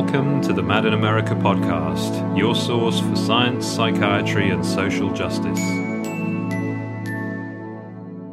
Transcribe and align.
Welcome 0.00 0.40
to 0.44 0.54
the 0.54 0.62
Mad 0.62 0.86
in 0.86 0.94
America 0.94 1.34
podcast, 1.34 2.34
your 2.36 2.54
source 2.54 3.00
for 3.00 3.14
science, 3.14 3.66
psychiatry, 3.66 4.48
and 4.48 4.64
social 4.64 5.12
justice. 5.12 5.60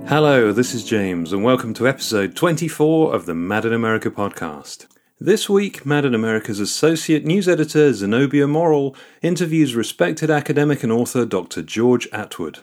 Hello, 0.07 0.53
this 0.53 0.73
is 0.73 0.85
James, 0.85 1.33
and 1.33 1.43
welcome 1.43 1.73
to 1.73 1.85
episode 1.85 2.37
24 2.37 3.13
of 3.13 3.25
the 3.25 3.35
Mad 3.35 3.65
in 3.65 3.73
America 3.73 4.09
podcast. 4.09 4.87
This 5.19 5.49
week, 5.49 5.85
Mad 5.85 6.05
in 6.05 6.15
America's 6.15 6.61
associate 6.61 7.25
news 7.25 7.49
editor 7.49 7.91
Zenobia 7.91 8.47
Morrill 8.47 8.95
interviews 9.21 9.75
respected 9.75 10.29
academic 10.29 10.83
and 10.83 10.91
author 10.93 11.25
Dr. 11.25 11.63
George 11.63 12.07
Atwood. 12.13 12.59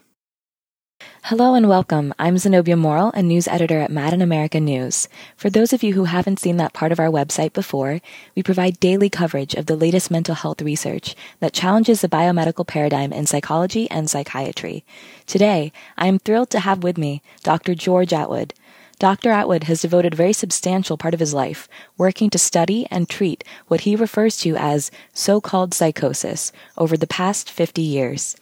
Hello 1.29 1.55
and 1.55 1.71
welcome. 1.71 2.13
I'm 2.19 2.37
Zenobia 2.37 2.77
Morrill, 2.77 3.11
a 3.15 3.23
news 3.23 3.49
editor 3.49 3.81
at 3.81 3.91
Mad 3.91 4.13
in 4.13 4.21
America 4.21 4.61
News. 4.61 5.09
For 5.39 5.49
those 5.49 5.73
of 5.73 5.83
you 5.83 5.95
who 5.95 6.05
haven't 6.05 6.39
seen 6.39 6.59
that 6.59 6.75
part 6.75 6.93
of 6.93 7.01
our 7.01 7.09
website 7.09 7.55
before, 7.55 8.03
we 8.37 8.43
provide 8.43 8.79
daily 8.79 9.09
coverage 9.09 9.55
of 9.55 9.65
the 9.65 9.75
latest 9.75 10.11
mental 10.11 10.35
health 10.35 10.61
research 10.61 11.17
that 11.41 11.55
challenges 11.55 12.03
the 12.03 12.11
biomedical 12.11 12.67
paradigm 12.67 13.11
in 13.11 13.25
psychology 13.25 13.91
and 13.91 14.11
psychiatry. 14.11 14.85
Today, 15.27 15.73
I 15.97 16.09
am 16.09 16.19
thrilled 16.19 16.51
to 16.51 16.61
have 16.61 16.83
with 16.83 16.99
me 16.99 17.23
Dr. 17.43 17.75
George 17.75 18.13
Atwood. 18.13 18.53
Dr. 18.99 19.31
Atwood 19.31 19.65
has 19.65 19.81
devoted 19.81 20.13
a 20.13 20.17
very 20.17 20.35
substantial 20.35 20.99
part 20.99 21.15
of 21.15 21.21
his 21.21 21.33
life 21.33 21.71
working 21.97 22.29
to 22.29 22.39
study 22.39 22.87
and 22.91 23.09
treat 23.09 23.43
what 23.67 23.81
he 23.81 23.97
refers 23.97 24.37
to 24.41 24.57
as 24.57 24.91
so-called 25.15 25.73
psychosis 25.73 26.53
over 26.77 26.99
the 26.99 27.07
past 27.07 27.51
50 27.51 27.81
years. 27.81 28.37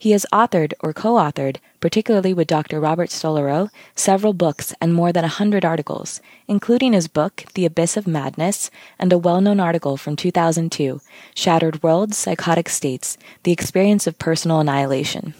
He 0.00 0.12
has 0.12 0.24
authored 0.32 0.74
or 0.78 0.92
co-authored, 0.92 1.56
particularly 1.80 2.32
with 2.32 2.46
Dr. 2.46 2.78
Robert 2.78 3.10
Stolorow, 3.10 3.68
several 3.96 4.32
books 4.32 4.72
and 4.80 4.94
more 4.94 5.12
than 5.12 5.24
a 5.24 5.28
hundred 5.28 5.64
articles, 5.64 6.20
including 6.46 6.92
his 6.92 7.08
book, 7.08 7.44
The 7.54 7.66
Abyss 7.66 7.96
of 7.96 8.06
Madness, 8.06 8.70
and 8.96 9.12
a 9.12 9.18
well-known 9.18 9.58
article 9.58 9.96
from 9.96 10.14
2002, 10.14 11.00
Shattered 11.34 11.82
Worlds, 11.82 12.16
Psychotic 12.16 12.68
States, 12.68 13.18
The 13.42 13.50
Experience 13.50 14.06
of 14.06 14.20
Personal 14.20 14.60
Annihilation. 14.60 15.34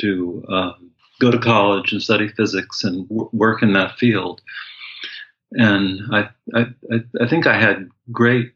to 0.00 0.44
uh, 0.48 0.72
go 1.20 1.30
to 1.30 1.38
college 1.38 1.92
and 1.92 2.02
study 2.02 2.28
physics 2.28 2.84
and 2.84 3.08
w- 3.08 3.30
work 3.32 3.62
in 3.62 3.72
that 3.72 3.96
field. 3.98 4.40
And 5.52 6.00
I, 6.12 6.28
I, 6.54 6.66
I 7.20 7.28
think 7.28 7.46
I 7.46 7.58
had 7.58 7.88
great 8.12 8.52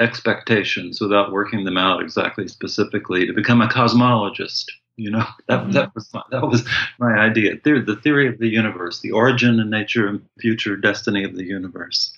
expectations 0.00 1.00
without 1.00 1.32
working 1.32 1.64
them 1.64 1.76
out 1.76 2.02
exactly 2.02 2.46
specifically 2.48 3.26
to 3.26 3.32
become 3.32 3.60
a 3.60 3.68
cosmologist. 3.68 4.66
You 4.98 5.12
know, 5.12 5.26
that, 5.48 5.60
mm-hmm. 5.60 5.72
that 5.72 5.94
was 5.94 6.12
my, 6.12 6.22
that 6.30 6.46
was 6.46 6.68
my 6.98 7.14
idea. 7.14 7.54
The, 7.62 7.80
the 7.80 7.96
theory 7.96 8.28
of 8.28 8.38
the 8.38 8.48
universe, 8.48 9.00
the 9.00 9.12
origin 9.12 9.60
and 9.60 9.70
nature 9.70 10.08
and 10.08 10.20
future 10.38 10.76
destiny 10.76 11.24
of 11.24 11.34
the 11.34 11.44
universe. 11.44 12.12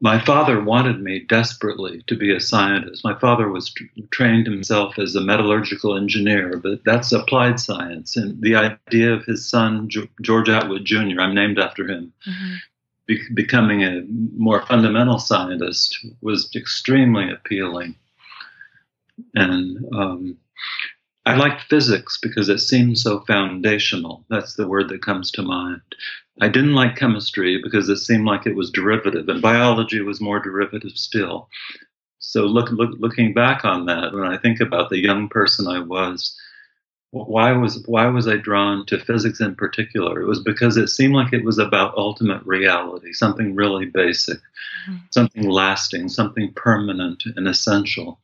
My 0.00 0.18
father 0.18 0.60
wanted 0.60 1.00
me 1.00 1.20
desperately 1.20 2.02
to 2.08 2.16
be 2.16 2.34
a 2.34 2.40
scientist. 2.40 3.04
My 3.04 3.16
father 3.20 3.48
was 3.48 3.72
trained 4.10 4.46
himself 4.48 4.98
as 4.98 5.14
a 5.14 5.20
metallurgical 5.20 5.96
engineer, 5.96 6.56
but 6.56 6.80
that's 6.84 7.12
applied 7.12 7.60
science. 7.60 8.16
And 8.16 8.42
the 8.42 8.56
idea 8.56 9.12
of 9.12 9.24
his 9.24 9.48
son, 9.48 9.88
George 10.20 10.48
Atwood 10.48 10.84
Jr., 10.84 11.20
I'm 11.20 11.36
named 11.36 11.60
after 11.60 11.88
him, 11.88 12.12
mm-hmm. 12.28 12.54
be- 13.06 13.28
becoming 13.32 13.84
a 13.84 14.02
more 14.36 14.66
fundamental 14.66 15.20
scientist 15.20 16.04
was 16.20 16.50
extremely 16.56 17.30
appealing. 17.30 17.94
And 19.36 19.86
um, 19.94 20.36
I 21.24 21.36
liked 21.36 21.62
physics 21.62 22.18
because 22.20 22.48
it 22.48 22.58
seemed 22.58 22.98
so 22.98 23.20
foundational. 23.20 24.24
That's 24.28 24.54
the 24.54 24.66
word 24.66 24.88
that 24.88 25.02
comes 25.02 25.30
to 25.32 25.42
mind. 25.42 25.80
I 26.40 26.48
didn't 26.48 26.74
like 26.74 26.96
chemistry 26.96 27.60
because 27.62 27.88
it 27.88 27.98
seemed 27.98 28.24
like 28.24 28.46
it 28.46 28.56
was 28.56 28.70
derivative, 28.70 29.28
and 29.28 29.40
biology 29.40 30.00
was 30.00 30.20
more 30.20 30.40
derivative 30.40 30.92
still. 30.96 31.48
So, 32.18 32.46
look, 32.46 32.70
look, 32.70 32.90
looking 32.98 33.34
back 33.34 33.64
on 33.64 33.86
that, 33.86 34.12
when 34.12 34.24
I 34.24 34.38
think 34.38 34.60
about 34.60 34.90
the 34.90 34.98
young 34.98 35.28
person 35.28 35.68
I 35.68 35.80
was, 35.80 36.36
why 37.12 37.52
was 37.52 37.84
why 37.86 38.06
was 38.06 38.26
I 38.26 38.36
drawn 38.38 38.86
to 38.86 38.98
physics 38.98 39.40
in 39.40 39.54
particular? 39.54 40.22
It 40.22 40.26
was 40.26 40.40
because 40.40 40.78
it 40.78 40.88
seemed 40.88 41.14
like 41.14 41.34
it 41.34 41.44
was 41.44 41.58
about 41.58 41.96
ultimate 41.96 42.42
reality, 42.46 43.12
something 43.12 43.54
really 43.54 43.84
basic, 43.84 44.38
mm-hmm. 44.88 44.96
something 45.10 45.48
lasting, 45.48 46.08
something 46.08 46.52
permanent 46.54 47.24
and 47.36 47.46
essential. 47.46 48.18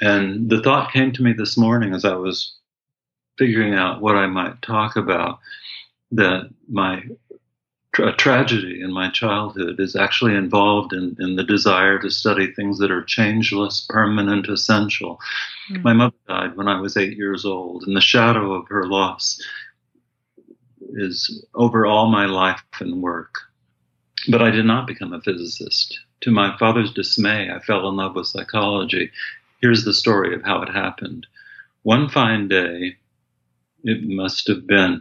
And 0.00 0.50
the 0.50 0.62
thought 0.62 0.92
came 0.92 1.12
to 1.12 1.22
me 1.22 1.32
this 1.32 1.56
morning 1.56 1.94
as 1.94 2.04
I 2.04 2.14
was 2.14 2.56
figuring 3.38 3.74
out 3.74 4.00
what 4.00 4.16
I 4.16 4.26
might 4.26 4.62
talk 4.62 4.96
about 4.96 5.38
that 6.12 6.50
my 6.68 7.02
tra- 7.94 8.14
tragedy 8.16 8.80
in 8.80 8.92
my 8.92 9.10
childhood 9.10 9.80
is 9.80 9.96
actually 9.96 10.34
involved 10.34 10.92
in, 10.92 11.16
in 11.18 11.36
the 11.36 11.44
desire 11.44 11.98
to 12.00 12.10
study 12.10 12.52
things 12.52 12.78
that 12.78 12.90
are 12.90 13.02
changeless, 13.02 13.86
permanent, 13.88 14.48
essential. 14.48 15.18
Mm-hmm. 15.70 15.82
My 15.82 15.92
mother 15.92 16.16
died 16.28 16.56
when 16.56 16.68
I 16.68 16.80
was 16.80 16.96
eight 16.96 17.16
years 17.16 17.44
old, 17.44 17.84
and 17.86 17.96
the 17.96 18.00
shadow 18.00 18.52
of 18.52 18.68
her 18.68 18.86
loss 18.86 19.40
is 20.96 21.44
over 21.54 21.86
all 21.86 22.06
my 22.08 22.26
life 22.26 22.62
and 22.80 23.02
work. 23.02 23.34
But 24.28 24.42
I 24.42 24.50
did 24.50 24.64
not 24.64 24.86
become 24.86 25.12
a 25.12 25.20
physicist. 25.20 25.98
To 26.22 26.30
my 26.30 26.56
father's 26.58 26.92
dismay, 26.92 27.50
I 27.50 27.58
fell 27.60 27.88
in 27.88 27.96
love 27.96 28.14
with 28.14 28.26
psychology 28.26 29.10
Here's 29.64 29.86
the 29.86 29.94
story 29.94 30.34
of 30.34 30.42
how 30.42 30.60
it 30.60 30.68
happened. 30.68 31.26
One 31.84 32.10
fine 32.10 32.48
day, 32.48 32.98
it 33.82 34.06
must 34.06 34.46
have 34.48 34.66
been 34.66 35.00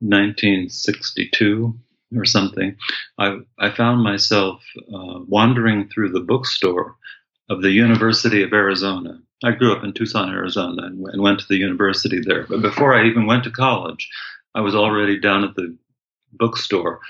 1962 0.00 1.74
or 2.14 2.26
something, 2.26 2.76
I, 3.16 3.38
I 3.58 3.70
found 3.70 4.02
myself 4.02 4.62
uh, 4.76 5.20
wandering 5.26 5.88
through 5.88 6.10
the 6.10 6.20
bookstore 6.20 6.96
of 7.48 7.62
the 7.62 7.70
University 7.70 8.42
of 8.42 8.52
Arizona. 8.52 9.18
I 9.42 9.52
grew 9.52 9.74
up 9.74 9.82
in 9.82 9.94
Tucson, 9.94 10.28
Arizona, 10.28 10.82
and, 10.82 11.06
and 11.06 11.22
went 11.22 11.40
to 11.40 11.48
the 11.48 11.56
university 11.56 12.20
there. 12.20 12.44
But 12.46 12.60
before 12.60 12.92
I 12.92 13.06
even 13.06 13.24
went 13.24 13.44
to 13.44 13.50
college, 13.50 14.06
I 14.54 14.60
was 14.60 14.74
already 14.74 15.18
down 15.18 15.44
at 15.44 15.54
the 15.54 15.74
bookstore 16.34 17.00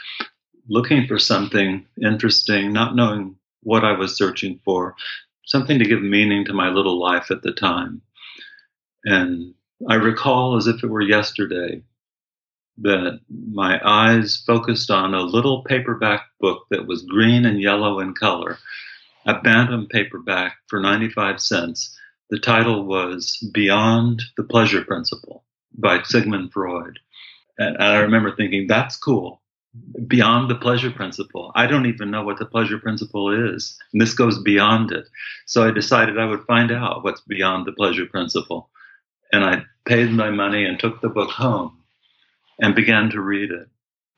looking 0.69 1.09
for 1.09 1.19
something 1.19 1.85
interesting, 2.01 2.73
not 2.73 2.95
knowing 2.95 3.35
what 3.65 3.85
I 3.85 3.99
was 3.99 4.17
searching 4.17 4.61
for, 4.65 4.95
something 5.47 5.79
to 5.79 5.85
give 5.85 6.03
meaning 6.03 6.45
to 6.45 6.53
my 6.53 6.69
little 6.69 6.99
life 6.99 7.31
at 7.31 7.43
the 7.43 7.53
time. 7.53 8.03
And 9.05 9.55
I 9.89 9.95
recall 9.95 10.57
as 10.57 10.67
if 10.67 10.83
it 10.83 10.89
were 10.89 11.03
yesterday 11.03 11.83
that 12.79 13.21
my 13.29 13.81
eyes 13.85 14.43
focused 14.47 14.91
on 14.91 15.15
a 15.15 15.23
little 15.23 15.63
paperback 15.65 16.27
book 16.41 16.67
that 16.71 16.87
was 16.87 17.03
green 17.03 17.45
and 17.45 17.61
yellow 17.61 18.01
in 18.01 18.15
color, 18.15 18.59
a 19.27 19.41
Bantam 19.41 19.87
paperback 19.89 20.57
for 20.69 20.81
95 20.81 21.41
cents. 21.41 21.99
The 22.31 22.39
title 22.39 22.87
was 22.87 23.47
Beyond 23.53 24.23
the 24.37 24.45
Pleasure 24.45 24.85
Principle 24.85 25.45
by 25.75 26.03
Sigmund 26.03 26.53
Freud. 26.53 26.99
And 27.59 27.77
I 27.79 27.99
remember 27.99 28.35
thinking, 28.35 28.67
that's 28.67 28.97
cool. 28.97 29.42
Beyond 30.07 30.51
the 30.51 30.55
pleasure 30.55 30.91
principle. 30.91 31.53
I 31.55 31.67
don't 31.67 31.87
even 31.87 32.11
know 32.11 32.23
what 32.23 32.39
the 32.39 32.47
pleasure 32.47 32.79
principle 32.79 33.55
is. 33.55 33.79
And 33.93 34.01
this 34.01 34.15
goes 34.15 34.43
beyond 34.43 34.93
it. 34.93 35.09
So 35.47 35.67
I 35.67 35.71
decided 35.71 36.19
I 36.19 36.27
would 36.27 36.45
find 36.45 36.71
out 36.71 37.05
what's 37.05 37.23
beyond 37.23 37.67
the 37.67 37.73
pleasure 37.73 38.07
principle. 38.07 38.69
And 39.33 39.45
I 39.45 39.63
paid 39.87 40.11
my 40.11 40.31
money 40.31 40.65
and 40.65 40.79
took 40.79 41.01
the 41.01 41.09
book 41.09 41.31
home 41.31 41.79
and 42.61 42.75
began 42.75 43.11
to 43.11 43.21
read 43.21 43.51
it. 43.51 43.69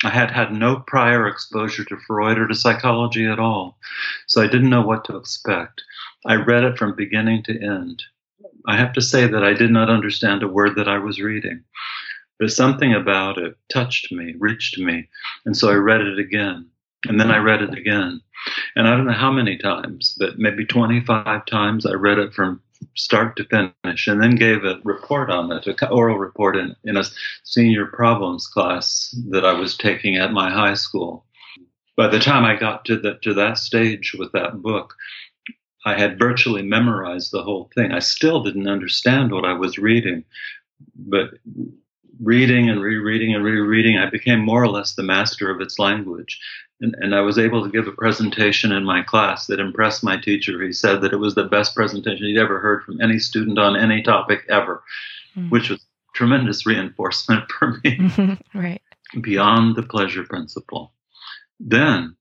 I 0.04 0.10
had 0.10 0.30
had 0.30 0.52
no 0.52 0.82
prior 0.86 1.26
exposure 1.26 1.84
to 1.84 1.96
Freud 1.96 2.38
or 2.38 2.46
to 2.48 2.54
psychology 2.54 3.24
at 3.24 3.38
all, 3.38 3.78
so 4.26 4.42
I 4.42 4.46
didn't 4.46 4.68
know 4.68 4.82
what 4.82 5.04
to 5.06 5.16
expect. 5.16 5.82
I 6.26 6.34
read 6.34 6.64
it 6.64 6.76
from 6.76 6.94
beginning 6.94 7.42
to 7.44 7.58
end. 7.58 8.02
I 8.66 8.76
have 8.76 8.92
to 8.94 9.00
say 9.00 9.26
that 9.26 9.42
I 9.42 9.54
did 9.54 9.70
not 9.70 9.88
understand 9.88 10.42
a 10.42 10.48
word 10.48 10.76
that 10.76 10.88
I 10.88 10.98
was 10.98 11.20
reading, 11.20 11.64
but 12.38 12.50
something 12.50 12.92
about 12.92 13.38
it 13.38 13.56
touched 13.72 14.12
me, 14.12 14.34
reached 14.38 14.78
me, 14.78 15.08
and 15.44 15.56
so 15.56 15.70
I 15.70 15.74
read 15.74 16.00
it 16.00 16.18
again. 16.18 16.68
And 17.06 17.20
then 17.20 17.30
I 17.30 17.36
read 17.36 17.60
it 17.60 17.76
again. 17.76 18.20
And 18.76 18.88
I 18.88 18.96
don't 18.96 19.06
know 19.06 19.12
how 19.12 19.30
many 19.30 19.58
times, 19.58 20.16
but 20.18 20.38
maybe 20.38 20.64
25 20.64 21.44
times 21.44 21.84
I 21.84 21.92
read 21.92 22.18
it 22.18 22.32
from 22.32 22.60
start 22.94 23.36
to 23.36 23.44
finish, 23.44 24.06
and 24.06 24.22
then 24.22 24.36
gave 24.36 24.64
a 24.64 24.80
report 24.84 25.30
on 25.30 25.50
it, 25.52 25.66
an 25.66 25.88
oral 25.90 26.18
report 26.18 26.56
in, 26.56 26.74
in 26.84 26.96
a 26.96 27.04
senior 27.44 27.86
problems 27.86 28.46
class 28.46 29.14
that 29.30 29.44
I 29.44 29.52
was 29.52 29.76
taking 29.76 30.16
at 30.16 30.32
my 30.32 30.50
high 30.50 30.74
school. 30.74 31.24
By 31.96 32.08
the 32.08 32.18
time 32.18 32.44
I 32.44 32.56
got 32.56 32.84
to, 32.86 32.98
the, 32.98 33.18
to 33.22 33.34
that 33.34 33.58
stage 33.58 34.14
with 34.18 34.32
that 34.32 34.60
book, 34.60 34.94
I 35.86 35.98
had 35.98 36.18
virtually 36.18 36.62
memorized 36.62 37.30
the 37.30 37.42
whole 37.42 37.70
thing. 37.74 37.92
I 37.92 37.98
still 38.00 38.42
didn't 38.42 38.68
understand 38.68 39.32
what 39.32 39.44
I 39.44 39.52
was 39.52 39.78
reading, 39.78 40.24
but 40.96 41.30
reading 42.20 42.70
and 42.70 42.80
rereading 42.80 43.34
and 43.34 43.44
rereading, 43.44 43.98
I 43.98 44.10
became 44.10 44.40
more 44.40 44.62
or 44.62 44.68
less 44.68 44.94
the 44.94 45.02
master 45.02 45.50
of 45.50 45.60
its 45.60 45.78
language. 45.78 46.40
And, 46.80 46.94
and, 47.00 47.14
I 47.14 47.20
was 47.20 47.38
able 47.38 47.62
to 47.62 47.70
give 47.70 47.86
a 47.86 47.92
presentation 47.92 48.72
in 48.72 48.84
my 48.84 49.02
class 49.02 49.46
that 49.46 49.60
impressed 49.60 50.02
my 50.02 50.16
teacher. 50.16 50.60
He 50.60 50.72
said 50.72 51.00
that 51.00 51.12
it 51.12 51.18
was 51.18 51.34
the 51.34 51.44
best 51.44 51.74
presentation 51.74 52.26
he'd 52.26 52.38
ever 52.38 52.58
heard 52.58 52.82
from 52.82 53.00
any 53.00 53.18
student 53.18 53.58
on 53.58 53.76
any 53.76 54.02
topic 54.02 54.40
ever, 54.48 54.82
mm. 55.36 55.50
which 55.50 55.70
was 55.70 55.86
tremendous 56.14 56.66
reinforcement 56.66 57.50
for 57.58 57.80
me. 57.84 58.38
right. 58.54 58.82
Beyond 59.20 59.76
the 59.76 59.84
pleasure 59.84 60.24
principle. 60.24 60.92
Then 61.60 62.16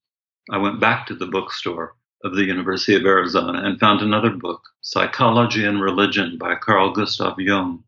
I 0.52 0.58
went 0.58 0.80
back 0.80 1.08
to 1.08 1.16
the 1.16 1.26
bookstore 1.26 1.96
of 2.24 2.36
the 2.36 2.44
University 2.44 2.96
of 2.96 3.06
Arizona 3.06 3.62
and 3.64 3.80
found 3.80 4.02
another 4.02 4.30
book, 4.30 4.62
Psychology 4.82 5.66
and 5.66 5.82
Religion 5.82 6.38
by 6.38 6.56
Carl 6.56 6.92
Gustav 6.92 7.40
Jung. 7.40 7.84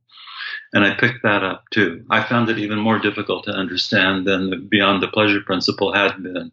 And 0.74 0.84
I 0.84 0.96
picked 0.96 1.24
that 1.24 1.44
up 1.44 1.70
too. 1.72 2.06
I 2.10 2.24
found 2.24 2.50
it 2.50 2.58
even 2.58 2.80
more 2.80 3.00
difficult 3.00 3.46
to 3.46 3.52
understand 3.52 4.26
than 4.26 4.50
the 4.50 4.58
Beyond 4.58 5.02
the 5.02 5.08
Pleasure 5.08 5.42
Principle 5.42 5.94
had 5.94 6.22
been. 6.22 6.52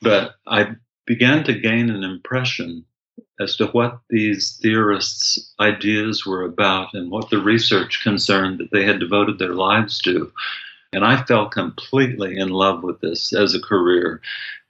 But 0.00 0.36
I 0.46 0.76
began 1.06 1.44
to 1.44 1.58
gain 1.58 1.90
an 1.90 2.04
impression 2.04 2.84
as 3.40 3.56
to 3.56 3.66
what 3.66 4.00
these 4.08 4.58
theorists' 4.62 5.52
ideas 5.58 6.24
were 6.24 6.44
about 6.44 6.94
and 6.94 7.10
what 7.10 7.30
the 7.30 7.38
research 7.38 8.02
concerned 8.02 8.58
that 8.58 8.70
they 8.70 8.84
had 8.84 9.00
devoted 9.00 9.38
their 9.38 9.54
lives 9.54 10.00
to. 10.02 10.32
And 10.92 11.04
I 11.04 11.24
fell 11.24 11.48
completely 11.48 12.38
in 12.38 12.50
love 12.50 12.84
with 12.84 13.00
this 13.00 13.32
as 13.32 13.54
a 13.54 13.60
career 13.60 14.20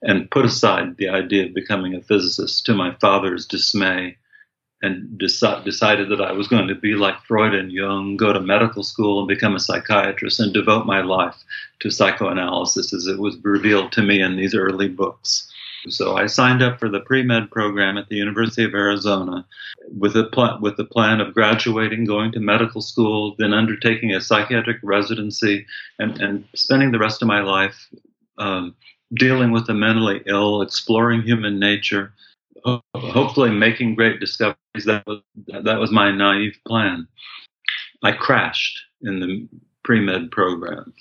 and 0.00 0.30
put 0.30 0.46
aside 0.46 0.96
the 0.96 1.10
idea 1.10 1.46
of 1.46 1.54
becoming 1.54 1.94
a 1.94 2.00
physicist 2.00 2.64
to 2.66 2.74
my 2.74 2.94
father's 3.00 3.46
dismay 3.46 4.16
and 4.84 5.18
deci- 5.18 5.64
decided 5.64 6.10
that 6.10 6.20
I 6.20 6.32
was 6.32 6.46
going 6.46 6.68
to 6.68 6.74
be 6.74 6.94
like 6.94 7.20
Freud 7.22 7.54
and 7.54 7.72
Jung, 7.72 8.16
go 8.16 8.32
to 8.32 8.40
medical 8.40 8.82
school 8.82 9.20
and 9.20 9.28
become 9.28 9.56
a 9.56 9.60
psychiatrist 9.60 10.40
and 10.40 10.52
devote 10.52 10.84
my 10.84 11.00
life 11.00 11.42
to 11.80 11.90
psychoanalysis 11.90 12.92
as 12.92 13.06
it 13.06 13.18
was 13.18 13.38
revealed 13.42 13.92
to 13.92 14.02
me 14.02 14.20
in 14.20 14.36
these 14.36 14.54
early 14.54 14.88
books. 14.88 15.50
So 15.88 16.16
I 16.16 16.26
signed 16.26 16.62
up 16.62 16.78
for 16.78 16.88
the 16.88 17.00
pre-med 17.00 17.50
program 17.50 17.96
at 17.96 18.08
the 18.08 18.16
University 18.16 18.64
of 18.64 18.74
Arizona 18.74 19.46
with 19.98 20.16
a 20.16 20.24
pl- 20.24 20.58
with 20.60 20.76
the 20.76 20.84
plan 20.84 21.20
of 21.20 21.34
graduating, 21.34 22.04
going 22.04 22.32
to 22.32 22.40
medical 22.40 22.80
school, 22.80 23.34
then 23.38 23.52
undertaking 23.52 24.12
a 24.12 24.20
psychiatric 24.20 24.78
residency, 24.82 25.66
and, 25.98 26.20
and 26.20 26.44
spending 26.54 26.90
the 26.90 26.98
rest 26.98 27.22
of 27.22 27.28
my 27.28 27.40
life 27.40 27.88
um, 28.38 28.74
dealing 29.14 29.50
with 29.50 29.66
the 29.66 29.74
mentally 29.74 30.22
ill, 30.26 30.62
exploring 30.62 31.22
human 31.22 31.58
nature, 31.58 32.12
hopefully 32.94 33.50
making 33.50 33.94
great 33.94 34.20
discoveries. 34.20 34.84
That 34.86 35.06
was 35.06 35.20
that 35.62 35.78
was 35.78 35.90
my 35.90 36.10
naive 36.10 36.56
plan. 36.66 37.06
I 38.02 38.12
crashed 38.12 38.78
in 39.02 39.20
the 39.20 39.48
pre 39.82 40.00
med 40.00 40.30
program. 40.30 40.92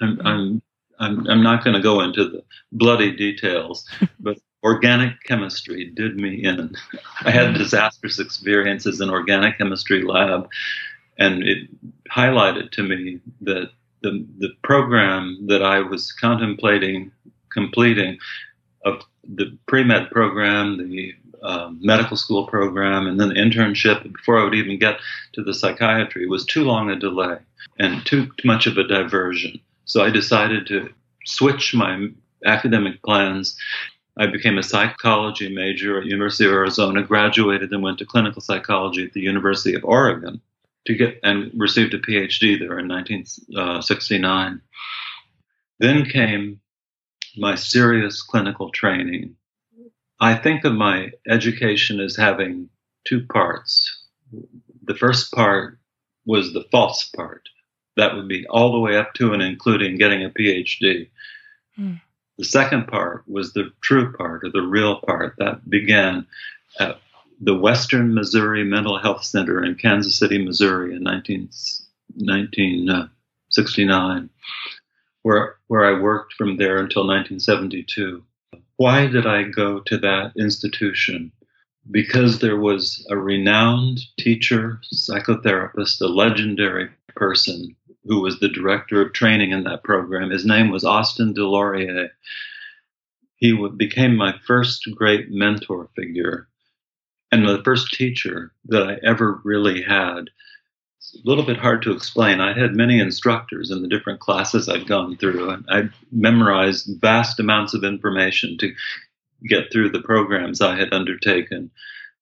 I'm 0.00 0.20
I'm 0.24 0.62
I'm, 1.00 1.26
I'm 1.28 1.42
not 1.42 1.62
going 1.62 1.74
to 1.74 1.82
go 1.82 2.00
into 2.00 2.28
the 2.28 2.42
bloody 2.72 3.14
details, 3.14 3.88
but 4.20 4.38
organic 4.64 5.22
chemistry 5.24 5.92
did 5.94 6.16
me 6.16 6.42
in. 6.42 6.74
I 7.22 7.30
had 7.30 7.54
disastrous 7.54 8.18
experiences 8.18 9.00
in 9.00 9.10
organic 9.10 9.58
chemistry 9.58 10.02
lab, 10.02 10.48
and 11.18 11.42
it 11.44 11.68
highlighted 12.10 12.70
to 12.72 12.82
me 12.82 13.20
that 13.42 13.70
the 14.02 14.26
the 14.38 14.50
program 14.62 15.46
that 15.48 15.62
I 15.62 15.80
was 15.80 16.12
contemplating 16.12 17.10
completing 17.52 18.18
of 18.84 19.02
the 19.28 19.56
pre 19.66 19.84
med 19.84 20.10
program, 20.10 20.78
the 20.78 21.14
um, 21.42 21.78
medical 21.80 22.16
school 22.16 22.46
program, 22.46 23.06
and 23.06 23.20
then 23.20 23.28
the 23.28 23.34
internship 23.34 24.02
before 24.12 24.38
I 24.38 24.44
would 24.44 24.54
even 24.54 24.78
get 24.78 24.98
to 25.34 25.42
the 25.42 25.54
psychiatry 25.54 26.26
was 26.26 26.44
too 26.44 26.64
long 26.64 26.90
a 26.90 26.96
delay 26.96 27.38
and 27.78 28.04
too, 28.04 28.26
too 28.38 28.46
much 28.46 28.66
of 28.66 28.76
a 28.76 28.84
diversion. 28.84 29.60
So 29.84 30.02
I 30.02 30.10
decided 30.10 30.66
to 30.68 30.90
switch 31.24 31.74
my 31.74 32.08
academic 32.44 33.02
plans. 33.02 33.56
I 34.18 34.26
became 34.26 34.58
a 34.58 34.62
psychology 34.62 35.54
major 35.54 35.98
at 35.98 36.06
University 36.06 36.46
of 36.46 36.52
Arizona, 36.52 37.02
graduated, 37.02 37.72
and 37.72 37.82
went 37.82 37.98
to 37.98 38.06
clinical 38.06 38.42
psychology 38.42 39.04
at 39.04 39.12
the 39.12 39.20
University 39.20 39.74
of 39.74 39.84
Oregon 39.84 40.40
to 40.86 40.94
get 40.94 41.20
and 41.22 41.50
received 41.54 41.94
a 41.94 41.98
PhD 41.98 42.58
there 42.58 42.78
in 42.78 42.88
1969. 42.88 44.52
Uh, 44.52 44.56
then 45.78 46.04
came 46.04 46.60
my 47.38 47.54
serious 47.54 48.22
clinical 48.22 48.70
training. 48.70 49.34
I 50.20 50.34
think 50.34 50.64
of 50.64 50.74
my 50.74 51.12
education 51.28 52.00
as 52.00 52.16
having 52.16 52.68
two 53.04 53.24
parts. 53.26 54.04
The 54.84 54.94
first 54.94 55.32
part 55.32 55.78
was 56.26 56.52
the 56.52 56.64
false 56.70 57.04
part. 57.04 57.48
That 57.96 58.14
would 58.14 58.28
be 58.28 58.46
all 58.48 58.72
the 58.72 58.80
way 58.80 58.96
up 58.96 59.14
to 59.14 59.32
and 59.32 59.42
including 59.42 59.96
getting 59.96 60.24
a 60.24 60.30
PhD. 60.30 61.08
Mm. 61.78 62.00
The 62.36 62.44
second 62.44 62.86
part 62.86 63.24
was 63.26 63.52
the 63.52 63.72
true 63.80 64.12
part 64.12 64.44
or 64.44 64.50
the 64.50 64.62
real 64.62 65.00
part 65.00 65.34
that 65.38 65.68
began 65.68 66.26
at 66.78 67.00
the 67.40 67.56
Western 67.56 68.14
Missouri 68.14 68.64
Mental 68.64 68.98
Health 68.98 69.24
Center 69.24 69.64
in 69.64 69.76
Kansas 69.76 70.16
City, 70.16 70.44
Missouri 70.44 70.94
in 70.94 71.02
19, 71.02 71.48
1969 72.14 74.30
where 75.28 75.56
where 75.66 75.84
I 75.84 76.00
worked 76.00 76.32
from 76.32 76.56
there 76.56 76.78
until 76.78 77.06
1972. 77.06 78.22
Why 78.76 79.06
did 79.06 79.26
I 79.26 79.42
go 79.42 79.80
to 79.80 79.98
that 79.98 80.32
institution? 80.38 81.32
Because 81.90 82.38
there 82.38 82.56
was 82.56 83.06
a 83.10 83.16
renowned 83.18 84.00
teacher, 84.18 84.80
psychotherapist, 84.90 86.00
a 86.00 86.06
legendary 86.06 86.88
person 87.14 87.76
who 88.06 88.22
was 88.22 88.40
the 88.40 88.48
director 88.48 89.02
of 89.02 89.12
training 89.12 89.50
in 89.50 89.64
that 89.64 89.84
program. 89.84 90.30
His 90.30 90.46
name 90.46 90.70
was 90.70 90.82
Austin 90.82 91.34
DesLauriers. 91.34 92.08
He 93.36 93.52
became 93.76 94.16
my 94.16 94.34
first 94.46 94.88
great 94.94 95.30
mentor 95.30 95.90
figure 95.94 96.48
and 97.30 97.46
the 97.46 97.62
first 97.64 97.92
teacher 97.92 98.52
that 98.64 98.88
I 98.88 98.96
ever 99.06 99.42
really 99.44 99.82
had 99.82 100.30
a 101.14 101.28
little 101.28 101.44
bit 101.44 101.56
hard 101.56 101.82
to 101.82 101.92
explain. 101.92 102.40
I 102.40 102.58
had 102.58 102.74
many 102.74 103.00
instructors 103.00 103.70
in 103.70 103.82
the 103.82 103.88
different 103.88 104.20
classes 104.20 104.68
I'd 104.68 104.86
gone 104.86 105.16
through, 105.16 105.50
and 105.50 105.64
I 105.68 105.88
memorized 106.12 107.00
vast 107.00 107.40
amounts 107.40 107.74
of 107.74 107.84
information 107.84 108.58
to 108.58 108.74
get 109.48 109.72
through 109.72 109.90
the 109.90 110.02
programs 110.02 110.60
I 110.60 110.76
had 110.76 110.92
undertaken. 110.92 111.70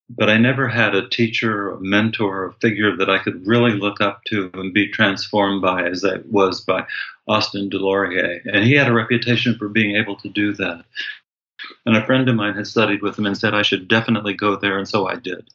But 0.08 0.30
I 0.30 0.38
never 0.38 0.68
had 0.68 0.94
a 0.94 1.08
teacher, 1.08 1.72
a 1.72 1.80
mentor, 1.80 2.46
a 2.46 2.52
figure 2.54 2.96
that 2.96 3.10
I 3.10 3.18
could 3.18 3.46
really 3.46 3.72
look 3.72 4.00
up 4.00 4.22
to 4.26 4.50
and 4.54 4.72
be 4.72 4.88
transformed 4.88 5.62
by 5.62 5.88
as 5.88 6.04
I 6.04 6.18
was 6.30 6.60
by 6.60 6.86
Austin 7.26 7.70
DesLauriers. 7.70 8.42
And 8.46 8.64
he 8.64 8.74
had 8.74 8.88
a 8.88 8.92
reputation 8.92 9.56
for 9.58 9.68
being 9.68 9.96
able 9.96 10.16
to 10.16 10.28
do 10.28 10.52
that. 10.54 10.84
And 11.84 11.96
a 11.96 12.06
friend 12.06 12.28
of 12.28 12.36
mine 12.36 12.54
had 12.54 12.68
studied 12.68 13.02
with 13.02 13.18
him 13.18 13.26
and 13.26 13.36
said 13.36 13.52
I 13.52 13.62
should 13.62 13.88
definitely 13.88 14.34
go 14.34 14.54
there, 14.54 14.78
and 14.78 14.88
so 14.88 15.08
I 15.08 15.16
did. 15.16 15.48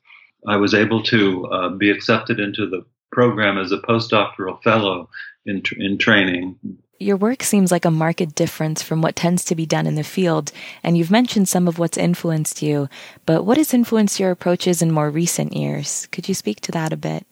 I 0.45 0.57
was 0.57 0.73
able 0.73 1.03
to 1.03 1.45
uh, 1.45 1.69
be 1.69 1.89
accepted 1.89 2.39
into 2.39 2.67
the 2.67 2.83
program 3.11 3.57
as 3.57 3.71
a 3.71 3.77
postdoctoral 3.77 4.61
fellow 4.63 5.09
in, 5.45 5.61
in 5.77 5.97
training. 5.97 6.57
Your 6.99 7.17
work 7.17 7.41
seems 7.41 7.71
like 7.71 7.85
a 7.85 7.91
marked 7.91 8.35
difference 8.35 8.83
from 8.83 9.01
what 9.01 9.15
tends 9.15 9.43
to 9.45 9.55
be 9.55 9.65
done 9.65 9.87
in 9.87 9.95
the 9.95 10.03
field, 10.03 10.51
and 10.83 10.97
you've 10.97 11.09
mentioned 11.09 11.49
some 11.49 11.67
of 11.67 11.79
what's 11.79 11.97
influenced 11.97 12.61
you, 12.61 12.89
but 13.25 13.43
what 13.43 13.57
has 13.57 13.73
influenced 13.73 14.19
your 14.19 14.29
approaches 14.29 14.81
in 14.81 14.91
more 14.91 15.09
recent 15.09 15.53
years? 15.53 16.07
Could 16.11 16.29
you 16.29 16.35
speak 16.35 16.61
to 16.61 16.71
that 16.73 16.93
a 16.93 16.97
bit? 16.97 17.25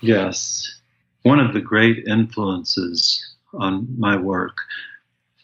Yes. 0.00 0.80
One 1.22 1.38
of 1.38 1.54
the 1.54 1.60
great 1.60 2.04
influences 2.08 3.24
on 3.54 3.86
my 3.96 4.16
work 4.16 4.56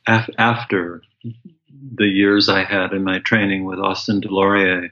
af- 0.09 0.31
after 0.39 1.03
the 1.95 2.07
years 2.07 2.49
I 2.49 2.65
had 2.65 2.93
in 2.93 3.05
my 3.05 3.21
training 3.21 3.65
with 3.65 3.79
Austin 3.79 4.21
DesLauriers 4.21 4.91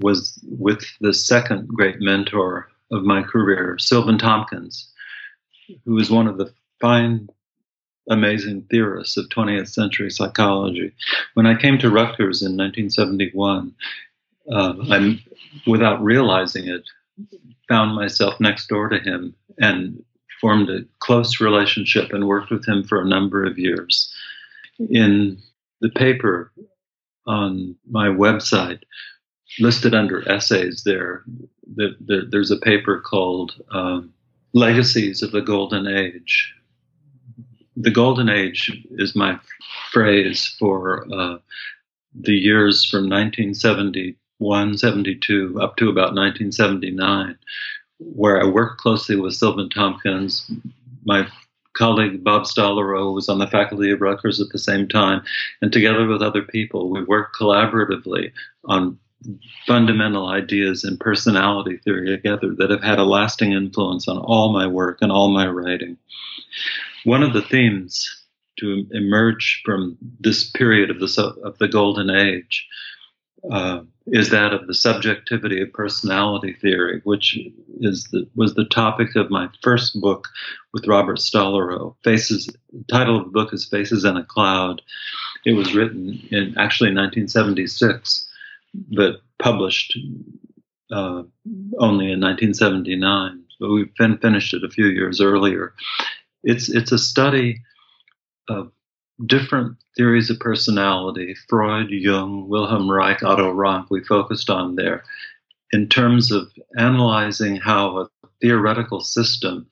was 0.00 0.38
with 0.46 0.84
the 1.00 1.14
second 1.14 1.68
great 1.68 2.00
mentor 2.00 2.68
of 2.92 3.04
my 3.04 3.22
career, 3.22 3.76
Silvan 3.78 4.18
Tomkins, 4.18 4.88
who 5.84 5.94
was 5.94 6.10
one 6.10 6.26
of 6.26 6.38
the 6.38 6.52
fine, 6.80 7.28
amazing 8.10 8.66
theorists 8.70 9.16
of 9.16 9.28
20th 9.28 9.68
century 9.68 10.10
psychology. 10.10 10.92
When 11.34 11.46
I 11.46 11.58
came 11.58 11.78
to 11.78 11.90
Rutgers 11.90 12.42
in 12.42 12.56
1971, 12.56 13.74
uh, 14.50 14.74
I, 14.90 15.22
without 15.66 16.02
realizing 16.02 16.68
it, 16.68 16.82
found 17.68 17.94
myself 17.94 18.38
next 18.40 18.68
door 18.68 18.88
to 18.88 18.98
him 18.98 19.34
and 19.58 20.02
formed 20.40 20.68
a 20.68 20.84
close 20.98 21.40
relationship 21.40 22.12
and 22.12 22.26
worked 22.26 22.50
with 22.50 22.66
him 22.66 22.82
for 22.82 23.00
a 23.00 23.08
number 23.08 23.44
of 23.44 23.58
years. 23.58 24.12
In 24.90 25.38
the 25.80 25.90
paper 25.90 26.52
on 27.26 27.76
my 27.88 28.08
website, 28.08 28.80
listed 29.60 29.94
under 29.94 30.28
essays 30.28 30.82
there, 30.84 31.24
the, 31.74 31.96
the, 32.00 32.28
there's 32.30 32.50
a 32.50 32.56
paper 32.56 33.00
called 33.00 33.62
um, 33.70 34.12
Legacies 34.52 35.22
of 35.22 35.32
the 35.32 35.40
Golden 35.40 35.86
Age. 35.86 36.54
The 37.76 37.90
Golden 37.90 38.28
Age 38.28 38.84
is 38.92 39.16
my 39.16 39.38
phrase 39.92 40.54
for 40.58 41.06
uh, 41.12 41.38
the 42.14 42.34
years 42.34 42.84
from 42.84 43.08
1971, 43.08 44.78
72 44.78 45.58
up 45.60 45.76
to 45.76 45.88
about 45.88 46.14
1979, 46.14 47.38
where 47.98 48.42
I 48.42 48.44
worked 48.44 48.80
closely 48.80 49.16
with 49.16 49.34
Silvan 49.34 49.70
Tomkins. 49.70 50.50
My 51.04 51.26
colleague 51.74 52.22
Bob 52.22 52.42
Stolorow 52.42 53.14
was 53.14 53.30
on 53.30 53.38
the 53.38 53.46
faculty 53.46 53.90
of 53.90 54.02
Rutgers 54.02 54.40
at 54.40 54.50
the 54.50 54.58
same 54.58 54.86
time, 54.86 55.22
and 55.62 55.72
together 55.72 56.06
with 56.06 56.20
other 56.22 56.42
people, 56.42 56.90
we 56.90 57.02
worked 57.04 57.36
collaboratively 57.36 58.32
on 58.66 58.98
fundamental 59.66 60.28
ideas 60.28 60.84
in 60.84 60.96
personality 60.96 61.78
theory 61.78 62.06
together 62.08 62.54
that 62.58 62.70
have 62.70 62.82
had 62.82 62.98
a 62.98 63.04
lasting 63.04 63.52
influence 63.52 64.08
on 64.08 64.18
all 64.18 64.52
my 64.52 64.66
work 64.66 64.98
and 65.00 65.12
all 65.12 65.30
my 65.30 65.46
writing. 65.46 65.96
One 67.04 67.22
of 67.22 67.32
the 67.32 67.42
themes 67.42 68.22
to 68.58 68.86
emerge 68.92 69.62
from 69.64 69.96
this 70.20 70.50
period 70.50 70.90
of 70.90 71.00
the, 71.00 71.34
of 71.44 71.58
the 71.58 71.68
golden 71.68 72.10
age 72.10 72.66
uh, 73.50 73.80
is 74.06 74.30
that 74.30 74.52
of 74.52 74.66
the 74.66 74.74
subjectivity 74.74 75.60
of 75.62 75.72
personality 75.72 76.52
theory, 76.54 77.00
which 77.04 77.38
is 77.80 78.04
the, 78.12 78.28
was 78.34 78.54
the 78.54 78.64
topic 78.64 79.16
of 79.16 79.30
my 79.30 79.48
first 79.62 80.00
book 80.00 80.28
with 80.72 80.86
Robert 80.86 81.18
Stolorow. 81.18 81.94
Faces. 82.04 82.46
The 82.72 82.84
title 82.90 83.18
of 83.18 83.24
the 83.24 83.30
book 83.30 83.52
is 83.52 83.64
Faces 83.64 84.04
in 84.04 84.16
a 84.16 84.24
Cloud. 84.24 84.82
It 85.44 85.52
was 85.52 85.74
written 85.74 86.20
in 86.30 86.54
actually 86.58 86.90
1976, 86.90 88.28
but 88.74 89.20
published 89.38 89.98
uh, 90.90 91.22
only 91.78 92.12
in 92.12 92.20
1979. 92.20 93.44
But 93.60 93.70
we 93.70 93.90
fin- 93.96 94.18
finished 94.18 94.54
it 94.54 94.64
a 94.64 94.70
few 94.70 94.86
years 94.86 95.20
earlier. 95.20 95.74
It's 96.42 96.68
it's 96.68 96.92
a 96.92 96.98
study 96.98 97.62
of 98.48 98.72
different 99.26 99.76
theories 99.96 100.30
of 100.30 100.40
personality 100.40 101.36
Freud, 101.48 101.90
Jung, 101.90 102.48
Wilhelm 102.48 102.90
Reich, 102.90 103.22
Otto 103.22 103.50
Rank, 103.52 103.86
we 103.90 104.02
focused 104.02 104.50
on 104.50 104.74
there 104.74 105.04
in 105.72 105.88
terms 105.88 106.30
of 106.30 106.52
analyzing 106.76 107.56
how 107.56 107.98
a 107.98 108.08
theoretical 108.40 109.00
system 109.00 109.66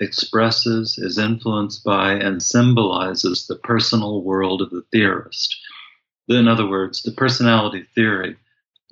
expresses, 0.00 0.96
is 0.98 1.18
influenced 1.18 1.84
by, 1.84 2.12
and 2.12 2.42
symbolizes 2.42 3.46
the 3.46 3.56
personal 3.56 4.22
world 4.22 4.62
of 4.62 4.70
the 4.70 4.84
theorist. 4.92 5.56
In 6.28 6.48
other 6.48 6.66
words, 6.66 7.02
the 7.02 7.12
personality 7.12 7.86
theory 7.94 8.36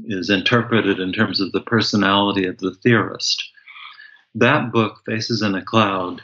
is 0.05 0.31
interpreted 0.31 1.01
in 1.01 1.13
terms 1.13 1.41
of 1.41 1.53
the 1.53 1.61
personality 1.61 2.47
of 2.47 2.59
the 2.59 2.75
theorist. 2.75 3.51
That 4.35 4.73
book, 4.73 5.03
Faces 5.07 5.43
in 5.43 5.55
a 5.55 5.63
Cloud, 5.63 6.23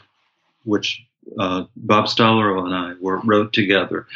which 0.64 1.02
uh, 1.38 1.64
Bob 1.76 2.06
Stolorow 2.06 2.64
and 2.64 2.74
I 2.74 2.94
were, 3.00 3.20
wrote 3.20 3.52
together 3.52 4.06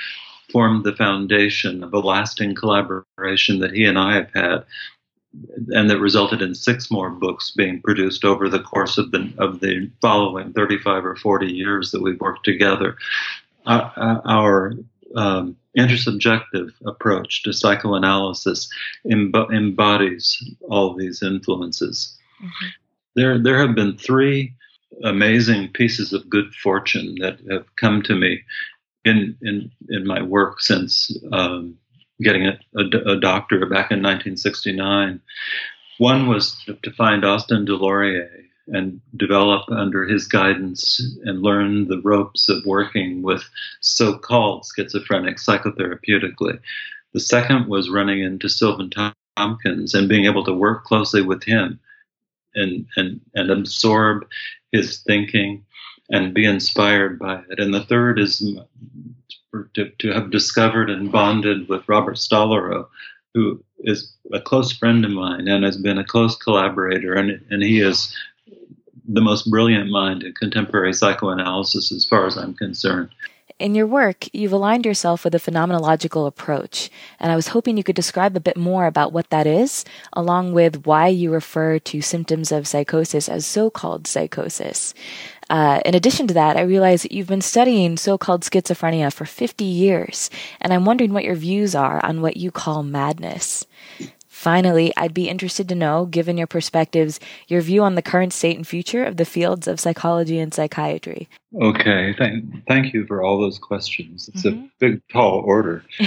formed 0.50 0.84
the 0.84 0.94
foundation 0.94 1.82
of 1.82 1.92
a 1.92 1.98
lasting 1.98 2.54
collaboration 2.54 3.58
that 3.58 3.72
he 3.72 3.84
and 3.84 3.98
I 3.98 4.14
have 4.14 4.30
had, 4.32 4.64
and 5.68 5.90
that 5.90 6.00
resulted 6.00 6.40
in 6.40 6.54
six 6.54 6.90
more 6.90 7.10
books 7.10 7.52
being 7.54 7.82
produced 7.82 8.24
over 8.24 8.48
the 8.48 8.60
course 8.60 8.96
of 8.96 9.10
the 9.10 9.32
of 9.38 9.60
the 9.60 9.90
following 10.00 10.52
35 10.52 11.04
or 11.04 11.16
40 11.16 11.52
years 11.52 11.90
that 11.90 12.02
we've 12.02 12.20
worked 12.20 12.44
together. 12.44 12.96
Uh, 13.66 13.90
uh 13.96 14.20
our 14.24 14.74
um, 15.14 15.56
intersubjective 15.78 16.72
approach 16.86 17.42
to 17.42 17.52
psychoanalysis 17.52 18.68
emb- 19.06 19.54
embodies 19.54 20.42
all 20.68 20.94
these 20.94 21.22
influences. 21.22 22.16
Mm-hmm. 22.42 22.66
There, 23.14 23.38
there 23.38 23.58
have 23.58 23.74
been 23.74 23.96
three 23.96 24.54
amazing 25.04 25.68
pieces 25.68 26.12
of 26.12 26.28
good 26.28 26.54
fortune 26.54 27.16
that 27.20 27.38
have 27.50 27.64
come 27.76 28.02
to 28.02 28.14
me 28.14 28.42
in 29.04 29.36
in 29.42 29.70
in 29.88 30.06
my 30.06 30.22
work 30.22 30.60
since 30.60 31.16
um, 31.32 31.76
getting 32.20 32.46
a, 32.46 32.58
a, 32.76 33.12
a, 33.12 33.20
doctorate 33.20 33.70
back 33.70 33.90
in 33.90 34.02
1969. 34.02 35.20
One 35.98 36.26
was 36.26 36.56
to 36.82 36.90
find 36.92 37.24
Austin 37.24 37.66
DesLauriers 37.66 38.46
and 38.68 39.00
develop 39.16 39.70
under 39.70 40.04
his 40.06 40.26
guidance 40.26 41.00
and 41.24 41.42
learn 41.42 41.88
the 41.88 42.00
ropes 42.02 42.48
of 42.48 42.64
working 42.66 43.22
with 43.22 43.42
so-called 43.80 44.66
schizophrenic 44.74 45.36
psychotherapeutically. 45.36 46.58
The 47.12 47.20
second 47.20 47.68
was 47.68 47.90
running 47.90 48.22
into 48.22 48.48
Silvan 48.48 48.90
Tomkins 49.36 49.94
and 49.94 50.08
being 50.08 50.24
able 50.24 50.44
to 50.44 50.52
work 50.52 50.84
closely 50.84 51.22
with 51.22 51.44
him 51.44 51.78
and, 52.54 52.86
and, 52.96 53.20
and 53.34 53.50
absorb 53.50 54.26
his 54.72 54.98
thinking 55.06 55.64
and 56.10 56.34
be 56.34 56.44
inspired 56.44 57.18
by 57.18 57.42
it. 57.48 57.60
And 57.60 57.72
the 57.72 57.84
third 57.84 58.18
is 58.18 58.44
to, 59.74 59.90
to 59.90 60.12
have 60.12 60.30
discovered 60.30 60.90
and 60.90 61.10
bonded 61.10 61.68
with 61.68 61.88
Robert 61.88 62.16
Stolorow, 62.16 62.88
who 63.34 63.62
is 63.80 64.12
a 64.32 64.40
close 64.40 64.72
friend 64.72 65.04
of 65.04 65.10
mine 65.10 65.48
and 65.48 65.64
has 65.64 65.76
been 65.76 65.98
a 65.98 66.04
close 66.04 66.36
collaborator, 66.36 67.14
and, 67.14 67.44
and 67.50 67.62
he 67.62 67.80
is 67.80 68.14
the 69.08 69.20
most 69.20 69.50
brilliant 69.50 69.90
mind 69.90 70.22
in 70.22 70.32
contemporary 70.32 70.92
psychoanalysis 70.92 71.92
as 71.92 72.04
far 72.04 72.26
as 72.26 72.36
I'm 72.36 72.54
concerned. 72.54 73.10
In 73.58 73.74
your 73.74 73.86
work, 73.86 74.26
you've 74.34 74.52
aligned 74.52 74.84
yourself 74.84 75.24
with 75.24 75.34
a 75.34 75.38
phenomenological 75.38 76.26
approach, 76.26 76.90
and 77.18 77.32
I 77.32 77.36
was 77.36 77.48
hoping 77.48 77.78
you 77.78 77.84
could 77.84 77.96
describe 77.96 78.36
a 78.36 78.40
bit 78.40 78.58
more 78.58 78.84
about 78.84 79.14
what 79.14 79.30
that 79.30 79.46
is, 79.46 79.82
along 80.12 80.52
with 80.52 80.84
why 80.84 81.08
you 81.08 81.32
refer 81.32 81.78
to 81.78 82.02
symptoms 82.02 82.52
of 82.52 82.68
psychosis 82.68 83.30
as 83.30 83.46
so 83.46 83.70
called 83.70 84.06
psychosis. 84.06 84.92
Uh, 85.48 85.80
in 85.86 85.94
addition 85.94 86.26
to 86.26 86.34
that, 86.34 86.58
I 86.58 86.62
realize 86.62 87.00
that 87.00 87.12
you've 87.12 87.28
been 87.28 87.40
studying 87.40 87.96
so 87.96 88.18
called 88.18 88.42
schizophrenia 88.42 89.10
for 89.10 89.24
50 89.24 89.64
years, 89.64 90.28
and 90.60 90.70
I'm 90.70 90.84
wondering 90.84 91.14
what 91.14 91.24
your 91.24 91.36
views 91.36 91.74
are 91.74 92.04
on 92.04 92.20
what 92.20 92.36
you 92.36 92.50
call 92.50 92.82
madness. 92.82 93.64
Finally, 94.46 94.92
I'd 94.96 95.12
be 95.12 95.28
interested 95.28 95.68
to 95.70 95.74
know, 95.74 96.06
given 96.06 96.38
your 96.38 96.46
perspectives, 96.46 97.18
your 97.48 97.60
view 97.60 97.82
on 97.82 97.96
the 97.96 98.00
current 98.00 98.32
state 98.32 98.54
and 98.56 98.64
future 98.64 99.04
of 99.04 99.16
the 99.16 99.24
fields 99.24 99.66
of 99.66 99.80
psychology 99.80 100.38
and 100.38 100.54
psychiatry. 100.54 101.28
Okay, 101.60 102.14
thank, 102.16 102.44
thank 102.68 102.94
you 102.94 103.04
for 103.08 103.24
all 103.24 103.40
those 103.40 103.58
questions. 103.58 104.28
It's 104.28 104.44
mm-hmm. 104.44 104.66
a 104.66 104.70
big, 104.78 105.02
tall 105.12 105.42
order. 105.44 105.82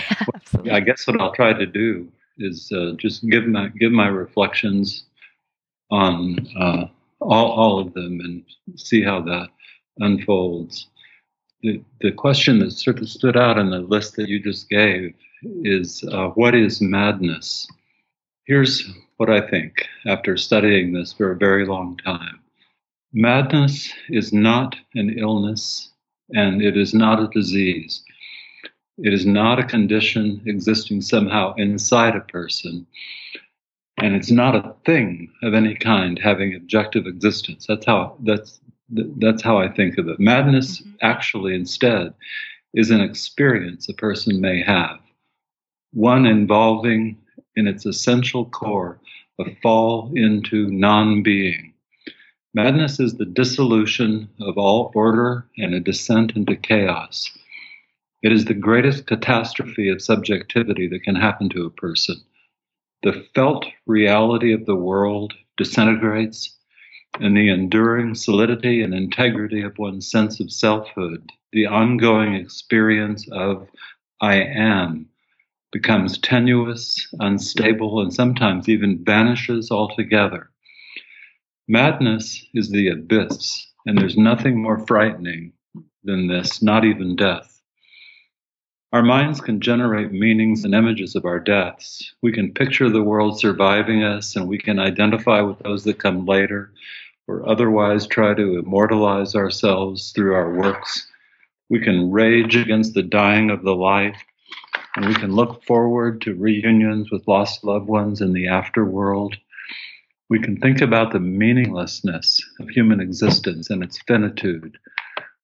Yeah, 0.63 0.75
I 0.75 0.79
guess 0.79 1.05
what 1.05 1.19
I'll 1.19 1.33
try 1.33 1.51
to 1.51 1.65
do 1.65 2.09
is 2.37 2.71
uh, 2.73 2.93
just 2.97 3.27
give 3.27 3.45
my 3.45 3.67
give 3.77 3.91
my 3.91 4.07
reflections 4.07 5.03
on 5.91 6.47
uh, 6.57 6.85
all 7.19 7.51
all 7.51 7.79
of 7.79 7.93
them 7.93 8.21
and 8.21 8.43
see 8.75 9.03
how 9.03 9.21
that 9.21 9.49
unfolds. 9.97 10.87
The 11.61 11.81
the 11.99 12.13
question 12.13 12.59
that 12.59 12.71
sort 12.71 12.99
of 12.99 13.09
stood 13.09 13.35
out 13.35 13.57
in 13.57 13.69
the 13.69 13.79
list 13.79 14.15
that 14.15 14.29
you 14.29 14.39
just 14.39 14.69
gave 14.69 15.13
is 15.63 16.05
uh, 16.11 16.29
what 16.29 16.55
is 16.55 16.81
madness? 16.81 17.67
Here's 18.49 18.91
what 19.17 19.29
I 19.29 19.47
think 19.47 19.85
after 20.07 20.35
studying 20.35 20.91
this 20.91 21.13
for 21.13 21.31
a 21.31 21.37
very 21.37 21.67
long 21.67 21.97
time 21.97 22.39
madness 23.13 23.93
is 24.09 24.33
not 24.33 24.75
an 24.95 25.19
illness 25.19 25.91
and 26.33 26.59
it 26.59 26.75
is 26.75 26.91
not 26.91 27.21
a 27.21 27.27
disease. 27.27 28.03
It 28.97 29.13
is 29.13 29.23
not 29.23 29.59
a 29.59 29.63
condition 29.63 30.41
existing 30.47 31.01
somehow 31.01 31.53
inside 31.57 32.15
a 32.15 32.21
person. 32.21 32.87
And 33.97 34.15
it's 34.15 34.31
not 34.31 34.55
a 34.55 34.73
thing 34.83 35.31
of 35.43 35.53
any 35.53 35.75
kind 35.75 36.17
having 36.17 36.55
objective 36.55 37.05
existence. 37.05 37.67
That's 37.67 37.85
how 37.85 38.17
that's 38.23 38.59
that's 38.89 39.43
how 39.43 39.59
I 39.59 39.69
think 39.69 39.99
of 39.99 40.07
it. 40.07 40.19
Madness 40.19 40.81
mm-hmm. 40.81 40.95
actually 41.03 41.53
instead 41.53 42.15
is 42.73 42.89
an 42.89 43.01
experience 43.01 43.87
a 43.89 43.93
person 43.93 44.41
may 44.41 44.63
have, 44.63 44.97
one 45.93 46.25
involving 46.25 47.15
in 47.59 47.67
its 47.67 47.85
essential 47.85 48.45
core 48.45 48.99
a 49.39 49.55
fall 49.61 50.11
into 50.15 50.69
non 50.71 51.21
being. 51.21 51.73
Madness 52.53 52.99
is 52.99 53.15
the 53.15 53.25
dissolution 53.25 54.27
of 54.41 54.57
all 54.57 54.91
order 54.95 55.45
and 55.57 55.75
a 55.75 55.79
descent 55.79 56.35
into 56.35 56.55
chaos. 56.55 57.29
It 58.23 58.31
is 58.31 58.45
the 58.45 58.53
greatest 58.53 59.05
catastrophe 59.05 59.89
of 59.89 60.01
subjectivity 60.01 60.87
that 60.87 61.03
can 61.03 61.15
happen 61.15 61.49
to 61.49 61.65
a 61.65 61.69
person. 61.69 62.15
The 63.03 63.25
felt 63.35 63.65
reality 63.85 64.51
of 64.51 64.65
the 64.65 64.75
world 64.75 65.33
disintegrates, 65.57 66.55
and 67.19 67.35
the 67.35 67.49
enduring 67.49 68.15
solidity 68.15 68.81
and 68.81 68.93
integrity 68.93 69.61
of 69.61 69.77
one's 69.77 70.09
sense 70.09 70.39
of 70.39 70.51
selfhood, 70.51 71.31
the 71.51 71.65
ongoing 71.65 72.35
experience 72.35 73.27
of 73.31 73.67
I 74.21 74.35
am, 74.35 75.08
becomes 75.71 76.17
tenuous, 76.17 77.07
unstable, 77.19 78.01
and 78.01 78.13
sometimes 78.13 78.67
even 78.67 79.03
vanishes 79.03 79.71
altogether. 79.71 80.49
Madness 81.67 82.45
is 82.53 82.69
the 82.69 82.89
abyss, 82.89 83.67
and 83.85 83.97
there's 83.97 84.17
nothing 84.17 84.61
more 84.61 84.85
frightening 84.87 85.53
than 86.03 86.27
this, 86.27 86.61
not 86.63 86.85
even 86.85 87.15
death. 87.15 87.61
Our 88.91 89.03
minds 89.03 89.39
can 89.39 89.61
generate 89.61 90.11
meanings 90.11 90.65
and 90.65 90.73
images 90.73 91.15
of 91.15 91.25
our 91.25 91.39
deaths. 91.39 92.15
We 92.23 92.31
can 92.31 92.53
picture 92.53 92.89
the 92.89 93.03
world 93.03 93.39
surviving 93.39 94.03
us, 94.03 94.35
and 94.35 94.47
we 94.47 94.57
can 94.57 94.79
identify 94.79 95.41
with 95.41 95.59
those 95.59 95.83
that 95.83 95.99
come 95.99 96.25
later, 96.25 96.73
or 97.27 97.47
otherwise 97.47 98.07
try 98.07 98.33
to 98.33 98.57
immortalize 98.57 99.35
ourselves 99.35 100.11
through 100.11 100.33
our 100.33 100.55
works. 100.55 101.07
We 101.69 101.79
can 101.79 102.09
rage 102.09 102.55
against 102.55 102.95
the 102.95 103.03
dying 103.03 103.51
of 103.51 103.61
the 103.61 103.75
life, 103.75 104.23
and 104.95 105.07
we 105.07 105.13
can 105.15 105.33
look 105.33 105.63
forward 105.65 106.21
to 106.21 106.35
reunions 106.35 107.11
with 107.11 107.27
lost 107.27 107.63
loved 107.63 107.87
ones 107.87 108.21
in 108.21 108.33
the 108.33 108.45
afterworld. 108.45 109.35
We 110.29 110.39
can 110.39 110.57
think 110.57 110.81
about 110.81 111.11
the 111.11 111.19
meaninglessness 111.19 112.39
of 112.59 112.69
human 112.69 112.99
existence 112.99 113.69
and 113.69 113.83
its 113.83 114.01
finitude. 114.03 114.77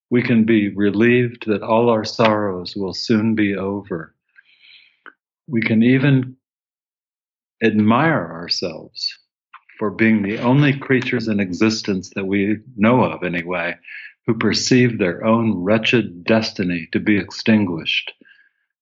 We 0.10 0.22
can 0.22 0.44
be 0.44 0.70
relieved 0.70 1.46
that 1.48 1.64
all 1.64 1.90
our 1.90 2.06
sorrows 2.06 2.76
will 2.76 2.94
soon 2.94 3.36
be 3.36 3.56
over. 3.56 4.14
We 5.48 5.62
can 5.62 5.84
even 5.84 6.38
admire 7.64 8.32
ourselves 8.32 9.18
for 9.78 9.90
being 9.92 10.22
the 10.22 10.40
only 10.40 10.78
creatures 10.78 11.28
in 11.28 11.40
existence 11.40 12.12
that 12.16 12.26
we 12.26 12.58
know 12.76 13.04
of, 13.04 13.24
anyway, 13.24 13.76
who 14.26 14.34
perceive 14.38 14.98
their 14.98 15.24
own 15.26 15.64
wretched 15.64 16.24
destiny 16.24 16.88
to 16.92 17.00
be 17.00 17.18
extinguished. 17.18 18.12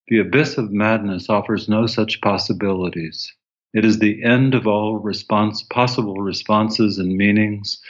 The 0.07 0.19
abyss 0.19 0.57
of 0.57 0.71
madness 0.71 1.29
offers 1.29 1.69
no 1.69 1.85
such 1.87 2.21
possibilities. 2.21 3.33
It 3.73 3.85
is 3.85 3.99
the 3.99 4.23
end 4.23 4.53
of 4.53 4.67
all 4.67 4.97
response, 4.97 5.63
possible 5.63 6.21
responses 6.21 6.99
and 6.99 7.15
meanings, 7.15 7.81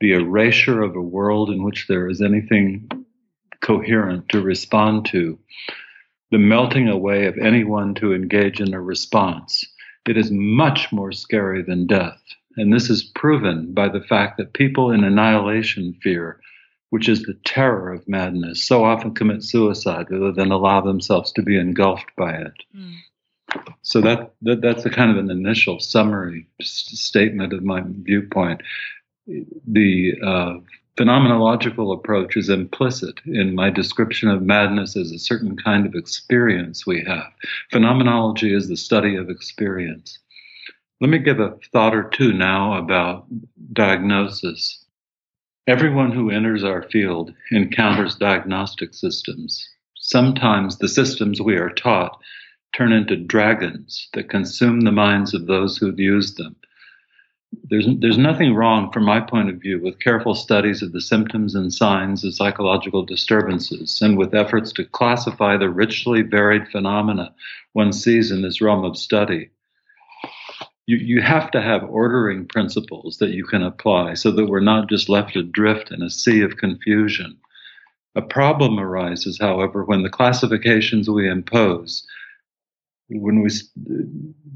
the 0.00 0.12
erasure 0.12 0.82
of 0.82 0.94
a 0.94 1.00
world 1.00 1.50
in 1.50 1.62
which 1.62 1.86
there 1.88 2.08
is 2.08 2.20
anything 2.20 2.88
coherent 3.60 4.28
to 4.28 4.40
respond 4.40 5.06
to, 5.06 5.38
the 6.30 6.38
melting 6.38 6.88
away 6.88 7.26
of 7.26 7.38
anyone 7.38 7.94
to 7.94 8.14
engage 8.14 8.60
in 8.60 8.74
a 8.74 8.80
response. 8.80 9.64
It 10.06 10.16
is 10.16 10.30
much 10.30 10.92
more 10.92 11.12
scary 11.12 11.62
than 11.62 11.86
death. 11.86 12.22
And 12.56 12.72
this 12.72 12.90
is 12.90 13.02
proven 13.02 13.74
by 13.74 13.88
the 13.88 14.00
fact 14.00 14.36
that 14.36 14.52
people 14.52 14.90
in 14.90 15.04
annihilation 15.04 15.94
fear, 16.02 16.40
which 16.96 17.10
is 17.10 17.24
the 17.24 17.38
terror 17.44 17.92
of 17.92 18.08
madness, 18.08 18.66
so 18.66 18.82
often 18.82 19.12
commit 19.12 19.44
suicide 19.44 20.06
rather 20.08 20.32
than 20.32 20.50
allow 20.50 20.80
themselves 20.80 21.30
to 21.30 21.42
be 21.42 21.60
engulfed 21.60 22.10
by 22.16 22.32
it. 22.32 22.54
Mm. 22.74 22.94
So 23.82 24.00
that, 24.00 24.32
that 24.40 24.62
that's 24.62 24.86
a 24.86 24.88
kind 24.88 25.10
of 25.10 25.18
an 25.18 25.30
initial 25.30 25.78
summary 25.78 26.46
statement 26.62 27.52
of 27.52 27.62
my 27.62 27.82
viewpoint. 27.84 28.62
The 29.26 30.14
uh, 30.24 30.54
phenomenological 30.96 31.94
approach 31.94 32.34
is 32.34 32.48
implicit 32.48 33.20
in 33.26 33.54
my 33.54 33.68
description 33.68 34.30
of 34.30 34.40
madness 34.40 34.96
as 34.96 35.12
a 35.12 35.18
certain 35.18 35.54
kind 35.54 35.84
of 35.84 35.94
experience 35.94 36.86
we 36.86 37.04
have. 37.06 37.30
Phenomenology 37.70 38.54
is 38.54 38.68
the 38.68 38.76
study 38.78 39.16
of 39.16 39.28
experience. 39.28 40.18
Let 41.02 41.10
me 41.10 41.18
give 41.18 41.40
a 41.40 41.58
thought 41.74 41.94
or 41.94 42.08
two 42.08 42.32
now 42.32 42.78
about 42.78 43.26
diagnosis. 43.74 44.85
Everyone 45.68 46.12
who 46.12 46.30
enters 46.30 46.62
our 46.62 46.84
field 46.90 47.34
encounters 47.50 48.14
diagnostic 48.14 48.94
systems. 48.94 49.68
Sometimes 49.96 50.78
the 50.78 50.88
systems 50.88 51.40
we 51.40 51.56
are 51.56 51.70
taught 51.70 52.20
turn 52.76 52.92
into 52.92 53.16
dragons 53.16 54.08
that 54.14 54.28
consume 54.28 54.82
the 54.82 54.92
minds 54.92 55.34
of 55.34 55.46
those 55.46 55.76
who've 55.76 55.98
used 55.98 56.36
them. 56.36 56.54
There's, 57.68 57.88
there's 57.98 58.18
nothing 58.18 58.54
wrong, 58.54 58.92
from 58.92 59.04
my 59.04 59.18
point 59.18 59.50
of 59.50 59.56
view, 59.56 59.80
with 59.82 59.98
careful 59.98 60.36
studies 60.36 60.82
of 60.82 60.92
the 60.92 61.00
symptoms 61.00 61.56
and 61.56 61.74
signs 61.74 62.22
of 62.22 62.34
psychological 62.34 63.04
disturbances 63.04 64.00
and 64.00 64.16
with 64.16 64.36
efforts 64.36 64.72
to 64.74 64.84
classify 64.84 65.56
the 65.56 65.70
richly 65.70 66.22
varied 66.22 66.68
phenomena 66.68 67.34
one 67.72 67.92
sees 67.92 68.30
in 68.30 68.42
this 68.42 68.60
realm 68.60 68.84
of 68.84 68.96
study. 68.96 69.50
You, 70.86 70.96
you 70.98 71.22
have 71.22 71.50
to 71.50 71.60
have 71.60 71.84
ordering 71.84 72.46
principles 72.46 73.18
that 73.18 73.30
you 73.30 73.44
can 73.44 73.62
apply 73.62 74.14
so 74.14 74.30
that 74.30 74.46
we're 74.46 74.60
not 74.60 74.88
just 74.88 75.08
left 75.08 75.36
adrift 75.36 75.90
in 75.90 76.02
a 76.02 76.10
sea 76.10 76.42
of 76.42 76.56
confusion. 76.56 77.36
A 78.14 78.22
problem 78.22 78.78
arises, 78.78 79.38
however, 79.38 79.84
when 79.84 80.02
the 80.02 80.08
classifications 80.08 81.10
we 81.10 81.28
impose 81.28 82.06
when 83.08 83.40
we 83.40 83.50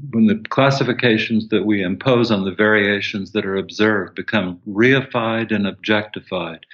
when 0.09 0.27
the 0.27 0.43
classifications 0.49 1.47
that 1.49 1.65
we 1.65 1.81
impose 1.81 2.31
on 2.31 2.43
the 2.43 2.53
variations 2.53 3.31
that 3.31 3.45
are 3.45 3.55
observed 3.55 4.15
become 4.15 4.61
reified 4.67 5.53
and 5.55 5.65
objectified 5.65 6.65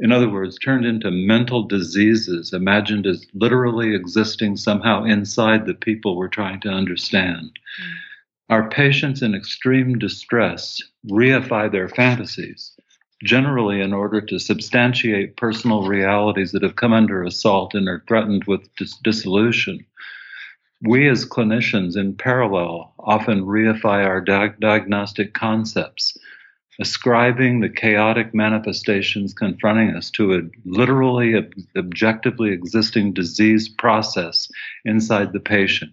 in 0.00 0.10
other 0.10 0.28
words 0.28 0.58
turned 0.58 0.84
into 0.84 1.10
mental 1.10 1.62
diseases 1.62 2.52
imagined 2.52 3.06
as 3.06 3.24
literally 3.34 3.94
existing 3.94 4.56
somehow 4.56 5.04
inside 5.04 5.64
the 5.64 5.74
people 5.74 6.16
we're 6.16 6.28
trying 6.28 6.60
to 6.60 6.68
understand 6.68 7.52
mm. 7.80 7.94
Our 8.48 8.68
patients 8.68 9.22
in 9.22 9.34
extreme 9.34 9.98
distress 9.98 10.80
reify 11.10 11.70
their 11.70 11.88
fantasies 11.88 12.72
generally 13.24 13.80
in 13.80 13.92
order 13.92 14.20
to 14.20 14.38
substantiate 14.38 15.36
personal 15.36 15.86
realities 15.86 16.52
that 16.52 16.62
have 16.62 16.76
come 16.76 16.92
under 16.92 17.24
assault 17.24 17.74
and 17.74 17.88
are 17.88 18.04
threatened 18.06 18.44
with 18.44 18.68
dis- 18.76 18.98
dissolution 18.98 19.84
we 20.82 21.08
as 21.08 21.24
clinicians, 21.24 21.96
in 21.96 22.14
parallel, 22.14 22.92
often 22.98 23.44
reify 23.46 24.04
our 24.04 24.20
diagnostic 24.20 25.32
concepts, 25.32 26.16
ascribing 26.78 27.60
the 27.60 27.70
chaotic 27.70 28.34
manifestations 28.34 29.32
confronting 29.32 29.96
us 29.96 30.10
to 30.10 30.34
a 30.34 30.42
literally 30.66 31.34
ob- 31.34 31.54
objectively 31.76 32.52
existing 32.52 33.14
disease 33.14 33.68
process 33.70 34.48
inside 34.84 35.32
the 35.32 35.40
patient. 35.40 35.92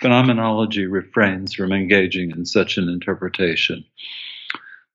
Phenomenology 0.00 0.86
refrains 0.86 1.54
from 1.54 1.72
engaging 1.72 2.30
in 2.30 2.44
such 2.46 2.78
an 2.78 2.88
interpretation 2.88 3.84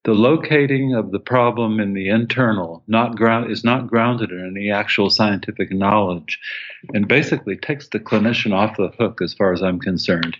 the 0.03 0.13
locating 0.13 0.93
of 0.93 1.11
the 1.11 1.19
problem 1.19 1.79
in 1.79 1.93
the 1.93 2.09
internal 2.09 2.83
not 2.87 3.15
ground 3.15 3.49
is 3.49 3.63
not 3.63 3.87
grounded 3.87 4.31
in 4.31 4.45
any 4.45 4.69
actual 4.69 5.09
scientific 5.09 5.71
knowledge 5.71 6.39
and 6.93 7.07
basically 7.07 7.55
takes 7.55 7.87
the 7.87 7.99
clinician 7.99 8.53
off 8.53 8.75
the 8.75 8.91
hook 8.99 9.21
as 9.21 9.33
far 9.33 9.53
as 9.53 9.63
I'm 9.63 9.79
concerned. 9.79 10.35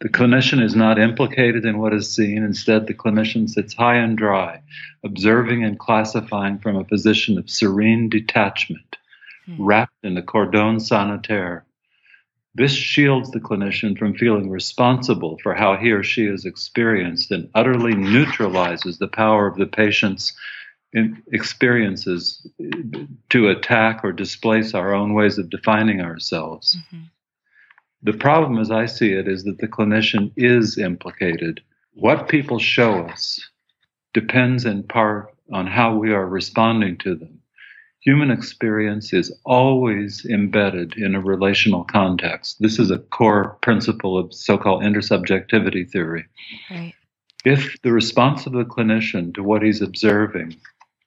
The 0.00 0.08
clinician 0.08 0.62
is 0.62 0.76
not 0.76 0.98
implicated 0.98 1.66
in 1.66 1.78
what 1.78 1.92
is 1.92 2.14
seen. 2.14 2.42
Instead, 2.42 2.86
the 2.86 2.94
clinician 2.94 3.50
sits 3.50 3.74
high 3.74 3.96
and 3.96 4.16
dry, 4.16 4.62
observing 5.04 5.64
and 5.64 5.78
classifying 5.78 6.58
from 6.58 6.76
a 6.76 6.84
position 6.84 7.36
of 7.36 7.50
serene 7.50 8.08
detachment, 8.08 8.96
hmm. 9.44 9.62
wrapped 9.62 10.04
in 10.04 10.14
the 10.14 10.22
cordon 10.22 10.78
sanitaire 10.78 11.64
this 12.54 12.72
shields 12.72 13.30
the 13.30 13.40
clinician 13.40 13.96
from 13.96 14.14
feeling 14.14 14.50
responsible 14.50 15.38
for 15.42 15.54
how 15.54 15.76
he 15.76 15.92
or 15.92 16.02
she 16.02 16.26
is 16.26 16.44
experienced 16.44 17.30
and 17.30 17.48
utterly 17.54 17.94
neutralizes 17.94 18.98
the 18.98 19.08
power 19.08 19.46
of 19.46 19.56
the 19.56 19.66
patient's 19.66 20.36
experiences 21.32 22.44
to 23.28 23.48
attack 23.48 24.00
or 24.02 24.12
displace 24.12 24.74
our 24.74 24.92
own 24.92 25.14
ways 25.14 25.38
of 25.38 25.48
defining 25.48 26.00
ourselves. 26.00 26.76
Mm-hmm. 26.76 27.04
The 28.02 28.14
problem, 28.14 28.58
as 28.58 28.70
I 28.70 28.86
see 28.86 29.12
it, 29.12 29.28
is 29.28 29.44
that 29.44 29.58
the 29.58 29.68
clinician 29.68 30.32
is 30.36 30.78
implicated. 30.78 31.60
What 31.92 32.28
people 32.28 32.58
show 32.58 33.04
us 33.04 33.40
depends 34.12 34.64
in 34.64 34.82
part 34.82 35.32
on 35.52 35.66
how 35.66 35.96
we 35.96 36.12
are 36.12 36.26
responding 36.26 36.96
to 36.98 37.14
them 37.14 37.39
human 38.00 38.30
experience 38.30 39.12
is 39.12 39.32
always 39.44 40.24
embedded 40.24 40.94
in 40.96 41.14
a 41.14 41.20
relational 41.20 41.84
context. 41.84 42.56
This 42.60 42.78
is 42.78 42.90
a 42.90 42.98
core 42.98 43.58
principle 43.62 44.18
of 44.18 44.32
so 44.34 44.56
called 44.56 44.82
intersubjectivity 44.82 45.88
theory. 45.88 46.26
Right. 46.70 46.94
If 47.44 47.80
the 47.82 47.92
response 47.92 48.46
of 48.46 48.52
the 48.52 48.64
clinician 48.64 49.34
to 49.34 49.42
what 49.42 49.62
he's 49.62 49.80
observing 49.80 50.56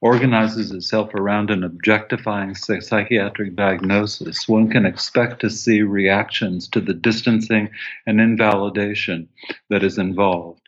organizes 0.01 0.71
itself 0.71 1.13
around 1.13 1.49
an 1.49 1.63
objectifying 1.63 2.53
psychiatric 2.55 3.55
diagnosis, 3.55 4.47
one 4.47 4.69
can 4.69 4.85
expect 4.85 5.39
to 5.39 5.49
see 5.49 5.81
reactions 5.81 6.67
to 6.67 6.81
the 6.81 6.93
distancing 6.93 7.69
and 8.05 8.19
invalidation 8.19 9.29
that 9.69 9.83
is 9.83 9.97
involved. 9.97 10.59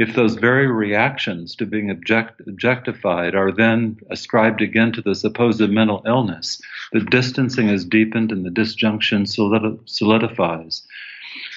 If 0.00 0.14
those 0.14 0.34
very 0.36 0.66
reactions 0.66 1.54
to 1.54 1.66
being 1.66 1.90
object, 1.90 2.40
objectified 2.46 3.34
are 3.34 3.52
then 3.52 3.98
ascribed 4.08 4.62
again 4.62 4.90
to 4.92 5.02
the 5.02 5.14
supposed 5.14 5.60
mental 5.68 6.02
illness, 6.06 6.58
the 6.90 7.00
distancing 7.00 7.68
is 7.68 7.84
deepened 7.84 8.32
and 8.32 8.42
the 8.42 8.50
disjunction 8.50 9.26
solidifies. 9.26 10.86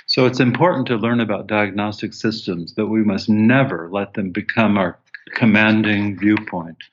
So 0.07 0.25
it's 0.25 0.41
important 0.41 0.87
to 0.87 0.97
learn 0.97 1.21
about 1.21 1.47
diagnostic 1.47 2.13
systems, 2.13 2.73
but 2.73 2.87
we 2.87 3.01
must 3.01 3.29
never 3.29 3.89
let 3.89 4.13
them 4.13 4.31
become 4.31 4.77
our 4.77 4.99
commanding 5.35 6.19
viewpoint. 6.19 6.83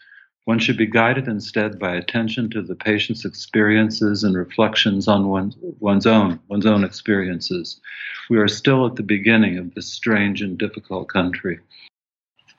One 0.51 0.59
should 0.59 0.79
be 0.79 0.87
guided 0.87 1.29
instead 1.29 1.79
by 1.79 1.95
attention 1.95 2.51
to 2.51 2.61
the 2.61 2.75
patient's 2.75 3.25
experiences 3.25 4.25
and 4.25 4.35
reflections 4.37 5.07
on 5.07 5.29
one, 5.29 5.55
one's 5.79 6.09
own 6.09 6.41
one's 6.49 6.67
own 6.67 6.83
experiences. 6.83 7.81
We 8.29 8.39
are 8.39 8.49
still 8.49 8.85
at 8.85 8.97
the 8.97 9.05
beginning 9.05 9.59
of 9.59 9.73
this 9.75 9.87
strange 9.87 10.43
and 10.43 10.59
difficult 10.59 11.09
country. 11.09 11.61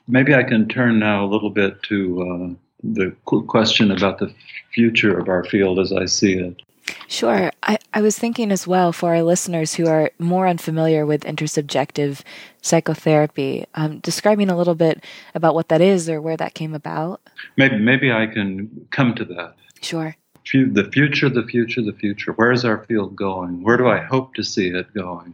Maybe 0.07 0.33
I 0.33 0.43
can 0.43 0.69
turn 0.69 0.99
now 0.99 1.25
a 1.25 1.27
little 1.27 1.49
bit 1.49 1.83
to 1.89 1.97
uh, 2.21 2.55
the 2.81 3.11
question 3.25 3.91
about 3.91 4.19
the 4.19 4.33
future 4.73 5.19
of 5.19 5.27
our 5.27 5.43
field 5.43 5.77
as 5.77 5.91
I 5.91 6.05
see 6.05 6.35
it. 6.35 6.61
Sure. 7.09 7.51
I, 7.63 7.77
I 7.93 8.01
was 8.01 8.17
thinking 8.17 8.51
as 8.51 8.65
well 8.65 8.93
for 8.93 9.13
our 9.13 9.23
listeners 9.23 9.73
who 9.73 9.87
are 9.87 10.11
more 10.17 10.47
unfamiliar 10.47 11.05
with 11.05 11.23
intersubjective 11.23 12.21
psychotherapy, 12.61 13.65
um, 13.75 13.99
describing 13.99 14.49
a 14.49 14.57
little 14.57 14.75
bit 14.75 15.03
about 15.35 15.55
what 15.55 15.67
that 15.67 15.81
is 15.81 16.09
or 16.09 16.21
where 16.21 16.37
that 16.37 16.53
came 16.53 16.73
about. 16.73 17.21
Maybe, 17.57 17.77
maybe 17.77 18.11
I 18.11 18.27
can 18.27 18.87
come 18.91 19.13
to 19.15 19.25
that. 19.25 19.55
Sure. 19.81 20.15
The 20.53 20.89
future, 20.91 21.29
the 21.29 21.43
future, 21.43 21.81
the 21.81 21.93
future. 21.93 22.31
Where 22.33 22.51
is 22.51 22.63
our 22.63 22.85
field 22.85 23.15
going? 23.15 23.61
Where 23.61 23.77
do 23.77 23.87
I 23.87 23.99
hope 23.99 24.35
to 24.35 24.43
see 24.43 24.69
it 24.69 24.93
going? 24.93 25.33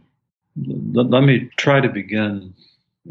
Let, 0.66 1.10
let 1.10 1.22
me 1.22 1.50
try 1.56 1.80
to 1.80 1.88
begin 1.88 2.54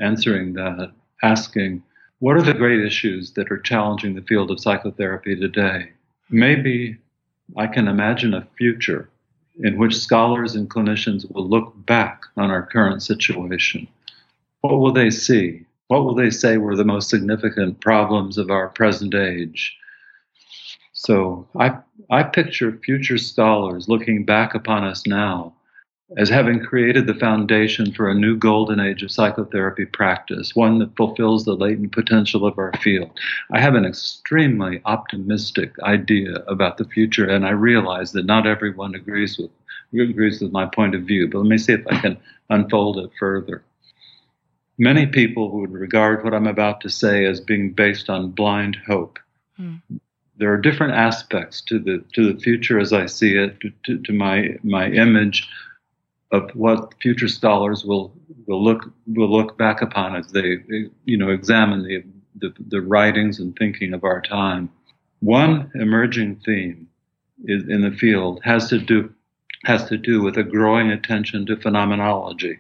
answering 0.02 0.54
that, 0.54 0.92
asking 1.24 1.84
what 2.20 2.36
are 2.36 2.42
the 2.42 2.54
great 2.54 2.84
issues 2.84 3.32
that 3.34 3.52
are 3.52 3.60
challenging 3.60 4.16
the 4.16 4.22
field 4.24 4.52
of 4.52 4.60
psychotherapy 4.60 5.36
today? 5.36 5.92
Maybe 6.30 6.98
I 7.56 7.68
can 7.68 7.88
imagine 7.88 8.34
a 8.34 8.48
future 8.58 9.10
in 9.64 9.78
which 9.78 9.98
scholars 9.98 10.56
and 10.56 10.70
clinicians 10.70 11.30
will 11.32 11.48
look 11.48 11.74
back 11.86 12.24
on 12.36 12.52
our 12.52 12.66
current 12.66 13.02
situation. 13.04 13.88
What 14.62 14.80
will 14.80 14.94
they 14.94 15.10
see? 15.10 15.66
What 15.88 16.04
will 16.04 16.16
they 16.16 16.30
say 16.30 16.58
were 16.58 16.76
the 16.76 16.84
most 16.84 17.10
significant 17.10 17.80
problems 17.80 18.38
of 18.38 18.50
our 18.50 18.70
present 18.70 19.16
age? 19.16 19.78
So 20.94 21.48
I, 21.58 21.78
I 22.10 22.24
picture 22.24 22.80
future 22.84 23.18
scholars 23.18 23.88
looking 23.88 24.26
back 24.26 24.54
upon 24.56 24.84
us 24.84 25.06
now 25.06 25.54
as 26.16 26.30
having 26.30 26.64
created 26.64 27.06
the 27.06 27.14
foundation 27.14 27.92
for 27.92 28.10
a 28.10 28.16
new 28.16 28.38
golden 28.38 28.80
age 28.80 29.04
of 29.04 29.12
psychotherapy 29.12 29.86
practice, 29.86 30.56
one 30.56 30.80
that 30.80 30.96
fulfills 30.96 31.44
the 31.44 31.54
latent 31.54 31.92
potential 31.92 32.46
of 32.46 32.58
our 32.58 32.72
field. 32.82 33.12
I 33.52 33.60
have 33.60 33.76
an 33.76 33.86
extremely 33.86 34.82
optimistic 34.86 35.78
idea 35.84 36.36
about 36.48 36.78
the 36.78 36.86
future, 36.86 37.28
and 37.28 37.46
I 37.46 37.50
realize 37.50 38.14
that 38.14 38.26
not 38.26 38.48
everyone 38.48 38.96
agrees 38.96 39.38
with 39.38 39.52
agrees 39.94 40.42
with 40.42 40.52
my 40.52 40.66
point 40.66 40.96
of 40.96 41.04
view. 41.04 41.30
But 41.30 41.40
let 41.40 41.48
me 41.48 41.58
see 41.58 41.74
if 41.74 41.86
I 41.88 42.00
can 42.00 42.18
unfold 42.50 43.00
it 43.00 43.10
further. 43.20 43.64
Many 44.78 45.08
people 45.08 45.52
would 45.52 45.72
regard 45.72 46.24
what 46.24 46.34
I'm 46.34 46.48
about 46.48 46.82
to 46.82 46.90
say 46.90 47.26
as 47.26 47.42
being 47.42 47.72
based 47.72 48.10
on 48.10 48.32
blind 48.32 48.78
hope. 48.86 49.18
Mm. 49.60 49.82
There 50.38 50.54
are 50.54 50.58
different 50.58 50.94
aspects 50.94 51.62
to 51.62 51.80
the 51.80 52.04
to 52.14 52.32
the 52.32 52.40
future 52.40 52.80
as 52.80 52.94
I 52.94 53.08
see 53.08 53.36
it, 53.36 53.60
to, 53.62 53.72
to, 53.86 53.98
to 54.04 54.14
my 54.14 54.58
my 54.64 54.88
image 54.88 55.48
of 56.32 56.52
what 56.52 56.94
future 57.02 57.28
scholars 57.28 57.86
will 57.86 58.14
will 58.46 58.64
look 58.64 58.92
will 59.08 59.32
look 59.32 59.58
back 59.58 59.82
upon 59.82 60.16
as 60.16 60.32
they 60.32 60.58
you 61.06 61.18
know 61.18 61.30
examine 61.30 61.84
the, 61.84 62.04
the, 62.36 62.54
the 62.68 62.82
writings 62.82 63.40
and 63.40 63.56
thinking 63.56 63.94
of 63.94 64.04
our 64.04 64.22
time. 64.22 64.70
One 65.20 65.72
emerging 65.76 66.38
theme 66.46 66.88
is, 67.46 67.68
in 67.68 67.82
the 67.82 67.92
field 67.92 68.42
has 68.44 68.70
to 68.70 68.80
do 68.80 69.14
has 69.66 69.86
to 69.86 69.98
do 69.98 70.22
with 70.22 70.38
a 70.38 70.44
growing 70.44 70.92
attention 70.92 71.46
to 71.46 71.56
phenomenology 71.58 72.60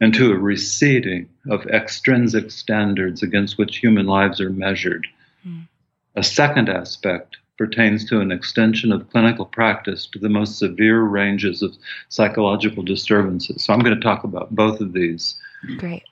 and 0.00 0.12
to 0.14 0.32
a 0.32 0.38
receding 0.38 1.28
of 1.50 1.66
extrinsic 1.66 2.50
standards 2.50 3.22
against 3.22 3.58
which 3.58 3.78
human 3.78 4.06
lives 4.06 4.40
are 4.40 4.50
measured. 4.50 5.06
Mm. 5.46 5.66
A 6.14 6.22
second 6.22 6.68
aspect 6.68 7.38
pertains 7.56 8.04
to 8.06 8.20
an 8.20 8.30
extension 8.30 8.92
of 8.92 9.08
clinical 9.10 9.46
practice 9.46 10.06
to 10.06 10.18
the 10.18 10.28
most 10.28 10.58
severe 10.58 11.02
ranges 11.02 11.62
of 11.62 11.76
psychological 12.08 12.82
disturbances. 12.82 13.64
So 13.64 13.72
I'm 13.72 13.80
going 13.80 13.94
to 13.94 14.00
talk 14.00 14.24
about 14.24 14.54
both 14.54 14.80
of 14.80 14.92
these. 14.92 15.38
Great. 15.78 16.04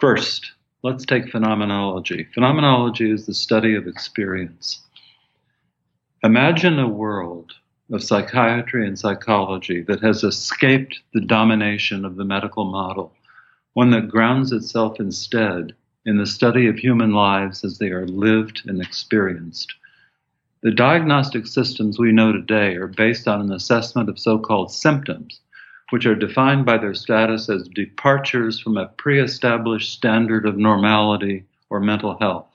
First, 0.00 0.52
let's 0.82 1.04
take 1.04 1.30
phenomenology. 1.30 2.26
Phenomenology 2.34 3.10
is 3.10 3.26
the 3.26 3.34
study 3.34 3.74
of 3.74 3.86
experience. 3.86 4.80
Imagine 6.22 6.78
a 6.78 6.88
world 6.88 7.52
of 7.92 8.02
psychiatry 8.02 8.86
and 8.86 8.98
psychology 8.98 9.82
that 9.82 10.00
has 10.00 10.24
escaped 10.24 11.00
the 11.14 11.20
domination 11.20 12.04
of 12.04 12.16
the 12.16 12.24
medical 12.24 12.64
model, 12.64 13.12
one 13.74 13.90
that 13.90 14.08
grounds 14.08 14.52
itself 14.52 14.98
instead 14.98 15.74
in 16.04 16.16
the 16.16 16.26
study 16.26 16.66
of 16.66 16.76
human 16.76 17.12
lives 17.12 17.64
as 17.64 17.78
they 17.78 17.90
are 17.90 18.06
lived 18.06 18.62
and 18.66 18.80
experienced 18.80 19.74
the 20.62 20.70
diagnostic 20.70 21.46
systems 21.46 21.98
we 21.98 22.12
know 22.12 22.32
today 22.32 22.74
are 22.76 22.86
based 22.86 23.28
on 23.28 23.40
an 23.40 23.52
assessment 23.52 24.08
of 24.08 24.18
so 24.18 24.38
called 24.38 24.72
symptoms, 24.72 25.40
which 25.90 26.06
are 26.06 26.14
defined 26.14 26.64
by 26.64 26.78
their 26.78 26.94
status 26.94 27.48
as 27.48 27.68
departures 27.68 28.58
from 28.58 28.76
a 28.76 28.88
pre 28.88 29.20
established 29.20 29.92
standard 29.92 30.46
of 30.46 30.56
normality 30.56 31.44
or 31.70 31.80
mental 31.80 32.16
health. 32.18 32.46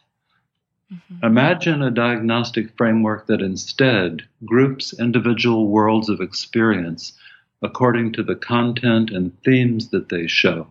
Mm-hmm. 0.92 1.26
Imagine 1.26 1.82
a 1.82 1.92
diagnostic 1.92 2.76
framework 2.76 3.28
that 3.28 3.42
instead 3.42 4.24
groups 4.46 4.94
individual 5.00 5.68
worlds 5.68 6.10
of 6.10 6.20
experience 6.20 7.14
according 7.62 8.12
to 8.14 8.24
the 8.24 8.36
content 8.36 9.12
and 9.12 9.32
themes 9.44 9.90
that 9.90 10.10
they 10.10 10.28
show. 10.28 10.68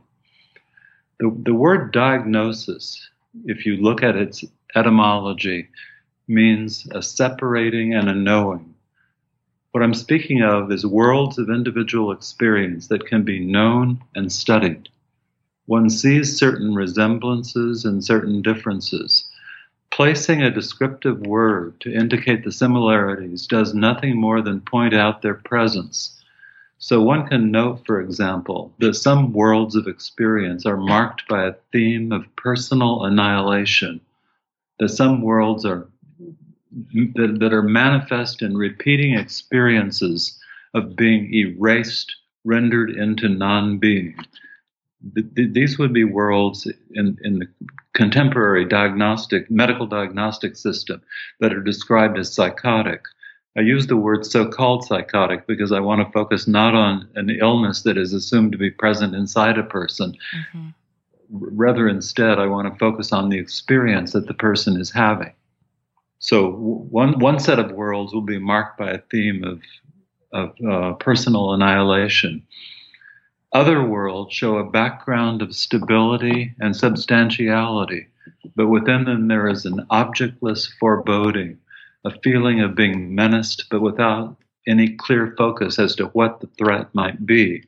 The, 1.20 1.34
the 1.44 1.54
word 1.54 1.92
diagnosis, 1.92 3.08
if 3.44 3.64
you 3.64 3.76
look 3.76 4.02
at 4.02 4.16
its 4.16 4.44
etymology, 4.74 5.68
means 6.30 6.86
a 6.92 7.02
separating 7.02 7.92
and 7.92 8.08
a 8.08 8.14
knowing. 8.14 8.74
What 9.72 9.82
I'm 9.82 9.94
speaking 9.94 10.42
of 10.42 10.72
is 10.72 10.86
worlds 10.86 11.38
of 11.38 11.50
individual 11.50 12.12
experience 12.12 12.86
that 12.88 13.06
can 13.06 13.22
be 13.22 13.38
known 13.38 14.02
and 14.14 14.32
studied. 14.32 14.88
One 15.66 15.90
sees 15.90 16.36
certain 16.36 16.74
resemblances 16.74 17.84
and 17.84 18.04
certain 18.04 18.42
differences. 18.42 19.28
Placing 19.90 20.42
a 20.42 20.50
descriptive 20.50 21.20
word 21.20 21.78
to 21.80 21.92
indicate 21.92 22.44
the 22.44 22.52
similarities 22.52 23.46
does 23.46 23.74
nothing 23.74 24.16
more 24.16 24.40
than 24.40 24.60
point 24.60 24.94
out 24.94 25.22
their 25.22 25.34
presence. 25.34 26.20
So 26.78 27.02
one 27.02 27.26
can 27.26 27.50
note, 27.50 27.84
for 27.84 28.00
example, 28.00 28.72
that 28.78 28.94
some 28.94 29.32
worlds 29.32 29.76
of 29.76 29.86
experience 29.86 30.64
are 30.64 30.76
marked 30.76 31.28
by 31.28 31.46
a 31.46 31.54
theme 31.72 32.10
of 32.10 32.34
personal 32.36 33.04
annihilation, 33.04 34.00
that 34.78 34.88
some 34.88 35.22
worlds 35.22 35.64
are 35.64 35.86
that, 37.14 37.38
that 37.40 37.52
are 37.52 37.62
manifest 37.62 38.42
in 38.42 38.56
repeating 38.56 39.14
experiences 39.14 40.38
of 40.74 40.96
being 40.96 41.32
erased, 41.34 42.14
rendered 42.44 42.90
into 42.90 43.28
non 43.28 43.78
being. 43.78 44.16
these 45.02 45.78
would 45.78 45.92
be 45.92 46.04
worlds 46.04 46.70
in, 46.94 47.18
in 47.22 47.38
the 47.40 47.46
contemporary 47.94 48.64
diagnostic, 48.64 49.50
medical 49.50 49.86
diagnostic 49.86 50.56
system 50.56 51.02
that 51.40 51.52
are 51.52 51.62
described 51.62 52.18
as 52.18 52.32
psychotic. 52.32 53.02
I 53.56 53.62
use 53.62 53.88
the 53.88 53.96
word 53.96 54.24
so 54.24 54.46
called 54.46 54.84
psychotic 54.84 55.46
because 55.48 55.72
I 55.72 55.80
want 55.80 56.06
to 56.06 56.12
focus 56.12 56.46
not 56.46 56.74
on 56.74 57.08
an 57.16 57.30
illness 57.30 57.82
that 57.82 57.98
is 57.98 58.12
assumed 58.12 58.52
to 58.52 58.58
be 58.58 58.70
present 58.70 59.14
inside 59.14 59.58
a 59.58 59.64
person. 59.64 60.14
Mm-hmm. 60.36 60.68
Rather, 61.32 61.88
instead, 61.88 62.38
I 62.38 62.46
want 62.46 62.72
to 62.72 62.78
focus 62.78 63.12
on 63.12 63.28
the 63.28 63.38
experience 63.38 64.12
that 64.12 64.28
the 64.28 64.34
person 64.34 64.80
is 64.80 64.90
having. 64.90 65.32
So 66.22 66.50
one 66.50 67.18
one 67.18 67.38
set 67.40 67.58
of 67.58 67.72
worlds 67.72 68.12
will 68.12 68.20
be 68.20 68.38
marked 68.38 68.78
by 68.78 68.90
a 68.90 69.00
theme 69.10 69.42
of 69.42 69.62
of 70.32 70.54
uh, 70.60 70.92
personal 70.96 71.54
annihilation. 71.54 72.46
Other 73.54 73.82
worlds 73.82 74.34
show 74.34 74.58
a 74.58 74.70
background 74.70 75.40
of 75.40 75.56
stability 75.56 76.54
and 76.60 76.76
substantiality, 76.76 78.08
but 78.54 78.68
within 78.68 79.04
them 79.04 79.28
there 79.28 79.48
is 79.48 79.64
an 79.64 79.86
objectless 79.88 80.66
foreboding, 80.78 81.56
a 82.04 82.10
feeling 82.20 82.60
of 82.60 82.76
being 82.76 83.14
menaced, 83.14 83.64
but 83.70 83.80
without 83.80 84.36
any 84.66 84.96
clear 84.96 85.34
focus 85.38 85.78
as 85.78 85.96
to 85.96 86.08
what 86.08 86.40
the 86.40 86.50
threat 86.58 86.94
might 86.94 87.24
be. 87.24 87.64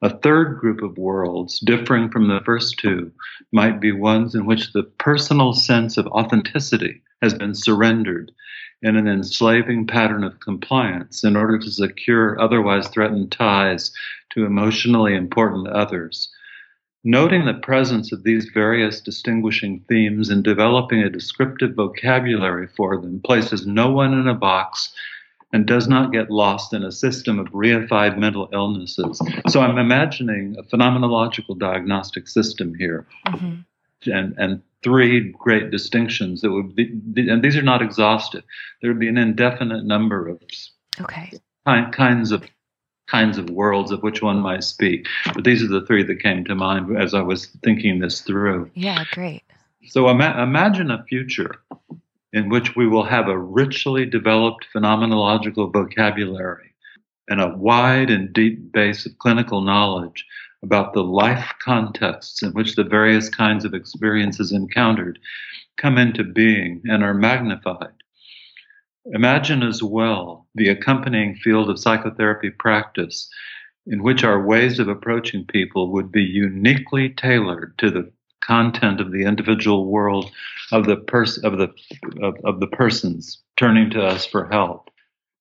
A 0.00 0.16
third 0.16 0.60
group 0.60 0.80
of 0.80 0.96
worlds, 0.96 1.58
differing 1.58 2.08
from 2.08 2.28
the 2.28 2.40
first 2.44 2.78
two, 2.78 3.10
might 3.50 3.80
be 3.80 3.90
ones 3.90 4.36
in 4.36 4.46
which 4.46 4.72
the 4.72 4.84
personal 4.84 5.52
sense 5.52 5.96
of 5.96 6.06
authenticity 6.06 7.02
has 7.22 7.34
been 7.34 7.54
surrendered 7.54 8.32
in 8.82 8.96
an 8.96 9.08
enslaving 9.08 9.86
pattern 9.86 10.22
of 10.22 10.40
compliance 10.40 11.24
in 11.24 11.36
order 11.36 11.58
to 11.58 11.70
secure 11.70 12.40
otherwise 12.40 12.88
threatened 12.88 13.32
ties 13.32 13.92
to 14.30 14.44
emotionally 14.44 15.14
important 15.14 15.66
others. 15.68 16.32
Noting 17.04 17.44
the 17.44 17.54
presence 17.54 18.12
of 18.12 18.22
these 18.22 18.50
various 18.52 19.00
distinguishing 19.00 19.84
themes 19.88 20.30
and 20.30 20.44
developing 20.44 21.00
a 21.00 21.10
descriptive 21.10 21.74
vocabulary 21.74 22.68
for 22.76 23.00
them 23.00 23.20
places 23.24 23.66
no 23.66 23.90
one 23.90 24.12
in 24.12 24.28
a 24.28 24.34
box 24.34 24.92
and 25.52 25.66
does 25.66 25.88
not 25.88 26.12
get 26.12 26.30
lost 26.30 26.74
in 26.74 26.84
a 26.84 26.92
system 26.92 27.38
of 27.38 27.46
reified 27.48 28.18
mental 28.18 28.48
illnesses. 28.52 29.20
So 29.48 29.60
I'm 29.60 29.78
imagining 29.78 30.56
a 30.58 30.62
phenomenological 30.62 31.58
diagnostic 31.58 32.28
system 32.28 32.74
here. 32.74 33.06
Mm-hmm. 33.26 33.60
And, 34.06 34.34
and 34.38 34.62
three 34.82 35.32
great 35.32 35.70
distinctions 35.70 36.40
that 36.40 36.52
would 36.52 36.74
be, 36.74 36.90
and 37.16 37.42
these 37.42 37.56
are 37.56 37.62
not 37.62 37.82
exhaustive. 37.82 38.44
There 38.80 38.90
would 38.90 39.00
be 39.00 39.08
an 39.08 39.18
indefinite 39.18 39.84
number 39.84 40.28
of 40.28 40.40
okay. 41.00 41.32
kind, 41.66 41.92
kinds 41.92 42.32
of 42.32 42.44
kinds 43.08 43.38
of 43.38 43.48
worlds 43.50 43.90
of 43.90 44.02
which 44.02 44.22
one 44.22 44.38
might 44.38 44.62
speak. 44.62 45.06
But 45.34 45.44
these 45.44 45.62
are 45.62 45.68
the 45.68 45.84
three 45.86 46.02
that 46.02 46.22
came 46.22 46.44
to 46.44 46.54
mind 46.54 46.96
as 46.96 47.14
I 47.14 47.22
was 47.22 47.46
thinking 47.64 47.98
this 47.98 48.20
through. 48.20 48.70
Yeah, 48.74 49.04
great. 49.12 49.42
So 49.86 50.08
ima- 50.08 50.42
imagine 50.42 50.90
a 50.90 51.02
future 51.04 51.62
in 52.34 52.50
which 52.50 52.76
we 52.76 52.86
will 52.86 53.04
have 53.04 53.28
a 53.28 53.38
richly 53.38 54.04
developed 54.04 54.66
phenomenological 54.74 55.72
vocabulary 55.72 56.74
and 57.28 57.40
a 57.40 57.56
wide 57.56 58.10
and 58.10 58.32
deep 58.32 58.72
base 58.72 59.06
of 59.06 59.18
clinical 59.18 59.62
knowledge 59.62 60.26
about 60.62 60.92
the 60.92 61.04
life 61.04 61.52
contexts 61.62 62.42
in 62.42 62.50
which 62.52 62.74
the 62.74 62.84
various 62.84 63.28
kinds 63.28 63.64
of 63.64 63.74
experiences 63.74 64.52
encountered 64.52 65.18
come 65.76 65.98
into 65.98 66.24
being 66.24 66.82
and 66.84 67.04
are 67.04 67.14
magnified. 67.14 67.92
Imagine 69.06 69.62
as 69.62 69.82
well 69.82 70.46
the 70.54 70.68
accompanying 70.68 71.34
field 71.36 71.70
of 71.70 71.78
psychotherapy 71.78 72.50
practice 72.50 73.30
in 73.86 74.02
which 74.02 74.22
our 74.22 74.44
ways 74.44 74.78
of 74.78 74.88
approaching 74.88 75.46
people 75.46 75.90
would 75.92 76.12
be 76.12 76.22
uniquely 76.22 77.08
tailored 77.08 77.76
to 77.78 77.90
the 77.90 78.12
content 78.42 79.00
of 79.00 79.12
the 79.12 79.22
individual 79.24 79.86
world 79.86 80.30
of 80.72 80.86
the 80.86 80.96
pers- 80.96 81.38
of 81.38 81.58
the 81.58 81.68
of, 82.22 82.34
of 82.44 82.60
the 82.60 82.66
persons 82.66 83.38
turning 83.56 83.90
to 83.90 84.02
us 84.02 84.26
for 84.26 84.48
help. 84.48 84.90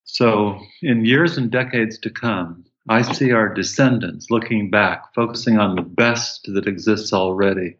So, 0.05 0.59
in 0.81 1.05
years 1.05 1.37
and 1.37 1.51
decades 1.51 1.99
to 1.99 2.09
come, 2.09 2.63
I 2.89 3.01
see 3.01 3.31
our 3.33 3.53
descendants 3.53 4.31
looking 4.31 4.69
back, 4.69 5.13
focusing 5.13 5.57
on 5.57 5.75
the 5.75 5.81
best 5.81 6.47
that 6.53 6.67
exists 6.67 7.11
already. 7.11 7.75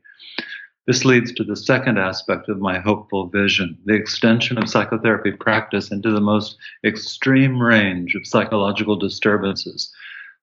This 0.86 1.06
leads 1.06 1.32
to 1.34 1.46
the 1.46 1.56
second 1.56 1.98
aspect 1.98 2.50
of 2.50 2.60
my 2.60 2.80
hopeful 2.80 3.28
vision 3.28 3.78
the 3.86 3.94
extension 3.94 4.58
of 4.58 4.70
psychotherapy 4.70 5.32
practice 5.32 5.92
into 5.92 6.12
the 6.12 6.20
most 6.20 6.58
extreme 6.86 7.62
range 7.62 8.16
of 8.16 8.28
psychological 8.28 8.98
disturbances, 8.98 9.94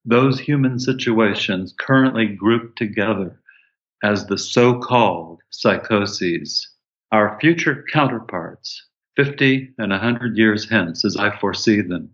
those 0.07 0.38
human 0.38 0.79
situations 0.79 1.74
currently 1.79 2.27
grouped 2.27 2.79
together 2.79 3.40
as 4.03 4.27
the 4.27 4.38
so 4.38 4.79
called 4.79 5.40
psychoses. 5.50 6.68
Our 7.12 7.38
future 7.40 7.85
counterparts, 7.92 8.87
50 9.16 9.74
and 9.77 9.90
100 9.90 10.38
years 10.38 10.68
hence, 10.68 11.05
as 11.05 11.16
I 11.16 11.37
foresee 11.38 11.83
them, 11.83 12.13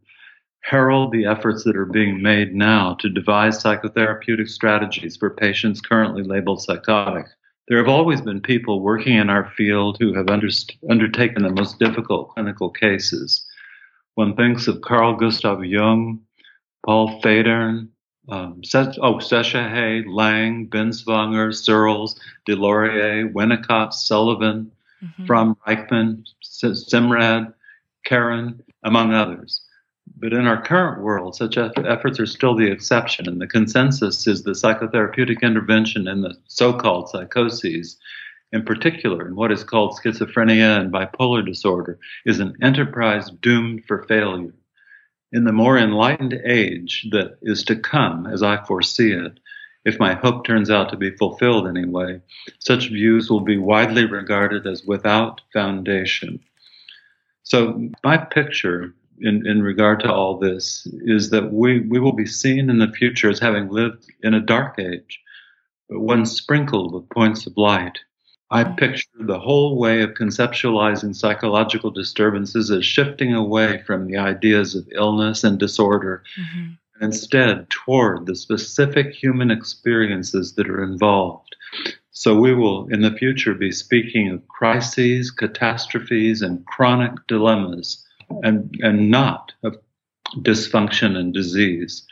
herald 0.60 1.12
the 1.12 1.26
efforts 1.26 1.64
that 1.64 1.76
are 1.76 1.86
being 1.86 2.22
made 2.22 2.54
now 2.54 2.94
to 3.00 3.08
devise 3.08 3.62
psychotherapeutic 3.62 4.48
strategies 4.48 5.16
for 5.16 5.30
patients 5.30 5.80
currently 5.80 6.22
labeled 6.22 6.62
psychotic. 6.62 7.26
There 7.68 7.78
have 7.78 7.88
always 7.88 8.20
been 8.20 8.40
people 8.40 8.80
working 8.80 9.16
in 9.16 9.30
our 9.30 9.50
field 9.56 9.96
who 10.00 10.12
have 10.14 10.26
underst- 10.26 10.76
undertaken 10.90 11.42
the 11.42 11.50
most 11.50 11.78
difficult 11.78 12.30
clinical 12.30 12.68
cases. 12.70 13.46
One 14.14 14.34
thinks 14.36 14.66
of 14.66 14.80
Carl 14.80 15.16
Gustav 15.16 15.64
Jung, 15.64 16.20
Paul 16.84 17.20
Federn, 17.22 17.88
um, 18.28 18.60
oh, 19.00 19.18
Sechehaye, 19.18 20.04
Laing, 20.06 20.68
Binswanger, 20.68 21.54
Searles, 21.54 22.18
Deslauriers, 22.46 23.32
Winnicott, 23.32 23.92
Sullivan, 23.92 24.70
mm-hmm. 25.02 25.26
Fromm 25.26 25.56
Reichmann, 25.66 26.24
Semrad, 26.42 27.54
Karon, 28.04 28.60
among 28.82 29.12
others. 29.12 29.62
But 30.20 30.34
in 30.34 30.46
our 30.46 30.60
current 30.60 31.00
world, 31.00 31.34
such 31.34 31.56
efforts 31.56 32.20
are 32.20 32.26
still 32.26 32.54
the 32.54 32.70
exception, 32.70 33.26
and 33.26 33.40
the 33.40 33.46
consensus 33.46 34.26
is 34.26 34.42
the 34.42 34.50
psychotherapeutic 34.50 35.40
intervention 35.40 36.06
in 36.06 36.20
the 36.20 36.36
so 36.46 36.74
called 36.74 37.08
psychoses, 37.08 37.96
in 38.52 38.62
particular 38.62 39.26
in 39.26 39.34
what 39.34 39.50
is 39.50 39.64
called 39.64 39.98
schizophrenia 39.98 40.78
and 40.78 40.92
bipolar 40.92 41.44
disorder, 41.44 41.98
is 42.26 42.38
an 42.38 42.54
enterprise 42.60 43.30
doomed 43.30 43.86
for 43.86 44.02
failure. 44.02 44.52
In 45.32 45.44
the 45.44 45.52
more 45.52 45.78
enlightened 45.78 46.34
age 46.44 47.06
that 47.12 47.38
is 47.40 47.64
to 47.64 47.76
come, 47.76 48.26
as 48.26 48.42
I 48.42 48.62
foresee 48.64 49.12
it, 49.12 49.40
if 49.86 49.98
my 49.98 50.12
hope 50.12 50.44
turns 50.44 50.70
out 50.70 50.90
to 50.90 50.98
be 50.98 51.16
fulfilled 51.16 51.66
anyway, 51.66 52.20
such 52.58 52.88
views 52.88 53.30
will 53.30 53.40
be 53.40 53.56
widely 53.56 54.04
regarded 54.04 54.66
as 54.66 54.84
without 54.84 55.40
foundation. 55.54 56.40
So, 57.42 57.88
my 58.04 58.18
picture 58.18 58.94
in, 59.20 59.46
in 59.46 59.62
regard 59.62 60.00
to 60.00 60.12
all 60.12 60.38
this 60.38 60.86
is 61.04 61.30
that 61.30 61.52
we, 61.52 61.80
we 61.80 62.00
will 62.00 62.12
be 62.12 62.26
seen 62.26 62.70
in 62.70 62.78
the 62.78 62.92
future 62.92 63.30
as 63.30 63.38
having 63.38 63.68
lived 63.68 64.06
in 64.22 64.34
a 64.34 64.40
dark 64.40 64.78
age, 64.78 65.20
but 65.88 66.00
one 66.00 66.26
sprinkled 66.26 66.92
with 66.92 67.08
points 67.10 67.46
of 67.46 67.56
light. 67.56 67.98
I 68.50 68.64
picture 68.64 69.06
the 69.20 69.38
whole 69.38 69.78
way 69.78 70.02
of 70.02 70.14
conceptualizing 70.14 71.14
psychological 71.14 71.90
disturbances 71.90 72.70
as 72.70 72.84
shifting 72.84 73.32
away 73.32 73.82
from 73.86 74.06
the 74.06 74.16
ideas 74.16 74.74
of 74.74 74.88
illness 74.92 75.44
and 75.44 75.58
disorder, 75.58 76.24
mm-hmm. 76.36 76.72
and 76.94 77.02
instead 77.02 77.70
toward 77.70 78.26
the 78.26 78.34
specific 78.34 79.14
human 79.14 79.52
experiences 79.52 80.54
that 80.54 80.68
are 80.68 80.82
involved. 80.82 81.54
So 82.10 82.38
we 82.38 82.52
will, 82.52 82.88
in 82.88 83.02
the 83.02 83.12
future, 83.12 83.54
be 83.54 83.70
speaking 83.70 84.30
of 84.30 84.48
crises, 84.48 85.30
catastrophes, 85.30 86.42
and 86.42 86.66
chronic 86.66 87.12
dilemmas 87.28 88.04
and, 88.42 88.74
and 88.80 89.10
not 89.10 89.52
of 89.62 89.76
dysfunction 90.36 91.16
and 91.16 91.34
disease. 91.34 92.06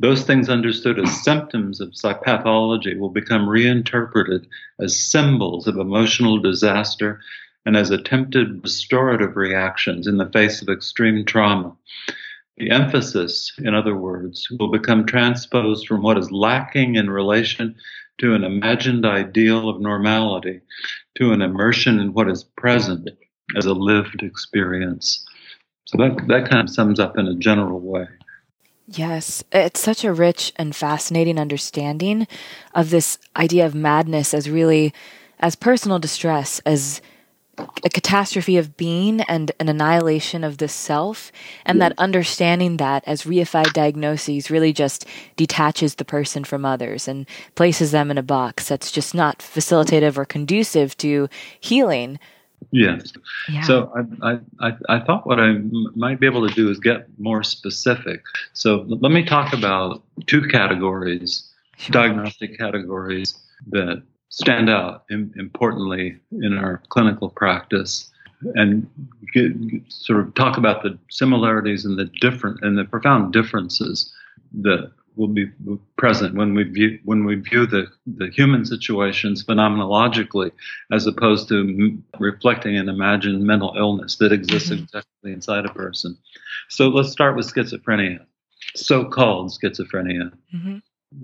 Those 0.00 0.24
things 0.24 0.48
understood 0.48 0.98
as 0.98 1.22
symptoms 1.22 1.80
of 1.80 1.90
psychopathology 1.90 2.98
will 2.98 3.10
become 3.10 3.48
reinterpreted 3.48 4.46
as 4.80 4.98
symbols 4.98 5.68
of 5.68 5.76
emotional 5.76 6.38
disaster 6.40 7.20
and 7.64 7.76
as 7.76 7.90
attempted 7.90 8.62
restorative 8.62 9.36
reactions 9.36 10.06
in 10.06 10.18
the 10.18 10.28
face 10.30 10.60
of 10.60 10.68
extreme 10.68 11.24
trauma. 11.24 11.74
The 12.56 12.70
emphasis, 12.70 13.52
in 13.58 13.74
other 13.74 13.96
words, 13.96 14.48
will 14.58 14.70
become 14.70 15.06
transposed 15.06 15.86
from 15.86 16.02
what 16.02 16.18
is 16.18 16.30
lacking 16.30 16.96
in 16.96 17.08
relation 17.10 17.76
to 18.18 18.34
an 18.34 18.44
imagined 18.44 19.04
ideal 19.04 19.68
of 19.68 19.80
normality 19.80 20.60
to 21.16 21.32
an 21.32 21.42
immersion 21.42 21.98
in 21.98 22.12
what 22.12 22.28
is 22.28 22.44
present 22.44 23.10
as 23.56 23.66
a 23.66 23.72
lived 23.72 24.22
experience. 24.22 25.24
So 25.86 25.98
that, 25.98 26.26
that 26.28 26.48
kind 26.48 26.66
of 26.66 26.74
sums 26.74 26.98
up 26.98 27.18
in 27.18 27.26
a 27.26 27.34
general 27.34 27.80
way. 27.80 28.06
Yes, 28.86 29.42
it's 29.50 29.80
such 29.80 30.04
a 30.04 30.12
rich 30.12 30.52
and 30.56 30.76
fascinating 30.76 31.38
understanding 31.38 32.26
of 32.74 32.90
this 32.90 33.18
idea 33.36 33.64
of 33.64 33.74
madness 33.74 34.34
as 34.34 34.50
really 34.50 34.92
as 35.40 35.56
personal 35.56 35.98
distress, 35.98 36.60
as 36.66 37.00
a 37.84 37.88
catastrophe 37.88 38.56
of 38.56 38.76
being 38.76 39.20
and 39.22 39.52
an 39.60 39.68
annihilation 39.68 40.44
of 40.44 40.58
the 40.58 40.68
self, 40.68 41.30
and 41.64 41.80
that 41.80 41.94
understanding 41.98 42.76
that 42.78 43.04
as 43.06 43.22
reified 43.22 43.72
diagnoses 43.72 44.50
really 44.50 44.72
just 44.72 45.06
detaches 45.36 45.94
the 45.94 46.04
person 46.04 46.44
from 46.44 46.64
others 46.64 47.06
and 47.06 47.26
places 47.54 47.92
them 47.92 48.10
in 48.10 48.18
a 48.18 48.22
box 48.22 48.68
that's 48.68 48.90
just 48.90 49.14
not 49.14 49.38
facilitative 49.38 50.18
or 50.18 50.24
conducive 50.24 50.96
to 50.98 51.28
healing. 51.60 52.18
Yes. 52.72 53.12
Yeah. 53.48 53.62
So 53.62 53.92
I, 54.22 54.38
I, 54.60 54.76
I 54.88 55.00
thought 55.00 55.26
what 55.26 55.40
I 55.40 55.48
m- 55.48 55.92
might 55.94 56.20
be 56.20 56.26
able 56.26 56.46
to 56.46 56.54
do 56.54 56.70
is 56.70 56.78
get 56.78 57.06
more 57.18 57.42
specific. 57.42 58.22
So 58.52 58.84
let 58.88 59.12
me 59.12 59.24
talk 59.24 59.52
about 59.52 60.02
two 60.26 60.42
categories, 60.48 61.48
sure. 61.76 61.92
diagnostic 61.92 62.58
categories 62.58 63.34
that 63.68 64.02
stand 64.28 64.68
out 64.68 65.04
in, 65.10 65.32
importantly 65.36 66.18
in 66.32 66.58
our 66.58 66.82
clinical 66.88 67.28
practice 67.30 68.10
and 68.54 68.88
get, 69.32 69.52
sort 69.88 70.20
of 70.20 70.34
talk 70.34 70.58
about 70.58 70.82
the 70.82 70.98
similarities 71.10 71.84
and 71.84 71.98
the 71.98 72.06
different 72.20 72.58
and 72.62 72.76
the 72.76 72.84
profound 72.84 73.32
differences 73.32 74.12
that 74.52 74.92
will 75.16 75.28
be 75.28 75.46
present 75.96 76.34
when 76.34 76.54
we 76.54 76.64
view 76.64 76.98
when 77.04 77.24
we 77.24 77.36
view 77.36 77.66
the, 77.66 77.86
the 78.06 78.30
human 78.30 78.64
situations 78.64 79.44
phenomenologically 79.44 80.50
as 80.92 81.06
opposed 81.06 81.48
to 81.48 81.60
m- 81.60 82.04
reflecting 82.18 82.76
an 82.76 82.88
imagined 82.88 83.42
mental 83.42 83.74
illness 83.76 84.16
that 84.16 84.32
exists 84.32 84.70
mm-hmm. 84.70 84.84
exactly 84.84 85.32
inside 85.32 85.64
a 85.64 85.72
person. 85.72 86.16
So 86.68 86.88
let's 86.88 87.12
start 87.12 87.36
with 87.36 87.52
schizophrenia, 87.52 88.24
so-called 88.74 89.52
schizophrenia. 89.52 90.32
Mm-hmm. 90.54 90.78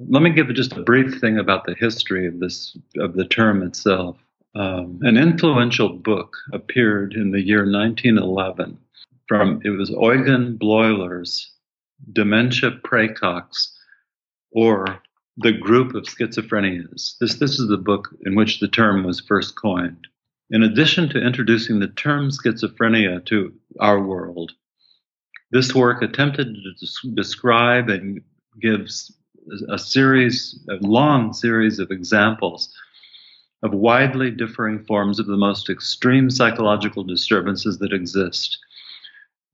Let 0.09 0.23
me 0.23 0.31
give 0.31 0.55
just 0.55 0.77
a 0.77 0.83
brief 0.83 1.21
thing 1.21 1.39
about 1.39 1.67
the 1.67 1.75
history 1.75 2.27
of 2.27 2.39
this 2.39 2.77
of 2.99 3.15
the 3.15 3.25
term 3.25 3.63
itself. 3.63 4.17
Um, 4.55 4.99
an 5.03 5.17
influential 5.17 5.91
book 5.91 6.37
appeared 6.53 7.15
in 7.15 7.31
the 7.31 7.41
year 7.41 7.61
1911 7.61 8.79
from 9.29 9.61
it 9.65 9.71
was 9.71 9.91
Eugen 9.91 10.57
Bleuler's 10.57 11.53
Dementia 12.13 12.73
Praecox 12.83 13.69
or 14.53 15.01
the 15.37 15.53
group 15.53 15.95
of 15.95 16.05
schizophrenias. 16.05 17.17
This, 17.21 17.35
this 17.37 17.59
is 17.59 17.69
the 17.69 17.77
book 17.77 18.15
in 18.27 18.35
which 18.35 18.61
the 18.61 18.69
term 18.69 19.05
was 19.05 19.21
first 19.21 19.57
coined. 19.57 20.07
In 20.51 20.63
addition 20.63 21.09
to 21.11 21.25
introducing 21.25 21.79
the 21.79 21.89
term 21.89 22.31
schizophrenia 22.31 23.25
to 23.27 23.53
our 23.79 24.03
world, 24.03 24.53
this 25.53 25.75
work 25.75 26.03
attempted 26.03 26.55
to 26.55 27.11
describe 27.15 27.89
and 27.89 28.21
gives 28.61 29.13
a 29.69 29.79
series, 29.79 30.59
a 30.69 30.75
long 30.87 31.33
series 31.33 31.79
of 31.79 31.91
examples 31.91 32.73
of 33.63 33.73
widely 33.73 34.31
differing 34.31 34.85
forms 34.85 35.19
of 35.19 35.27
the 35.27 35.37
most 35.37 35.69
extreme 35.69 36.31
psychological 36.31 37.05
disturbances 37.05 37.79
that 37.79 37.93
exist. 37.93 38.59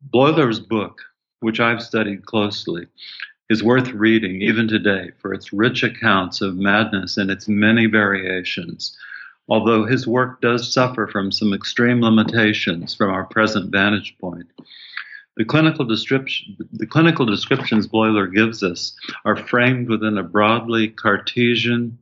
Bleuler's 0.00 0.60
book, 0.60 1.00
which 1.40 1.60
I've 1.60 1.82
studied 1.82 2.24
closely, 2.26 2.86
is 3.48 3.62
worth 3.62 3.92
reading 3.92 4.42
even 4.42 4.66
today 4.66 5.10
for 5.18 5.32
its 5.32 5.52
rich 5.52 5.82
accounts 5.82 6.40
of 6.40 6.56
madness 6.56 7.16
and 7.16 7.30
its 7.30 7.46
many 7.46 7.86
variations. 7.86 8.96
Although 9.48 9.84
his 9.84 10.06
work 10.06 10.40
does 10.40 10.72
suffer 10.72 11.06
from 11.06 11.30
some 11.30 11.52
extreme 11.52 12.02
limitations 12.02 12.94
from 12.94 13.10
our 13.10 13.24
present 13.24 13.70
vantage 13.70 14.16
point, 14.20 14.46
the 15.36 15.44
clinical, 15.44 15.84
description, 15.84 16.56
the 16.72 16.86
clinical 16.86 17.26
descriptions 17.26 17.86
Bleuler 17.86 18.26
gives 18.26 18.62
us 18.62 18.96
are 19.24 19.36
framed 19.36 19.88
within 19.88 20.18
a 20.18 20.22
broadly 20.22 20.88
Cartesian, 20.88 21.98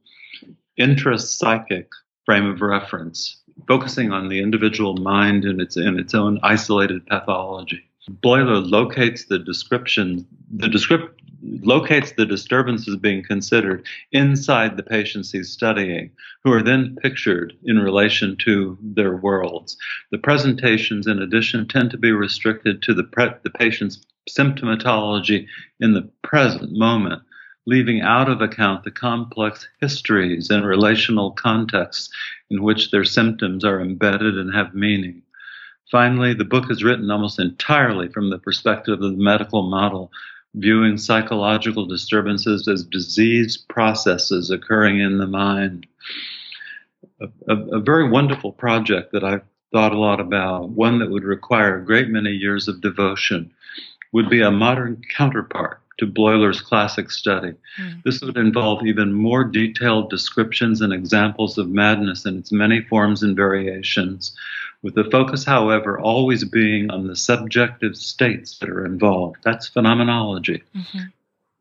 intrapsychic 0.78 1.88
frame 2.24 2.46
of 2.46 2.62
reference, 2.62 3.42
focusing 3.66 4.12
on 4.12 4.28
the 4.28 4.38
individual 4.38 4.96
mind 4.96 5.44
and 5.44 5.60
its, 5.60 5.76
in 5.76 5.98
its 5.98 6.14
own 6.14 6.38
isolated 6.42 7.04
pathology. 7.06 7.82
Bleuler 8.22 8.60
locates 8.64 9.24
the 9.24 9.38
description, 9.38 10.26
the 10.50 10.68
descript, 10.68 11.20
locates 11.62 12.12
the 12.12 12.26
disturbances 12.26 12.96
being 12.96 13.22
considered 13.22 13.86
inside 14.12 14.76
the 14.76 14.82
patients 14.82 15.32
he's 15.32 15.50
studying, 15.50 16.10
who 16.42 16.52
are 16.52 16.62
then 16.62 16.96
pictured 17.02 17.52
in 17.64 17.78
relation 17.78 18.36
to 18.44 18.78
their 18.80 19.16
worlds. 19.16 19.76
The 20.10 20.18
presentations, 20.18 21.06
in 21.06 21.20
addition, 21.20 21.68
tend 21.68 21.90
to 21.90 21.98
be 21.98 22.12
restricted 22.12 22.82
to 22.82 22.94
the, 22.94 23.04
pre- 23.04 23.30
the 23.42 23.50
patient's 23.50 24.04
symptomatology 24.28 25.46
in 25.80 25.92
the 25.92 26.08
present 26.22 26.72
moment, 26.72 27.22
leaving 27.66 28.00
out 28.00 28.28
of 28.28 28.40
account 28.40 28.84
the 28.84 28.90
complex 28.90 29.68
histories 29.80 30.50
and 30.50 30.66
relational 30.66 31.32
contexts 31.32 32.10
in 32.50 32.62
which 32.62 32.90
their 32.90 33.04
symptoms 33.04 33.64
are 33.64 33.80
embedded 33.80 34.36
and 34.38 34.54
have 34.54 34.74
meaning. 34.74 35.22
Finally, 35.90 36.34
the 36.34 36.44
book 36.44 36.70
is 36.70 36.82
written 36.82 37.10
almost 37.10 37.38
entirely 37.38 38.08
from 38.08 38.30
the 38.30 38.38
perspective 38.38 38.94
of 38.94 39.00
the 39.00 39.22
medical 39.22 39.68
model, 39.68 40.10
viewing 40.54 40.96
psychological 40.96 41.86
disturbances 41.86 42.68
as 42.68 42.84
disease 42.84 43.56
processes 43.56 44.50
occurring 44.50 45.00
in 45.00 45.18
the 45.18 45.26
mind. 45.26 45.86
A, 47.20 47.26
a, 47.48 47.56
a, 47.76 47.80
very 47.80 48.08
wonderful 48.08 48.52
project 48.52 49.12
that 49.12 49.24
I've 49.24 49.42
thought 49.72 49.92
a 49.92 49.98
lot 49.98 50.20
about, 50.20 50.70
one 50.70 51.00
that 51.00 51.10
would 51.10 51.24
require 51.24 51.76
a 51.76 51.84
great 51.84 52.08
many 52.08 52.30
years 52.30 52.68
of 52.68 52.80
devotion, 52.80 53.52
would 54.12 54.30
be 54.30 54.40
a 54.40 54.50
modern 54.50 55.02
counterpart 55.16 55.80
to 55.98 56.06
Bleuler's 56.06 56.60
classic 56.60 57.10
study. 57.10 57.54
Mm. 57.78 58.02
This 58.04 58.20
would 58.20 58.36
involve 58.36 58.86
even 58.86 59.12
more 59.12 59.44
detailed 59.44 60.10
descriptions 60.10 60.80
and 60.80 60.92
examples 60.92 61.58
of 61.58 61.68
madness 61.68 62.24
in 62.24 62.38
its 62.38 62.52
many 62.52 62.80
forms 62.82 63.22
and 63.22 63.36
variations, 63.36 64.36
with 64.84 64.94
the 64.94 65.10
focus, 65.10 65.44
however, 65.44 65.98
always 65.98 66.44
being 66.44 66.90
on 66.90 67.06
the 67.06 67.16
subjective 67.16 67.96
states 67.96 68.58
that 68.58 68.68
are 68.68 68.84
involved. 68.84 69.38
That's 69.42 69.66
phenomenology. 69.66 70.62
Mm-hmm. 70.76 70.98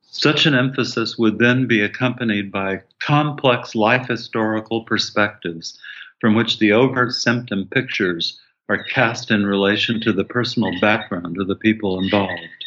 Such 0.03 0.45
an 0.45 0.53
emphasis 0.53 1.17
would 1.17 1.39
then 1.39 1.65
be 1.65 1.81
accompanied 1.81 2.51
by 2.51 2.81
complex 2.99 3.75
life 3.75 4.07
historical 4.09 4.83
perspectives 4.83 5.79
from 6.19 6.35
which 6.35 6.59
the 6.59 6.73
overt 6.73 7.13
symptom 7.13 7.65
pictures 7.71 8.39
are 8.67 8.83
cast 8.83 9.31
in 9.31 9.45
relation 9.45 10.01
to 10.01 10.11
the 10.11 10.25
personal 10.25 10.77
background 10.81 11.39
of 11.39 11.47
the 11.47 11.55
people 11.55 11.99
involved. 11.99 12.62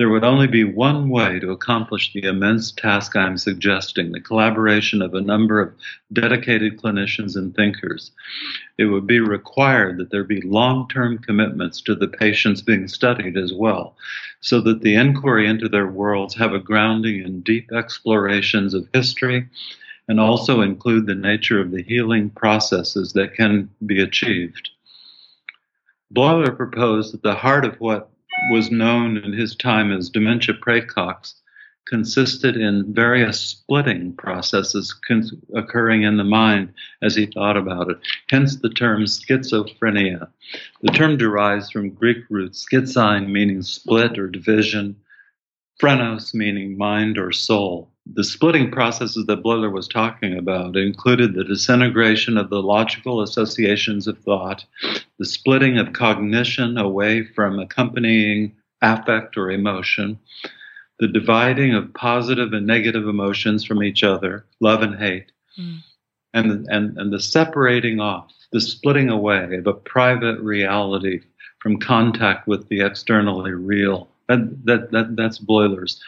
There 0.00 0.08
would 0.08 0.24
only 0.24 0.46
be 0.46 0.64
one 0.64 1.10
way 1.10 1.38
to 1.40 1.50
accomplish 1.50 2.14
the 2.14 2.22
immense 2.22 2.72
task 2.72 3.14
I'm 3.16 3.36
suggesting 3.36 4.12
the 4.12 4.20
collaboration 4.22 5.02
of 5.02 5.12
a 5.12 5.20
number 5.20 5.60
of 5.60 5.74
dedicated 6.10 6.78
clinicians 6.78 7.36
and 7.36 7.54
thinkers. 7.54 8.10
It 8.78 8.86
would 8.86 9.06
be 9.06 9.20
required 9.20 9.98
that 9.98 10.10
there 10.10 10.24
be 10.24 10.40
long 10.40 10.88
term 10.88 11.18
commitments 11.18 11.82
to 11.82 11.94
the 11.94 12.08
patients 12.08 12.62
being 12.62 12.88
studied 12.88 13.36
as 13.36 13.52
well, 13.52 13.94
so 14.40 14.62
that 14.62 14.80
the 14.80 14.94
inquiry 14.94 15.46
into 15.46 15.68
their 15.68 15.88
worlds 15.88 16.34
have 16.34 16.54
a 16.54 16.58
grounding 16.58 17.22
in 17.22 17.42
deep 17.42 17.70
explorations 17.70 18.72
of 18.72 18.88
history 18.94 19.50
and 20.08 20.18
also 20.18 20.62
include 20.62 21.04
the 21.04 21.14
nature 21.14 21.60
of 21.60 21.72
the 21.72 21.82
healing 21.82 22.30
processes 22.30 23.12
that 23.12 23.34
can 23.34 23.68
be 23.84 24.00
achieved. 24.00 24.70
Bleuler 26.10 26.56
proposed 26.56 27.12
that 27.12 27.22
the 27.22 27.34
heart 27.34 27.66
of 27.66 27.78
what 27.80 28.09
was 28.50 28.70
known 28.70 29.16
in 29.16 29.32
his 29.32 29.54
time 29.56 29.92
as 29.92 30.10
dementia 30.10 30.54
praecox 30.54 31.34
consisted 31.90 32.56
in 32.56 32.94
various 32.94 33.40
splitting 33.40 34.12
processes 34.14 34.94
occurring 35.54 36.02
in 36.02 36.16
the 36.16 36.24
mind 36.24 36.72
as 37.02 37.16
he 37.16 37.26
thought 37.26 37.56
about 37.56 37.90
it. 37.90 37.98
Hence 38.28 38.56
the 38.56 38.70
term 38.70 39.02
schizophrenia. 39.02 40.28
The 40.82 40.92
term 40.92 41.16
derives 41.16 41.70
from 41.70 41.90
Greek 41.90 42.18
roots 42.30 42.64
schizein 42.64 43.28
meaning 43.28 43.62
split 43.62 44.18
or 44.18 44.28
division, 44.28 44.96
phrenos 45.82 46.32
meaning 46.32 46.78
mind 46.78 47.18
or 47.18 47.32
soul. 47.32 47.90
The 48.12 48.24
splitting 48.24 48.70
processes 48.70 49.26
that 49.26 49.42
Bleuler 49.42 49.70
was 49.70 49.86
talking 49.86 50.36
about 50.36 50.76
included 50.76 51.34
the 51.34 51.44
disintegration 51.44 52.36
of 52.36 52.50
the 52.50 52.62
logical 52.62 53.22
associations 53.22 54.08
of 54.08 54.18
thought, 54.18 54.64
the 55.18 55.24
splitting 55.24 55.78
of 55.78 55.92
cognition 55.92 56.76
away 56.76 57.24
from 57.24 57.58
accompanying 57.58 58.56
affect 58.82 59.36
or 59.36 59.50
emotion, 59.50 60.18
the 60.98 61.08
dividing 61.08 61.74
of 61.74 61.94
positive 61.94 62.52
and 62.52 62.66
negative 62.66 63.06
emotions 63.06 63.64
from 63.64 63.82
each 63.82 64.02
other, 64.02 64.44
love 64.60 64.82
and 64.82 64.96
hate, 64.96 65.30
mm. 65.58 65.78
and, 66.34 66.66
and, 66.68 66.98
and 66.98 67.12
the 67.12 67.20
separating 67.20 68.00
off, 68.00 68.32
the 68.50 68.60
splitting 68.60 69.08
away 69.08 69.56
of 69.56 69.66
a 69.66 69.72
private 69.72 70.40
reality 70.40 71.20
from 71.60 71.78
contact 71.78 72.48
with 72.48 72.68
the 72.68 72.80
externally 72.80 73.52
real 73.52 74.08
that, 74.30 74.64
that, 74.64 74.90
that 74.92 75.16
that's 75.16 75.38
Bleuler's 75.38 76.00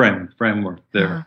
frame, 0.00 0.28
framework 0.38 0.80
there. 0.92 1.14
Uh-huh. 1.14 1.22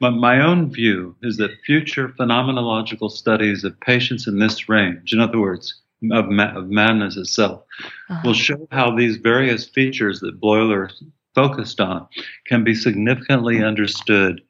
But 0.00 0.12
my 0.12 0.40
own 0.40 0.70
view 0.70 1.16
is 1.22 1.36
that 1.38 1.50
future 1.64 2.08
phenomenological 2.08 3.10
studies 3.10 3.64
of 3.64 3.78
patients 3.80 4.26
in 4.26 4.38
this 4.38 4.68
range, 4.68 5.12
in 5.12 5.20
other 5.20 5.40
words, 5.40 5.80
of, 6.12 6.28
ma- 6.28 6.54
of 6.54 6.68
madness 6.68 7.16
itself, 7.16 7.62
uh-huh. 8.08 8.20
will 8.24 8.34
show 8.34 8.68
how 8.70 8.94
these 8.94 9.16
various 9.16 9.66
features 9.66 10.20
that 10.20 10.40
Bleuler 10.40 10.90
focused 11.34 11.80
on 11.80 12.06
can 12.46 12.62
be 12.62 12.74
significantly 12.74 13.64
understood 13.64 14.40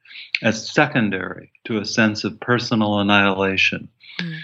as 0.42 0.70
secondary 0.70 1.50
to 1.64 1.78
a 1.78 1.84
sense 1.84 2.24
of 2.24 2.38
personal 2.40 2.98
annihilation. 2.98 3.88
Mm. 4.20 4.38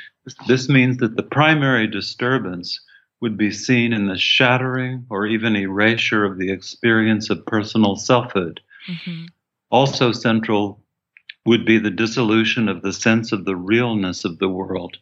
This 0.46 0.68
means 0.68 0.98
that 0.98 1.16
the 1.16 1.22
primary 1.22 1.86
disturbance 1.86 2.80
would 3.20 3.36
be 3.36 3.50
seen 3.50 3.92
in 3.92 4.06
the 4.06 4.16
shattering 4.16 5.04
or 5.10 5.26
even 5.26 5.56
erasure 5.56 6.24
of 6.24 6.38
the 6.38 6.50
experience 6.50 7.28
of 7.28 7.44
personal 7.46 7.96
selfhood. 7.96 8.60
Mm-hmm. 8.88 9.26
Also 9.70 10.12
central 10.12 10.80
would 11.46 11.64
be 11.64 11.78
the 11.78 11.90
dissolution 11.90 12.68
of 12.68 12.82
the 12.82 12.92
sense 12.92 13.32
of 13.32 13.44
the 13.44 13.56
realness 13.56 14.24
of 14.24 14.38
the 14.38 14.48
world 14.48 14.96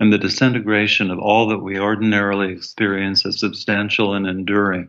and 0.00 0.12
the 0.12 0.18
disintegration 0.18 1.10
of 1.10 1.18
all 1.18 1.46
that 1.48 1.58
we 1.58 1.78
ordinarily 1.78 2.52
experience 2.52 3.26
as 3.26 3.38
substantial 3.38 4.14
and 4.14 4.26
enduring. 4.26 4.88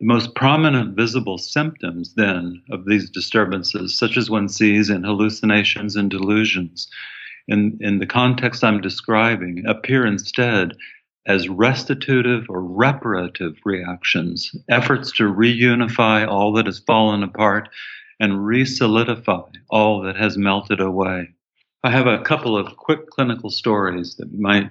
The 0.00 0.06
most 0.06 0.34
prominent 0.36 0.96
visible 0.96 1.38
symptoms, 1.38 2.14
then, 2.14 2.62
of 2.70 2.84
these 2.84 3.10
disturbances, 3.10 3.98
such 3.98 4.16
as 4.16 4.30
one 4.30 4.48
sees 4.48 4.90
in 4.90 5.02
hallucinations 5.02 5.96
and 5.96 6.08
delusions, 6.08 6.88
in, 7.48 7.78
in 7.80 7.98
the 7.98 8.06
context 8.06 8.62
I'm 8.62 8.80
describing, 8.80 9.66
appear 9.66 10.06
instead 10.06 10.74
as 11.28 11.48
restitutive 11.48 12.46
or 12.48 12.62
reparative 12.62 13.54
reactions, 13.64 14.50
efforts 14.68 15.12
to 15.12 15.24
reunify 15.24 16.26
all 16.26 16.54
that 16.54 16.66
has 16.66 16.78
fallen 16.80 17.22
apart 17.22 17.68
and 18.18 18.32
resolidify 18.32 19.46
all 19.68 20.00
that 20.02 20.16
has 20.16 20.38
melted 20.38 20.80
away. 20.80 21.28
I 21.84 21.90
have 21.90 22.06
a 22.06 22.22
couple 22.22 22.56
of 22.56 22.76
quick 22.76 23.08
clinical 23.10 23.50
stories 23.50 24.16
that 24.16 24.32
might 24.32 24.70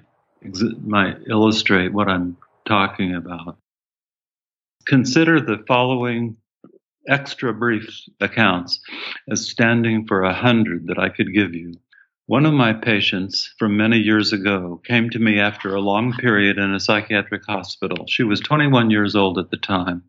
might 0.84 1.18
illustrate 1.30 1.94
what 1.94 2.10
I'm 2.10 2.38
talking 2.68 3.16
about. 3.16 3.58
Consider 4.86 5.40
the 5.40 5.64
following 5.68 6.38
extra 7.08 7.54
brief 7.54 7.90
accounts 8.20 8.80
as 9.30 9.48
standing 9.48 10.06
for 10.06 10.24
a 10.24 10.34
hundred 10.34 10.88
that 10.88 11.00
I 11.00 11.10
could 11.10 11.34
give 11.34 11.54
you. 11.54 11.74
One 12.28 12.46
of 12.46 12.54
my 12.54 12.74
patients 12.74 13.54
from 13.58 13.78
many 13.78 14.00
years 14.00 14.34
ago 14.34 14.82
came 14.84 15.10
to 15.12 15.20
me 15.20 15.40
after 15.40 15.74
a 15.74 15.80
long 15.80 16.12
period 16.12 16.58
in 16.58 16.74
a 16.74 16.80
psychiatric 16.80 17.46
hospital. 17.46 18.06
She 18.10 18.24
was 18.24 18.42
21 18.42 18.92
years 18.92 19.16
old 19.16 19.40
at 19.40 19.50
the 19.50 19.56
time. 19.56 20.04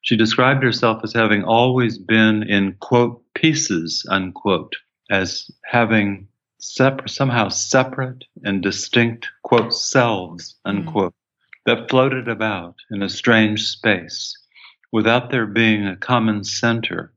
She 0.00 0.16
described 0.16 0.64
herself 0.64 1.02
as 1.04 1.12
having 1.12 1.44
always 1.44 1.98
been 1.98 2.42
in, 2.42 2.72
quote, 2.80 3.22
pieces, 3.34 4.04
unquote, 4.10 4.74
as 5.08 5.52
having 5.64 6.26
separ- 6.58 7.06
somehow 7.06 7.48
separate 7.48 8.24
and 8.42 8.60
distinct, 8.60 9.28
quote, 9.44 9.72
selves, 9.72 10.56
unquote, 10.64 11.12
mm. 11.12 11.16
that 11.66 11.88
floated 11.88 12.26
about 12.26 12.74
in 12.90 13.04
a 13.04 13.08
strange 13.08 13.68
space 13.68 14.36
without 14.90 15.30
there 15.30 15.46
being 15.46 15.86
a 15.86 15.96
common 15.96 16.42
center. 16.42 17.12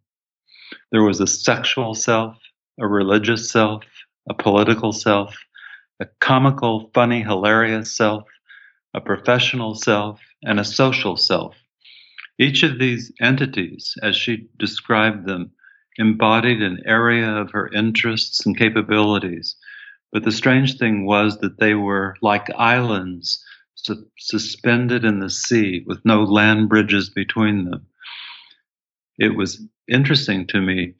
There 0.92 1.02
was 1.02 1.20
a 1.20 1.26
sexual 1.26 1.96
self, 1.96 2.38
a 2.80 2.88
religious 2.88 3.50
self, 3.50 3.84
a 4.30 4.34
political 4.34 4.92
self, 4.92 5.36
a 6.00 6.06
comical, 6.20 6.92
funny, 6.94 7.22
hilarious 7.22 7.96
self, 7.96 8.24
a 8.94 9.02
professional 9.02 9.76
self, 9.76 10.20
and 10.44 10.60
a 10.60 10.66
social 10.66 11.18
self. 11.18 11.56
Each 12.38 12.64
of 12.64 12.80
these 12.80 13.12
entities, 13.22 13.96
as 14.02 14.16
she 14.16 14.50
described 14.58 15.26
them, 15.26 15.52
embodied 15.98 16.62
an 16.62 16.82
area 16.86 17.30
of 17.30 17.52
her 17.52 17.70
interests 17.70 18.46
and 18.46 18.58
capabilities. 18.58 19.56
But 20.12 20.24
the 20.24 20.32
strange 20.32 20.78
thing 20.78 21.06
was 21.06 21.38
that 21.40 21.60
they 21.60 21.74
were 21.74 22.16
like 22.22 22.48
islands 22.58 23.44
su- 23.76 24.08
suspended 24.18 25.06
in 25.06 25.20
the 25.20 25.30
sea 25.30 25.84
with 25.86 26.04
no 26.04 26.24
land 26.24 26.70
bridges 26.70 27.10
between 27.10 27.70
them. 27.70 27.86
It 29.18 29.36
was 29.36 29.62
interesting 29.88 30.48
to 30.48 30.62
me 30.62 30.94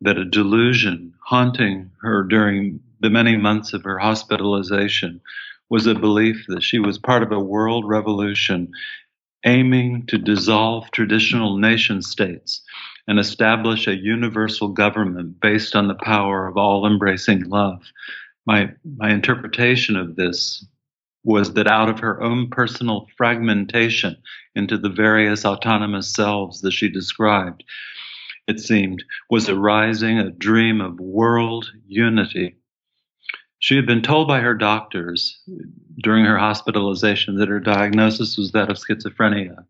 that 0.00 0.18
a 0.18 0.24
delusion 0.24 1.14
haunting 1.24 1.90
her 2.02 2.22
during 2.24 2.80
the 3.00 3.10
many 3.10 3.36
months 3.36 3.72
of 3.72 3.84
her 3.84 3.98
hospitalization 3.98 5.20
was 5.70 5.86
a 5.86 5.94
belief 5.94 6.44
that 6.48 6.62
she 6.62 6.78
was 6.78 6.98
part 6.98 7.22
of 7.22 7.32
a 7.32 7.40
world 7.40 7.86
revolution 7.86 8.70
aiming 9.44 10.06
to 10.06 10.18
dissolve 10.18 10.90
traditional 10.90 11.58
nation 11.58 12.00
states 12.00 12.62
and 13.06 13.18
establish 13.18 13.86
a 13.86 13.96
universal 13.96 14.68
government 14.68 15.40
based 15.40 15.76
on 15.76 15.88
the 15.88 15.94
power 15.94 16.46
of 16.46 16.56
all 16.56 16.86
embracing 16.86 17.42
love. 17.48 17.82
My, 18.46 18.72
my 18.84 19.10
interpretation 19.10 19.96
of 19.96 20.16
this 20.16 20.64
was 21.24 21.54
that 21.54 21.66
out 21.66 21.88
of 21.88 21.98
her 22.00 22.22
own 22.22 22.50
personal 22.50 23.06
fragmentation 23.16 24.16
into 24.54 24.78
the 24.78 24.90
various 24.90 25.44
autonomous 25.44 26.12
selves 26.12 26.60
that 26.60 26.72
she 26.72 26.88
described, 26.88 27.64
it 28.46 28.60
seemed, 28.60 29.04
was 29.30 29.48
arising 29.48 30.18
a 30.18 30.30
dream 30.30 30.80
of 30.80 31.00
world 31.00 31.70
unity. 31.86 32.56
She 33.58 33.76
had 33.76 33.86
been 33.86 34.02
told 34.02 34.28
by 34.28 34.40
her 34.40 34.54
doctors 34.54 35.40
during 36.02 36.24
her 36.24 36.36
hospitalization 36.36 37.36
that 37.36 37.48
her 37.48 37.60
diagnosis 37.60 38.36
was 38.36 38.52
that 38.52 38.70
of 38.70 38.76
schizophrenia. 38.76 39.64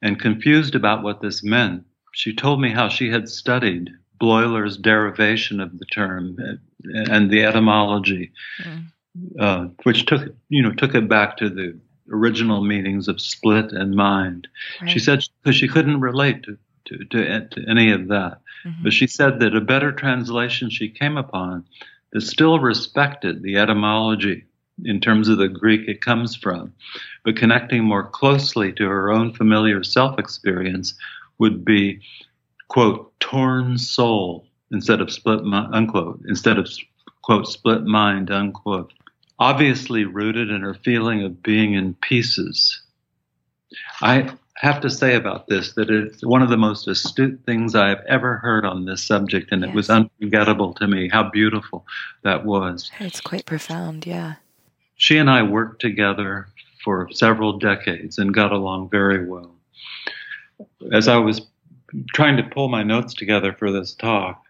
And 0.00 0.20
confused 0.20 0.74
about 0.74 1.02
what 1.02 1.20
this 1.20 1.42
meant, 1.42 1.84
she 2.12 2.34
told 2.34 2.60
me 2.60 2.70
how 2.70 2.88
she 2.88 3.10
had 3.10 3.28
studied 3.28 3.90
Bleuler's 4.18 4.76
derivation 4.76 5.60
of 5.60 5.78
the 5.78 5.86
term 5.86 6.36
and 6.84 7.30
the 7.30 7.44
etymology, 7.44 8.32
mm. 8.62 8.84
uh, 9.38 9.66
which 9.82 10.06
took 10.06 10.34
you 10.48 10.62
know 10.62 10.72
took 10.72 10.94
it 10.94 11.08
back 11.08 11.36
to 11.38 11.48
the 11.48 11.78
original 12.10 12.62
meanings 12.62 13.08
of 13.08 13.20
split 13.20 13.72
and 13.72 13.94
mind. 13.94 14.48
Right. 14.80 14.90
She 14.90 14.98
said 14.98 15.26
because 15.42 15.56
she 15.56 15.68
couldn't 15.68 16.00
relate 16.00 16.42
to 16.44 16.58
to, 16.86 17.04
to, 17.04 17.48
to 17.48 17.64
any 17.68 17.92
of 17.92 18.08
that. 18.08 18.40
Mm-hmm. 18.64 18.82
But 18.82 18.92
she 18.92 19.06
said 19.06 19.40
that 19.40 19.56
a 19.56 19.60
better 19.60 19.92
translation 19.92 20.70
she 20.70 20.88
came 20.88 21.16
upon 21.16 21.64
that 22.12 22.22
still 22.22 22.60
respected 22.60 23.42
the 23.42 23.56
etymology 23.56 24.44
in 24.84 25.00
terms 25.00 25.28
of 25.28 25.38
the 25.38 25.48
Greek 25.48 25.88
it 25.88 26.00
comes 26.00 26.34
from, 26.34 26.72
but 27.24 27.36
connecting 27.36 27.84
more 27.84 28.08
closely 28.08 28.72
to 28.72 28.86
her 28.86 29.12
own 29.12 29.32
familiar 29.32 29.84
self 29.84 30.18
experience 30.18 30.94
would 31.38 31.64
be, 31.64 32.00
quote, 32.68 33.12
torn 33.20 33.78
soul 33.78 34.46
instead 34.70 35.00
of 35.00 35.12
split, 35.12 35.44
mind, 35.44 35.74
unquote, 35.74 36.20
instead 36.28 36.58
of, 36.58 36.68
quote, 37.22 37.46
split 37.46 37.84
mind, 37.84 38.30
unquote. 38.30 38.92
Obviously 39.38 40.04
rooted 40.04 40.50
in 40.50 40.62
her 40.62 40.74
feeling 40.74 41.22
of 41.22 41.42
being 41.42 41.74
in 41.74 41.94
pieces. 41.94 42.80
I, 44.00 44.32
have 44.56 44.80
to 44.80 44.90
say 44.90 45.16
about 45.16 45.48
this 45.48 45.72
that 45.72 45.90
it's 45.90 46.24
one 46.24 46.42
of 46.42 46.48
the 46.48 46.56
most 46.56 46.86
astute 46.86 47.40
things 47.44 47.74
I've 47.74 48.04
ever 48.06 48.36
heard 48.36 48.64
on 48.64 48.84
this 48.84 49.02
subject, 49.02 49.50
and 49.52 49.62
yes. 49.62 49.70
it 49.70 49.74
was 49.74 49.90
unforgettable 49.90 50.74
to 50.74 50.86
me 50.86 51.08
how 51.08 51.28
beautiful 51.30 51.86
that 52.22 52.44
was. 52.44 52.90
It's 53.00 53.20
quite 53.20 53.46
profound, 53.46 54.06
yeah. 54.06 54.34
She 54.96 55.18
and 55.18 55.28
I 55.28 55.42
worked 55.42 55.80
together 55.80 56.48
for 56.82 57.08
several 57.10 57.58
decades 57.58 58.18
and 58.18 58.32
got 58.32 58.52
along 58.52 58.90
very 58.90 59.26
well. 59.26 59.50
As 60.92 61.08
I 61.08 61.16
was 61.16 61.40
trying 62.14 62.36
to 62.36 62.42
pull 62.42 62.68
my 62.68 62.82
notes 62.82 63.14
together 63.14 63.52
for 63.52 63.72
this 63.72 63.94
talk, 63.94 64.40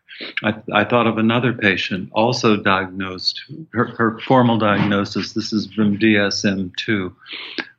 I, 0.43 0.55
I 0.73 0.85
thought 0.85 1.07
of 1.07 1.19
another 1.19 1.53
patient 1.53 2.11
also 2.13 2.57
diagnosed, 2.57 3.43
her, 3.73 3.87
her 3.97 4.21
formal 4.21 4.59
diagnosis, 4.59 5.33
this 5.33 5.53
is 5.53 5.73
from 5.73 5.99
DSM 5.99 6.73
2 6.77 7.15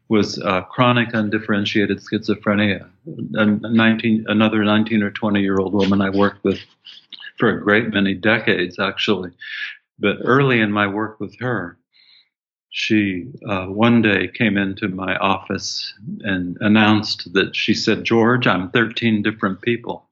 was 0.08 0.40
uh, 0.40 0.62
chronic 0.62 1.14
undifferentiated 1.14 2.00
schizophrenia. 2.00 2.88
A 3.36 3.46
19, 3.46 4.26
another 4.28 4.64
19 4.64 5.04
or 5.04 5.12
20 5.12 5.42
year 5.42 5.58
old 5.58 5.74
woman 5.74 6.02
I 6.02 6.10
worked 6.10 6.44
with 6.44 6.60
for 7.38 7.50
a 7.50 7.62
great 7.62 7.94
many 7.94 8.14
decades, 8.14 8.80
actually. 8.80 9.32
But 10.00 10.18
early 10.24 10.60
in 10.60 10.72
my 10.72 10.88
work 10.88 11.20
with 11.20 11.40
her, 11.40 11.78
she 12.70 13.28
uh, 13.48 13.68
one 13.68 14.02
day 14.02 14.28
came 14.28 14.58
into 14.58 14.90
my 14.90 15.16
office 15.18 15.94
and 16.22 16.58
announced 16.60 17.32
that 17.34 17.56
she 17.56 17.74
said, 17.74 18.04
George, 18.04 18.48
I'm 18.48 18.70
13 18.72 19.24
different 19.24 19.62
people. 19.62 20.10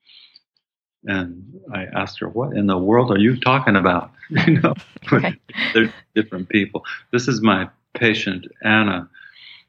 And 1.05 1.59
I 1.73 1.85
asked 1.93 2.19
her, 2.19 2.29
What 2.29 2.55
in 2.55 2.67
the 2.67 2.77
world 2.77 3.11
are 3.11 3.19
you 3.19 3.37
talking 3.37 3.75
about? 3.75 4.11
you 4.47 4.61
know, 4.61 4.73
they're 5.73 5.93
different 6.15 6.47
people. 6.47 6.83
This 7.11 7.27
is 7.27 7.41
my 7.41 7.69
patient, 7.93 8.47
Anna 8.63 9.09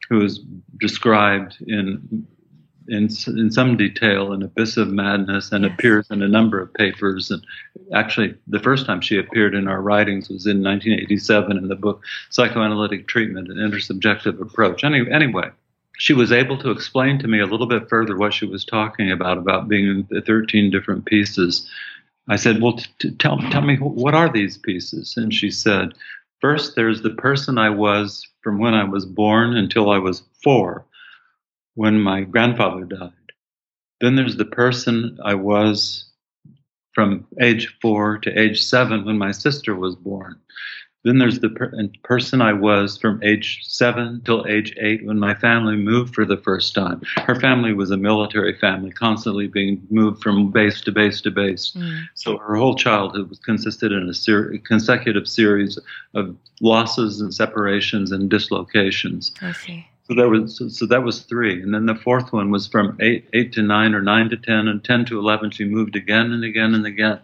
who 0.08 0.22
is 0.22 0.40
described 0.78 1.56
in 1.66 2.26
in 2.88 3.08
in 3.26 3.50
some 3.50 3.76
detail 3.76 4.32
in 4.32 4.42
Abyss 4.42 4.76
of 4.76 4.88
Madness 4.88 5.52
and 5.52 5.64
yes. 5.64 5.72
appears 5.72 6.10
in 6.10 6.22
a 6.22 6.28
number 6.28 6.60
of 6.60 6.72
papers. 6.74 7.30
And 7.30 7.44
actually, 7.94 8.34
the 8.46 8.58
first 8.58 8.86
time 8.86 9.00
she 9.00 9.18
appeared 9.18 9.54
in 9.54 9.68
our 9.68 9.80
writings 9.80 10.28
was 10.28 10.46
in 10.46 10.62
1987 10.62 11.56
in 11.56 11.68
the 11.68 11.76
book 11.76 12.02
Psychoanalytic 12.30 13.06
Treatment: 13.06 13.48
An 13.48 13.56
Intersubjective 13.56 14.40
Approach. 14.40 14.84
Any, 14.84 15.10
anyway, 15.10 15.50
she 15.98 16.12
was 16.12 16.32
able 16.32 16.58
to 16.58 16.70
explain 16.70 17.18
to 17.20 17.28
me 17.28 17.40
a 17.40 17.46
little 17.46 17.66
bit 17.66 17.88
further 17.88 18.16
what 18.16 18.34
she 18.34 18.46
was 18.46 18.64
talking 18.64 19.10
about 19.10 19.38
about 19.38 19.68
being 19.68 19.86
in 19.86 20.06
the 20.10 20.20
13 20.20 20.70
different 20.70 21.06
pieces. 21.06 21.68
I 22.28 22.36
said, 22.36 22.60
"Well, 22.60 22.74
t- 22.74 22.86
t- 22.98 23.10
tell 23.12 23.38
tell 23.50 23.62
me 23.62 23.76
what 23.76 24.14
are 24.14 24.30
these 24.30 24.56
pieces?" 24.58 25.16
And 25.16 25.32
she 25.32 25.50
said, 25.50 25.94
First, 26.44 26.76
there's 26.76 27.00
the 27.00 27.14
person 27.14 27.56
I 27.56 27.70
was 27.70 28.28
from 28.42 28.58
when 28.58 28.74
I 28.74 28.84
was 28.84 29.06
born 29.06 29.56
until 29.56 29.90
I 29.90 29.96
was 29.96 30.24
four, 30.42 30.84
when 31.72 32.02
my 32.02 32.20
grandfather 32.24 32.84
died. 32.84 33.12
Then 34.02 34.14
there's 34.14 34.36
the 34.36 34.44
person 34.44 35.16
I 35.24 35.36
was 35.36 36.12
from 36.92 37.26
age 37.40 37.74
four 37.80 38.18
to 38.18 38.38
age 38.38 38.62
seven 38.62 39.06
when 39.06 39.16
my 39.16 39.32
sister 39.32 39.74
was 39.74 39.96
born. 39.96 40.38
Then 41.04 41.18
there's 41.18 41.40
the 41.40 41.50
per- 41.50 41.72
person 42.02 42.40
I 42.40 42.54
was 42.54 42.96
from 42.96 43.22
age 43.22 43.60
seven 43.62 44.22
till 44.24 44.46
age 44.46 44.74
eight 44.80 45.04
when 45.04 45.18
my 45.18 45.34
family 45.34 45.76
moved 45.76 46.14
for 46.14 46.24
the 46.24 46.38
first 46.38 46.74
time. 46.74 47.02
Her 47.16 47.38
family 47.38 47.74
was 47.74 47.90
a 47.90 47.96
military 47.96 48.56
family, 48.58 48.90
constantly 48.90 49.46
being 49.46 49.86
moved 49.90 50.22
from 50.22 50.50
base 50.50 50.80
to 50.82 50.92
base 50.92 51.20
to 51.22 51.30
base. 51.30 51.72
Mm. 51.76 52.04
So 52.14 52.38
her 52.38 52.56
whole 52.56 52.74
childhood 52.74 53.28
was 53.28 53.38
consisted 53.38 53.92
in 53.92 54.08
a 54.08 54.14
ser- 54.14 54.56
consecutive 54.64 55.28
series 55.28 55.78
of 56.14 56.34
losses 56.62 57.20
and 57.20 57.34
separations 57.34 58.10
and 58.10 58.30
dislocations. 58.30 59.32
I 59.42 59.52
see. 59.52 59.86
So 60.06 60.14
that 60.16 60.28
was 60.28 60.78
so, 60.78 60.84
that 60.86 61.02
was 61.02 61.22
three, 61.22 61.62
and 61.62 61.72
then 61.72 61.86
the 61.86 61.94
fourth 61.94 62.30
one 62.30 62.50
was 62.50 62.66
from 62.66 62.98
eight 63.00 63.26
eight 63.32 63.54
to 63.54 63.62
nine 63.62 63.94
or 63.94 64.02
nine 64.02 64.28
to 64.28 64.36
ten, 64.36 64.68
and 64.68 64.84
ten 64.84 65.06
to 65.06 65.18
eleven. 65.18 65.50
She 65.50 65.64
moved 65.64 65.96
again 65.96 66.30
and 66.30 66.44
again 66.44 66.74
and 66.74 66.84
again. 66.84 67.20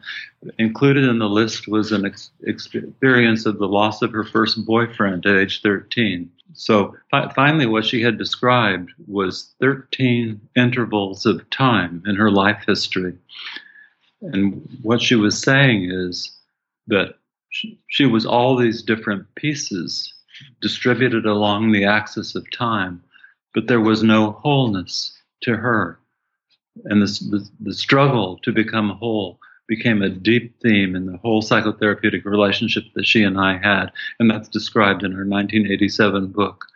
Included 0.58 1.04
in 1.04 1.18
the 1.18 1.28
list 1.28 1.68
was 1.68 1.92
an 1.92 2.06
ex- 2.06 2.30
experience 2.44 3.44
of 3.44 3.58
the 3.58 3.68
loss 3.68 4.00
of 4.00 4.12
her 4.12 4.24
first 4.24 4.64
boyfriend 4.64 5.26
at 5.26 5.36
age 5.36 5.60
thirteen. 5.60 6.30
So 6.54 6.96
fi- 7.10 7.30
finally, 7.34 7.66
what 7.66 7.84
she 7.84 8.00
had 8.00 8.16
described 8.16 8.92
was 9.06 9.54
thirteen 9.60 10.40
intervals 10.56 11.26
of 11.26 11.48
time 11.50 12.02
in 12.06 12.16
her 12.16 12.30
life 12.30 12.64
history, 12.66 13.12
and 14.22 14.66
what 14.80 15.02
she 15.02 15.16
was 15.16 15.38
saying 15.38 15.90
is 15.90 16.34
that 16.86 17.16
she, 17.50 17.78
she 17.88 18.06
was 18.06 18.24
all 18.24 18.56
these 18.56 18.80
different 18.80 19.26
pieces 19.34 20.14
distributed 20.60 21.26
along 21.26 21.72
the 21.72 21.84
axis 21.84 22.34
of 22.34 22.50
time, 22.50 23.02
but 23.54 23.66
there 23.66 23.80
was 23.80 24.02
no 24.02 24.32
wholeness 24.32 25.16
to 25.42 25.56
her. 25.56 25.98
And 26.84 27.02
the, 27.02 27.48
the 27.60 27.74
struggle 27.74 28.38
to 28.42 28.52
become 28.52 28.90
whole 28.90 29.38
became 29.66 30.02
a 30.02 30.08
deep 30.08 30.60
theme 30.60 30.96
in 30.96 31.06
the 31.06 31.16
whole 31.18 31.42
psychotherapeutic 31.42 32.24
relationship 32.24 32.84
that 32.94 33.06
she 33.06 33.22
and 33.22 33.38
I 33.38 33.56
had, 33.56 33.92
and 34.18 34.30
that's 34.30 34.48
described 34.48 35.04
in 35.04 35.12
her 35.12 35.24
1987 35.24 36.28
book. 36.28 36.66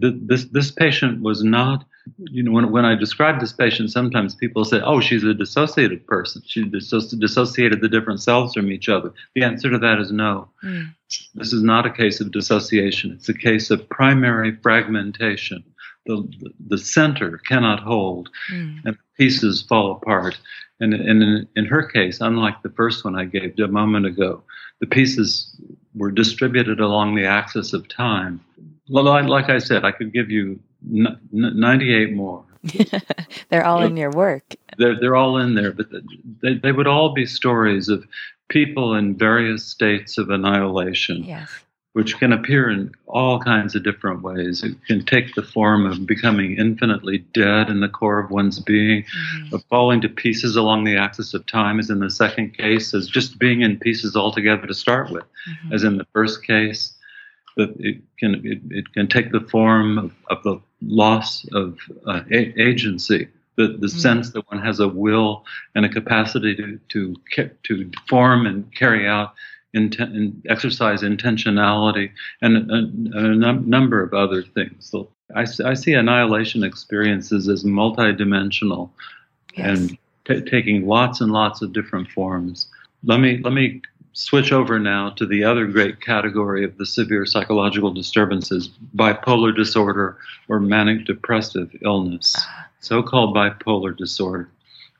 th- 0.00 0.14
this 0.20 0.44
this 0.44 0.70
patient 0.70 1.22
was 1.22 1.42
not 1.42 1.84
you 2.30 2.42
know, 2.42 2.52
when, 2.52 2.70
when 2.72 2.84
I 2.84 2.94
describe 2.94 3.40
this 3.40 3.52
patient, 3.52 3.90
sometimes 3.90 4.34
people 4.34 4.64
say, 4.64 4.80
oh, 4.80 5.00
she's 5.00 5.24
a 5.24 5.34
dissociated 5.34 6.06
person. 6.06 6.42
She 6.46 6.64
disso- 6.64 7.18
dissociated 7.18 7.80
the 7.80 7.88
different 7.88 8.20
selves 8.20 8.54
from 8.54 8.70
each 8.70 8.88
other. 8.88 9.12
The 9.34 9.44
answer 9.44 9.70
to 9.70 9.78
that 9.78 10.00
is 10.00 10.10
no. 10.10 10.48
Mm. 10.64 10.94
This 11.34 11.52
is 11.52 11.62
not 11.62 11.86
a 11.86 11.90
case 11.90 12.20
of 12.20 12.32
dissociation. 12.32 13.12
It's 13.12 13.28
a 13.28 13.34
case 13.34 13.70
of 13.70 13.88
primary 13.88 14.56
fragmentation. 14.62 15.64
The, 16.06 16.26
the 16.66 16.78
center 16.78 17.38
cannot 17.38 17.80
hold, 17.80 18.28
mm. 18.52 18.80
and 18.84 18.96
pieces 19.16 19.62
fall 19.62 19.92
apart. 19.92 20.38
And, 20.80 20.94
and 20.94 21.22
in, 21.22 21.48
in 21.54 21.64
her 21.66 21.84
case, 21.84 22.20
unlike 22.20 22.62
the 22.62 22.70
first 22.70 23.04
one 23.04 23.16
I 23.16 23.24
gave 23.24 23.58
a 23.58 23.68
moment 23.68 24.06
ago, 24.06 24.42
the 24.80 24.86
pieces 24.86 25.54
were 25.94 26.10
distributed 26.10 26.80
along 26.80 27.14
the 27.14 27.24
axis 27.24 27.72
of 27.72 27.86
time. 27.88 28.40
Well, 28.88 29.04
like 29.04 29.48
I 29.48 29.58
said, 29.58 29.84
I 29.84 29.92
could 29.92 30.12
give 30.12 30.30
you 30.30 30.58
98 30.82 32.14
more. 32.14 32.44
they're 33.48 33.64
all 33.64 33.82
in 33.82 33.96
your 33.96 34.10
work. 34.10 34.56
They're, 34.78 34.98
they're 34.98 35.16
all 35.16 35.38
in 35.38 35.54
there, 35.54 35.72
but 35.72 35.86
they, 36.42 36.54
they 36.54 36.72
would 36.72 36.86
all 36.86 37.12
be 37.12 37.26
stories 37.26 37.88
of 37.88 38.04
people 38.52 38.94
in 38.94 39.16
various 39.16 39.64
states 39.64 40.18
of 40.18 40.30
annihilation. 40.30 41.24
Yes. 41.24 41.50
Which 41.94 42.18
can 42.18 42.32
appear 42.32 42.70
in 42.70 42.90
all 43.06 43.38
kinds 43.38 43.74
of 43.74 43.82
different 43.82 44.22
ways. 44.22 44.64
It 44.64 44.76
can 44.86 45.04
take 45.04 45.34
the 45.34 45.42
form 45.42 45.84
of 45.84 46.06
becoming 46.06 46.56
infinitely 46.56 47.18
dead 47.34 47.68
in 47.68 47.80
the 47.80 47.88
core 47.88 48.18
of 48.18 48.30
one's 48.30 48.58
being, 48.60 49.02
mm-hmm. 49.02 49.54
of 49.54 49.62
falling 49.64 50.00
to 50.00 50.08
pieces 50.08 50.56
along 50.56 50.84
the 50.84 50.96
axis 50.96 51.34
of 51.34 51.44
time, 51.44 51.78
as 51.78 51.90
in 51.90 52.00
the 52.00 52.08
second 52.08 52.56
case, 52.56 52.94
as 52.94 53.08
just 53.08 53.38
being 53.38 53.60
in 53.60 53.78
pieces 53.78 54.16
altogether 54.16 54.66
to 54.66 54.72
start 54.72 55.10
with, 55.10 55.24
mm-hmm. 55.24 55.74
as 55.74 55.84
in 55.84 55.98
the 55.98 56.06
first 56.14 56.46
case 56.46 56.94
that 57.58 57.74
it 57.78 58.00
can 58.18 58.34
it, 58.36 58.60
it, 58.70 58.92
can 58.94 59.06
take 59.06 59.30
the 59.30 59.40
form 59.40 59.98
of, 59.98 60.12
of 60.30 60.42
the 60.44 60.58
loss 60.80 61.46
of 61.52 61.78
uh, 62.06 62.22
a- 62.30 62.60
agency, 62.60 63.28
the, 63.56 63.68
the 63.68 63.86
mm-hmm. 63.86 63.86
sense 63.86 64.30
that 64.30 64.50
one 64.50 64.62
has 64.62 64.80
a 64.80 64.88
will 64.88 65.44
and 65.74 65.84
a 65.84 65.88
capacity 65.88 66.54
to 66.56 66.78
to 66.88 67.16
to 67.64 67.90
form 68.08 68.46
and 68.46 68.74
carry 68.74 69.06
out, 69.06 69.34
inten- 69.76 70.14
and 70.16 70.46
exercise 70.48 71.02
intentionality, 71.02 72.10
and 72.40 72.70
a, 72.70 73.18
a 73.18 73.34
num- 73.34 73.68
number 73.68 74.02
of 74.02 74.14
other 74.14 74.42
things. 74.42 74.88
So 74.90 75.08
I, 75.34 75.46
I 75.64 75.74
see 75.74 75.94
annihilation 75.94 76.62
experiences 76.64 77.48
as 77.48 77.64
multidimensional 77.64 78.90
yes. 79.54 79.78
and 79.78 79.98
t- 80.24 80.50
taking 80.50 80.86
lots 80.86 81.20
and 81.20 81.32
lots 81.32 81.62
of 81.62 81.72
different 81.72 82.08
forms. 82.10 82.68
Let 83.04 83.20
me 83.20 83.40
let 83.42 83.52
me 83.52 83.82
switch 84.12 84.52
over 84.52 84.78
now 84.78 85.10
to 85.10 85.26
the 85.26 85.44
other 85.44 85.66
great 85.66 86.00
category 86.00 86.64
of 86.64 86.76
the 86.78 86.86
severe 86.86 87.24
psychological 87.24 87.92
disturbances 87.92 88.70
bipolar 88.94 89.54
disorder 89.54 90.18
or 90.48 90.60
manic 90.60 91.06
depressive 91.06 91.74
illness, 91.82 92.34
ah. 92.38 92.68
so 92.80 93.02
called 93.02 93.34
bipolar 93.34 93.96
disorder. 93.96 94.48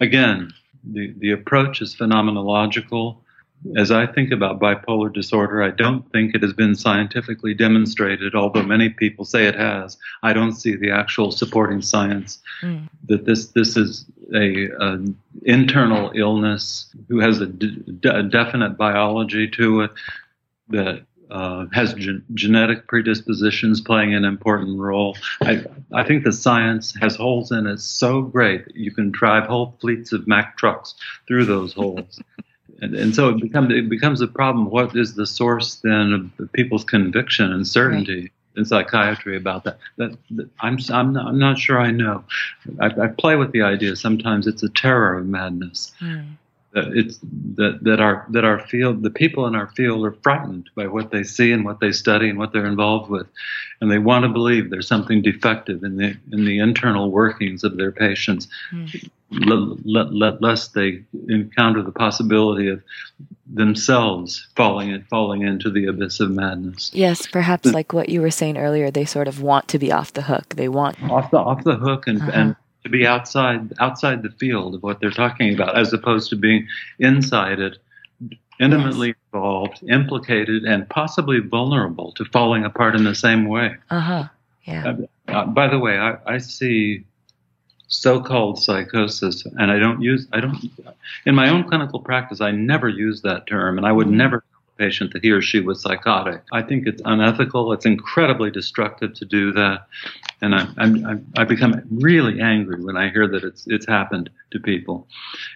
Again, 0.01 0.53
the, 0.85 1.15
the 1.19 1.31
approach 1.31 1.81
is 1.81 1.95
phenomenological. 1.95 3.17
As 3.77 3.91
I 3.91 4.07
think 4.07 4.33
about 4.33 4.61
bipolar 4.61 5.13
disorder, 5.13 5.63
I 5.63 5.71
don't 5.71 6.11
think 6.11 6.35
it 6.35 6.43
has 6.43 6.53
been 6.53 6.75
scientifically 6.75 7.55
demonstrated, 7.55 8.35
although 8.35 8.63
many 8.63 8.89
people 8.89 9.25
say 9.25 9.47
it 9.47 9.55
has. 9.55 9.97
I 10.23 10.33
don't 10.33 10.55
see 10.55 10.75
the 10.75 10.91
actual 10.91 11.31
supporting 11.31 11.81
science 11.81 12.41
mm. 12.61 12.89
that 13.09 13.25
this 13.25 13.49
this 13.49 13.77
is 13.77 14.05
a, 14.35 14.67
a 14.67 15.05
internal 15.45 16.11
illness 16.15 16.93
who 17.09 17.21
has 17.21 17.41
a, 17.41 17.47
definite 17.47 18.77
biology 18.77 19.49
to 19.49 19.83
it 19.83 19.91
that 20.71 21.03
uh, 21.31 21.67
has 21.73 21.95
gen- 21.95 22.25
genetic 22.35 22.89
predispositions 22.89 23.81
playing 23.81 24.15
an 24.15 24.25
important 24.25 24.79
role. 24.79 25.17
I, 25.41 25.65
I 25.93 26.05
think 26.05 26.25
the 26.25 26.33
science 26.33 26.95
has 27.01 27.17
holes 27.17 27.53
in 27.53 27.67
it 27.67 27.81
so 27.81 28.23
great 28.23 28.67
that 28.67 28.77
you 28.77 28.91
can 28.91 29.11
drive 29.11 29.45
whole 29.45 29.77
fleets 29.81 30.13
of 30.13 30.27
Mack 30.27 30.59
trucks 30.59 30.95
through 31.27 31.47
those 31.47 31.73
holes. 31.73 32.21
and, 32.83 32.95
and, 32.95 33.15
so 33.15 33.31
it 33.31 33.41
becomes 33.41 33.73
it 33.73 33.89
becomes 33.89 34.21
a 34.21 34.27
problem. 34.27 34.69
What 34.69 34.95
is 34.97 35.15
the 35.15 35.27
source 35.27 35.77
then 35.77 36.33
of 36.39 36.53
people's 36.53 36.85
conviction 36.85 37.53
and 37.53 37.67
certainty? 37.67 38.23
Right 38.23 38.33
in 38.57 38.65
psychiatry 38.65 39.37
about 39.37 39.65
that. 39.65 39.79
That, 39.97 40.17
that 40.33 40.49
I'm 40.61 40.79
I'm 40.91 41.13
not, 41.13 41.27
I'm 41.27 41.39
not 41.39 41.59
sure 41.59 41.79
I 41.79 41.91
know. 41.91 42.25
I, 42.81 42.87
I, 42.87 43.09
play 43.09 43.37
with 43.37 43.53
the 43.53 43.63
idea. 43.63 43.97
Sometimes 43.97 44.47
it's 44.47 44.63
a 44.63 44.69
terror 44.69 45.17
of 45.17 45.27
madness. 45.27 45.93
Mm. 46.01 46.37
That 46.73 46.89
it's 46.97 47.19
that 47.57 47.81
that 47.83 48.01
our 48.01 48.27
that 48.31 48.45
our 48.45 48.59
field, 48.59 49.03
the 49.03 49.11
people 49.11 49.47
in 49.47 49.55
our 49.55 49.69
field, 49.69 50.05
are 50.07 50.17
frightened 50.23 50.71
by 50.75 50.87
what 50.87 51.11
they 51.11 51.23
see 51.23 51.53
and 51.53 51.65
what 51.65 51.81
they 51.81 51.93
study 51.93 52.31
and 52.31 52.39
what 52.39 52.53
they're 52.53 52.67
involved 52.67 53.11
with, 53.11 53.27
and 53.81 53.91
they 53.91 53.99
want 53.99 54.25
to 54.25 54.31
believe 54.31 54.71
there's 54.71 54.89
something 54.89 55.21
defective 55.21 55.85
in 55.85 55.97
the 55.97 56.17
in 56.31 56.45
the 56.45 56.59
internal 56.59 57.11
workings 57.11 57.63
of 57.63 57.77
their 57.77 57.93
patients. 57.93 58.49
Mm 58.71 59.11
lest 59.33 60.75
they 60.75 61.03
encounter 61.29 61.83
the 61.83 61.93
possibility 61.93 62.69
of 62.69 62.83
themselves 63.47 64.49
falling 64.57 65.03
falling 65.11 65.43
into 65.43 65.71
the 65.71 65.87
abyss 65.87 66.21
of 66.21 66.31
madness. 66.31 66.91
Yes, 66.95 67.27
perhaps 67.27 67.73
like 67.73 67.93
what 67.93 68.09
you 68.09 68.21
were 68.21 68.31
saying 68.31 68.57
earlier, 68.57 68.91
they 68.91 69.05
sort 69.05 69.29
of 69.29 69.43
want 69.43 69.69
to 69.69 69.79
be 69.79 69.93
off 69.93 70.13
the 70.13 70.23
hook. 70.23 70.55
They 70.57 70.69
want 70.69 71.03
off 71.05 71.31
the 71.31 71.39
off 71.39 71.65
the 71.65 71.77
hook 71.77 72.07
and, 72.07 72.21
uh-huh. 72.21 72.31
and 72.35 72.57
to 72.85 72.89
be 72.89 73.07
outside 73.07 73.73
outside 73.81 74.23
the 74.23 74.31
field 74.31 74.75
of 74.75 74.83
what 74.83 75.01
they're 75.01 75.11
talking 75.11 75.55
about, 75.55 75.79
as 75.79 75.93
opposed 75.93 76.31
to 76.31 76.37
being 76.37 76.67
inside 76.99 77.59
it, 77.59 77.79
intimately 78.61 79.09
yes. 79.09 79.17
involved, 79.33 79.83
implicated, 79.89 80.65
and 80.65 80.89
possibly 80.89 81.41
vulnerable 81.41 82.13
to 82.13 82.25
falling 82.27 82.65
apart 82.65 82.95
in 82.95 83.05
the 83.05 83.15
same 83.15 83.47
way. 83.47 83.77
Uh 83.91 84.01
huh. 84.01 84.29
Yeah. 84.65 84.95
Uh, 85.29 85.33
uh, 85.33 85.47
by 85.47 85.69
the 85.69 85.79
way, 85.79 85.99
I, 85.99 86.17
I 86.27 86.39
see 86.39 87.05
so-called 87.93 88.59
psychosis 88.59 89.45
and 89.59 89.71
i 89.71 89.79
don't 89.79 90.01
use 90.01 90.27
i 90.33 90.41
don't 90.41 90.65
in 91.27 91.35
my 91.35 91.49
own 91.49 91.63
clinical 91.69 92.01
practice 92.01 92.41
i 92.41 92.51
never 92.51 92.89
use 92.89 93.21
that 93.23 93.47
term 93.47 93.77
and 93.77 93.87
i 93.87 93.93
would 93.93 94.07
mm-hmm. 94.07 94.17
never 94.17 94.41
tell 94.41 94.61
a 94.77 94.79
patient 94.79 95.13
that 95.13 95.23
he 95.23 95.31
or 95.31 95.43
she 95.43 95.61
was 95.61 95.83
psychotic 95.83 96.43
i 96.53 96.63
think 96.63 96.87
it's 96.87 97.03
unethical 97.05 97.73
it's 97.73 97.85
incredibly 97.85 98.51
destructive 98.51 99.13
to 99.13 99.25
do 99.25 99.53
that 99.53 99.87
and 100.43 100.57
I, 100.57 100.67
I'm, 100.77 101.33
I 101.39 101.45
become 101.45 101.81
really 101.91 102.41
angry 102.41 102.85
when 102.85 102.97
I 102.97 103.11
hear 103.11 103.29
that 103.29 103.45
it's 103.45 103.65
it's 103.69 103.87
happened 103.87 104.29
to 104.51 104.59
people. 104.59 105.07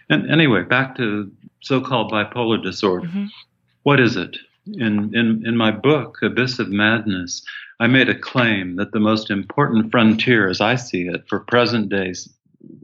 And 0.09 0.30
anyway, 0.30 0.62
back 0.62 0.97
to 0.97 1.30
so-called 1.61 2.12
bipolar 2.12 2.62
disorder. 2.62 3.09
Mm-hmm. 3.09 3.26
What 3.82 4.01
is 4.01 4.16
it? 4.16 4.37
In, 4.66 5.14
in 5.14 5.45
in 5.45 5.57
my 5.57 5.72
book, 5.72 6.18
Abyss 6.22 6.61
of 6.61 6.68
Madness, 6.68 7.43
I 7.79 7.87
made 7.87 8.09
a 8.09 8.18
claim 8.18 8.77
that 8.77 8.93
the 8.93 9.01
most 9.01 9.31
important 9.31 9.91
frontier, 9.91 10.49
as 10.49 10.61
I 10.61 10.77
see 10.77 11.03
it, 11.03 11.29
for 11.29 11.41
present 11.41 11.89
day 11.91 12.14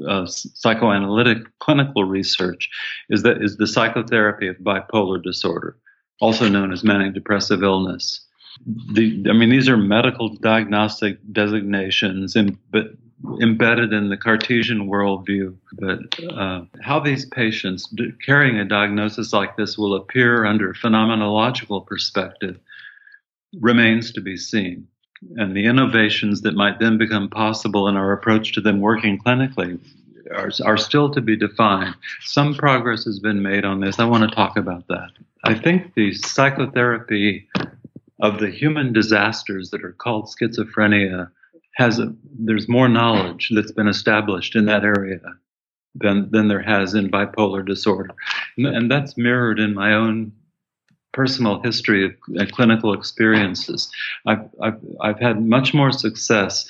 uh, 0.06 0.26
psychoanalytic 0.26 1.38
clinical 1.58 2.04
research 2.04 2.68
is 3.08 3.22
that 3.22 3.42
is 3.42 3.56
the 3.56 3.66
psychotherapy 3.66 4.48
of 4.48 4.56
bipolar 4.58 5.22
disorder, 5.22 5.76
also 6.20 6.48
known 6.48 6.72
as 6.72 6.84
manic 6.84 7.14
depressive 7.14 7.62
illness. 7.62 8.20
The, 8.66 9.24
I 9.28 9.32
mean, 9.32 9.48
these 9.48 9.68
are 9.68 9.78
medical 9.78 10.28
diagnostic 10.28 11.18
designations, 11.32 12.36
in, 12.36 12.58
but 12.70 12.88
embedded 13.40 13.92
in 13.92 14.10
the 14.10 14.16
Cartesian 14.16 14.88
worldview. 14.88 15.56
But 15.72 16.22
uh, 16.22 16.64
how 16.82 17.00
these 17.00 17.24
patients 17.24 17.92
carrying 18.24 18.58
a 18.58 18.64
diagnosis 18.64 19.32
like 19.32 19.56
this 19.56 19.78
will 19.78 19.94
appear 19.94 20.44
under 20.44 20.74
phenomenological 20.74 21.86
perspective 21.86 22.58
remains 23.60 24.12
to 24.12 24.20
be 24.20 24.36
seen. 24.36 24.86
And 25.36 25.56
the 25.56 25.66
innovations 25.66 26.40
that 26.42 26.54
might 26.54 26.80
then 26.80 26.98
become 26.98 27.28
possible 27.28 27.86
in 27.88 27.96
our 27.96 28.12
approach 28.12 28.52
to 28.54 28.60
them 28.60 28.80
working 28.80 29.18
clinically 29.18 29.78
are, 30.34 30.50
are 30.64 30.76
still 30.76 31.10
to 31.10 31.20
be 31.20 31.36
defined. 31.36 31.94
Some 32.22 32.54
progress 32.54 33.04
has 33.04 33.20
been 33.20 33.42
made 33.42 33.64
on 33.64 33.80
this. 33.80 33.98
I 33.98 34.04
want 34.04 34.28
to 34.28 34.34
talk 34.34 34.56
about 34.56 34.88
that. 34.88 35.10
I 35.44 35.54
think 35.54 35.94
the 35.94 36.12
psychotherapy 36.14 37.48
of 38.20 38.38
the 38.38 38.50
human 38.50 38.92
disasters 38.92 39.70
that 39.70 39.84
are 39.84 39.92
called 39.92 40.28
schizophrenia 40.28 41.30
has 41.74 41.98
a, 41.98 42.14
there's 42.38 42.68
more 42.68 42.88
knowledge 42.88 43.50
that's 43.54 43.72
been 43.72 43.88
established 43.88 44.54
in 44.54 44.66
that 44.66 44.84
area 44.84 45.20
than 45.94 46.30
than 46.30 46.48
there 46.48 46.62
has 46.62 46.94
in 46.94 47.10
bipolar 47.10 47.66
disorder, 47.66 48.10
and, 48.56 48.66
and 48.66 48.90
that's 48.90 49.16
mirrored 49.16 49.58
in 49.58 49.74
my 49.74 49.92
own 49.94 50.32
personal 51.12 51.60
history 51.62 52.04
of 52.04 52.12
uh, 52.38 52.46
clinical 52.50 52.92
experiences. 52.92 53.90
I've, 54.26 54.48
I've, 54.60 54.80
I've 55.00 55.20
had 55.20 55.44
much 55.44 55.74
more 55.74 55.92
success 55.92 56.66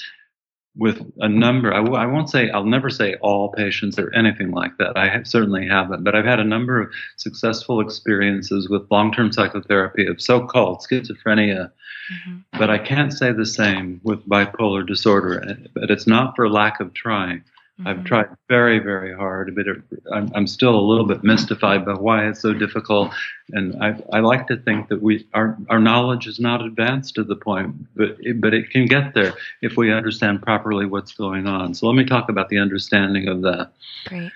with 0.76 1.02
a 1.18 1.28
number, 1.28 1.72
I 1.72 1.78
w- 1.78 1.96
I 1.96 2.06
won't 2.06 2.30
say, 2.30 2.48
I'll 2.50 2.64
never 2.64 2.88
say 2.88 3.14
all 3.16 3.52
patients 3.52 3.98
or 3.98 4.12
anything 4.14 4.52
like 4.52 4.78
that. 4.78 4.96
I 4.96 5.08
have, 5.08 5.26
certainly 5.26 5.66
haven't, 5.68 6.02
but 6.02 6.14
I've 6.14 6.24
had 6.24 6.40
a 6.40 6.44
number 6.44 6.80
of 6.80 6.90
successful 7.16 7.80
experiences 7.80 8.70
with 8.70 8.90
long 8.90 9.12
term 9.12 9.32
psychotherapy 9.32 10.06
of 10.06 10.20
so 10.20 10.46
called 10.46 10.78
schizophrenia. 10.78 11.70
Mm-hmm. 12.12 12.36
But 12.58 12.70
I 12.70 12.78
can't 12.78 13.12
say 13.12 13.32
the 13.32 13.46
same 13.46 14.00
with 14.02 14.26
bipolar 14.26 14.86
disorder, 14.86 15.58
but 15.74 15.90
it's 15.90 16.06
not 16.06 16.34
for 16.36 16.48
lack 16.48 16.80
of 16.80 16.94
trying. 16.94 17.44
Mm-hmm. 17.80 17.88
I've 17.88 18.04
tried 18.04 18.26
very, 18.48 18.78
very 18.78 19.14
hard, 19.14 19.54
but 19.54 19.66
it, 19.66 19.78
I'm, 20.12 20.30
I'm, 20.34 20.46
still 20.46 20.74
a 20.74 20.80
little 20.80 21.06
bit 21.06 21.24
mystified 21.24 21.86
by 21.86 21.94
why 21.94 22.28
it's 22.28 22.42
so 22.42 22.52
difficult. 22.52 23.12
And 23.52 23.82
I, 23.82 23.96
I 24.12 24.20
like 24.20 24.46
to 24.48 24.58
think 24.58 24.88
that 24.88 25.00
we 25.00 25.26
our, 25.32 25.56
our 25.70 25.80
knowledge 25.80 26.26
is 26.26 26.38
not 26.38 26.62
advanced 26.62 27.14
to 27.14 27.24
the 27.24 27.34
point, 27.34 27.74
but 27.96 28.16
it, 28.20 28.42
but 28.42 28.52
it 28.52 28.68
can 28.70 28.84
get 28.84 29.14
there 29.14 29.32
if 29.62 29.78
we 29.78 29.90
understand 29.90 30.42
properly 30.42 30.84
what's 30.84 31.12
going 31.12 31.46
on. 31.46 31.72
So 31.72 31.86
let 31.86 31.96
me 31.96 32.04
talk 32.04 32.28
about 32.28 32.50
the 32.50 32.58
understanding 32.58 33.26
of 33.26 33.40
that. 33.42 33.72
Great. 34.04 34.32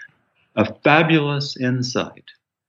A 0.57 0.75
fabulous 0.83 1.59
insight 1.59 2.25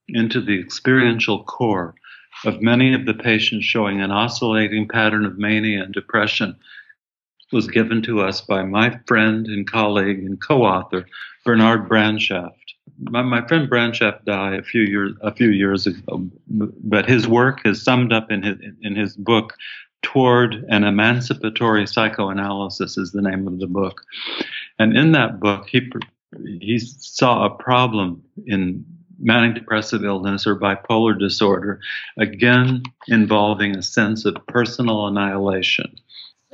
into 0.09 0.41
the 0.41 0.59
experiential 0.59 1.45
core 1.45 1.95
of 2.43 2.61
many 2.61 2.93
of 2.93 3.05
the 3.05 3.13
patients 3.13 3.65
showing 3.65 4.01
an 4.01 4.11
oscillating 4.11 4.87
pattern 4.87 5.25
of 5.25 5.37
mania 5.37 5.83
and 5.83 5.93
depression 5.93 6.57
was 7.51 7.67
given 7.67 8.01
to 8.03 8.21
us 8.21 8.41
by 8.41 8.63
my 8.63 8.99
friend 9.07 9.47
and 9.47 9.69
colleague 9.69 10.19
and 10.19 10.41
co-author 10.41 11.05
Bernard 11.45 11.87
Brandchaft. 11.87 12.51
My, 12.99 13.21
my 13.21 13.45
friend 13.47 13.69
Brandchaft 13.69 14.25
died 14.25 14.59
a 14.59 14.63
few 14.63 14.81
years 14.81 15.13
a 15.21 15.33
few 15.33 15.49
years 15.49 15.87
ago, 15.87 16.29
but 16.47 17.07
his 17.07 17.27
work 17.27 17.65
is 17.65 17.83
summed 17.83 18.11
up 18.11 18.31
in 18.31 18.43
his 18.43 18.57
in 18.81 18.95
his 18.95 19.15
book 19.15 19.53
"Toward 20.01 20.65
an 20.69 20.83
Emancipatory 20.83 21.87
Psychoanalysis" 21.87 22.97
is 22.97 23.11
the 23.11 23.21
name 23.21 23.47
of 23.47 23.59
the 23.59 23.67
book, 23.67 24.01
and 24.79 24.97
in 24.97 25.11
that 25.13 25.39
book 25.39 25.67
he 25.69 25.89
he 26.59 26.79
saw 26.79 27.45
a 27.45 27.49
problem 27.49 28.21
in 28.45 28.83
manic 29.19 29.55
depressive 29.55 30.03
illness 30.03 30.45
or 30.45 30.55
bipolar 30.55 31.17
disorder, 31.17 31.79
again 32.17 32.83
involving 33.07 33.75
a 33.75 33.81
sense 33.81 34.25
of 34.25 34.35
personal 34.47 35.07
annihilation. 35.07 35.95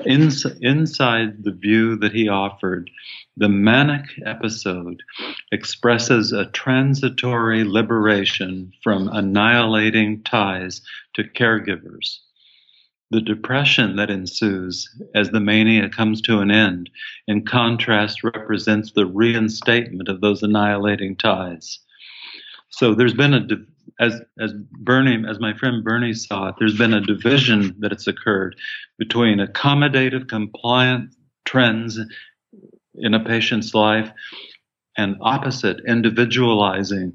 Ins- 0.05 0.45
inside 0.59 1.43
the 1.43 1.51
view 1.51 1.95
that 1.97 2.13
he 2.13 2.27
offered, 2.27 2.89
the 3.37 3.47
manic 3.47 4.05
episode 4.25 5.03
expresses 5.51 6.31
a 6.31 6.47
transitory 6.47 7.63
liberation 7.63 8.73
from 8.81 9.07
annihilating 9.07 10.23
ties 10.23 10.81
to 11.13 11.23
caregivers. 11.23 12.19
The 13.11 13.21
depression 13.21 13.95
that 13.97 14.09
ensues 14.09 14.89
as 15.13 15.29
the 15.29 15.39
mania 15.39 15.87
comes 15.89 16.21
to 16.21 16.39
an 16.39 16.49
end, 16.49 16.89
in 17.27 17.45
contrast, 17.45 18.23
represents 18.23 18.91
the 18.91 19.05
reinstatement 19.05 20.09
of 20.09 20.21
those 20.21 20.41
annihilating 20.41 21.15
ties. 21.17 21.79
So 22.69 22.95
there's 22.95 23.13
been 23.13 23.35
a 23.35 23.47
as 23.99 24.21
as 24.39 24.53
Bernie, 24.53 25.23
as 25.27 25.39
my 25.39 25.53
friend 25.57 25.83
Bernie 25.83 26.13
saw 26.13 26.49
it, 26.49 26.55
there's 26.59 26.77
been 26.77 26.93
a 26.93 27.01
division 27.01 27.75
that 27.79 27.91
has 27.91 28.07
occurred 28.07 28.55
between 28.97 29.39
accommodative, 29.39 30.27
compliant 30.27 31.15
trends 31.45 31.99
in 32.95 33.13
a 33.13 33.23
patient's 33.23 33.73
life 33.73 34.11
and 34.97 35.15
opposite, 35.21 35.77
individualizing, 35.87 37.13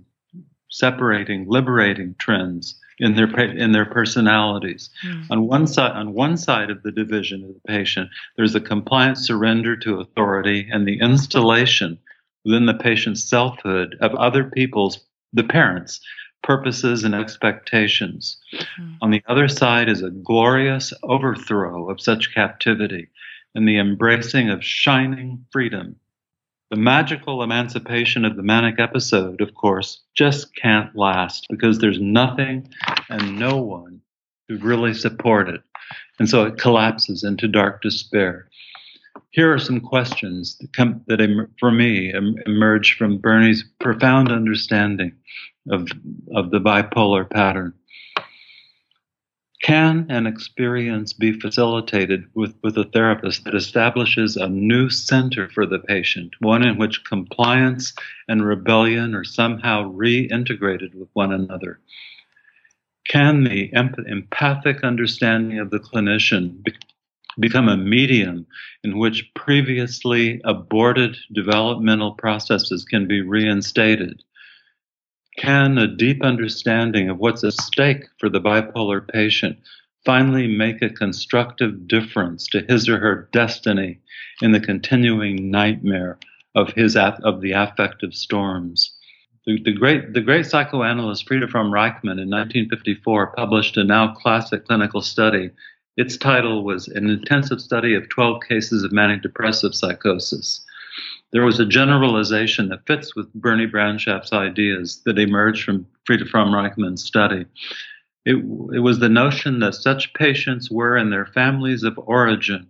separating, 0.71 1.47
liberating 1.49 2.15
trends 2.19 2.79
in 2.99 3.15
their 3.15 3.29
in 3.51 3.73
their 3.73 3.87
personalities. 3.87 4.91
Mm. 5.05 5.27
On 5.31 5.47
one 5.47 5.67
side, 5.67 5.93
on 5.93 6.15
one 6.15 6.37
side 6.37 6.71
of 6.71 6.83
the 6.83 6.93
division 6.93 7.45
of 7.45 7.55
the 7.55 7.61
patient, 7.67 8.11
there's 8.37 8.55
a 8.55 8.61
compliant 8.61 9.19
surrender 9.19 9.77
to 9.77 10.01
authority 10.01 10.69
and 10.71 10.87
the 10.87 11.01
installation 11.01 11.99
within 12.45 12.67
the 12.67 12.75
patient's 12.75 13.25
selfhood 13.25 13.97
of 14.01 14.15
other 14.15 14.45
people's 14.45 15.05
the 15.33 15.45
parents 15.45 16.01
purposes 16.43 17.05
and 17.05 17.15
expectations. 17.15 18.39
Mm-hmm. 18.55 18.93
On 19.03 19.11
the 19.11 19.23
other 19.29 19.49
side 19.49 19.89
is 19.89 20.03
a 20.03 20.11
glorious 20.11 20.93
overthrow 21.03 21.91
of 21.91 22.01
such 22.01 22.35
captivity 22.35 23.09
and 23.55 23.67
the 23.67 23.79
embracing 23.79 24.51
of 24.51 24.65
shining 24.65 25.45
freedom. 25.51 25.97
The 26.71 26.77
magical 26.77 27.43
emancipation 27.43 28.25
of 28.25 28.37
the 28.37 28.43
manic 28.43 28.79
episode, 28.79 29.41
of 29.41 29.55
course, 29.55 30.03
just 30.15 30.55
can't 30.55 30.95
last 30.95 31.47
because 31.49 31.79
there's 31.79 32.01
nothing 32.01 32.69
and 33.09 33.39
no 33.39 33.57
one 33.57 34.01
to 34.51 34.59
really 34.59 34.93
support 34.93 35.49
it. 35.49 35.63
And 36.19 36.29
so 36.29 36.45
it 36.45 36.59
collapses 36.59 37.25
into 37.25 37.49
dark 37.49 37.81
despair. 37.81 38.49
Here 39.31 39.53
are 39.53 39.59
some 39.59 39.81
questions 39.81 40.57
that, 40.59 40.73
come, 40.75 41.03
that 41.07 41.49
for 41.59 41.71
me, 41.71 42.13
emerge 42.47 42.97
from 42.97 43.19
Bernie's 43.19 43.65
profound 43.81 44.31
understanding 44.31 45.13
of, 45.71 45.89
of 46.35 46.51
the 46.51 46.61
bipolar 46.61 47.29
pattern. 47.29 47.75
Can 49.63 50.07
an 50.09 50.27
experience 50.27 51.13
be 51.13 51.33
facilitated 51.33 52.25
with, 52.33 52.55
with 52.63 52.79
a 52.79 52.85
therapist 52.85 53.45
that 53.45 53.57
establishes 53.57 54.37
a 54.37 54.49
new 54.49 54.89
center 54.89 55.49
for 55.49 55.67
the 55.67 55.81
patient, 55.81 56.33
one 56.39 56.63
in 56.63 56.79
which 56.79 57.05
compliance 57.05 57.93
and 58.29 58.47
rebellion 58.47 59.15
are 59.15 59.25
somehow 59.25 59.93
reintegrated 59.93 60.95
with 60.95 61.09
one 61.13 61.33
another? 61.33 61.81
Can 63.09 63.45
the 63.45 63.71
empathic 63.73 64.85
understanding 64.85 65.59
of 65.59 65.71
the 65.71 65.81
clinician 65.81 66.63
be, 66.63 66.73
become 67.41 67.69
a 67.69 67.77
medium 67.77 68.47
in 68.85 68.99
which 68.99 69.33
previously 69.35 70.41
aborted 70.45 71.17
developmental 71.33 72.13
processes 72.13 72.85
can 72.85 73.09
be 73.09 73.23
reinstated? 73.23 74.23
Can 75.39 75.79
a 75.79 75.87
deep 75.87 76.25
understanding 76.25 77.09
of 77.09 77.19
what's 77.19 77.45
at 77.45 77.53
stake 77.53 78.07
for 78.19 78.29
the 78.29 78.41
bipolar 78.41 79.07
patient 79.07 79.57
finally 80.05 80.49
make 80.49 80.83
a 80.83 80.91
constructive 80.91 81.87
difference 81.87 82.49
to 82.49 82.65
his 82.69 82.89
or 82.89 82.99
her 82.99 83.29
destiny 83.33 84.01
in 84.43 84.51
the 84.51 84.59
continuing 84.59 85.49
nightmare 85.49 86.19
of 86.57 86.73
his 86.73 86.97
of 86.97 87.41
the 87.41 87.53
affective 87.53 88.15
storms? 88.15 88.93
The, 89.47 89.63
the, 89.63 89.73
great, 89.73 90.13
the 90.13 90.21
great 90.21 90.45
psychoanalyst 90.45 91.29
Frieda 91.29 91.47
Fromm-Reichmann 91.47 92.19
in 92.21 92.29
1954 92.29 93.35
published 93.37 93.77
a 93.77 93.85
now 93.85 94.15
classic 94.15 94.67
clinical 94.67 95.03
study. 95.03 95.51
Its 95.97 96.17
title 96.17 96.65
was 96.65 96.89
An 96.89 97.09
Intensive 97.09 97.61
Study 97.61 97.95
of 97.95 98.09
12 98.09 98.43
Cases 98.49 98.83
of 98.83 98.91
Manic 98.91 99.23
Depressive 99.23 99.77
Psychosis 99.77 100.65
there 101.33 101.45
was 101.45 101.61
a 101.61 101.67
generalization 101.67 102.69
that 102.69 102.87
fits 102.87 103.15
with 103.15 103.33
Bernie 103.35 103.67
Brandchaft's 103.67 104.33
ideas 104.33 105.03
that 105.05 105.19
emerged 105.19 105.65
from 105.65 105.87
Frieda 106.05 106.25
Fromm-Reichmann's 106.25 107.05
study. 107.05 107.45
It, 108.25 108.37
it 108.37 108.83
was 108.83 108.99
the 108.99 109.09
notion 109.09 109.61
that 109.61 109.75
such 109.75 110.15
patients 110.15 110.71
were 110.71 110.97
in 110.97 111.11
their 111.11 111.27
families 111.27 111.83
of 111.83 111.99
origin 111.99 112.69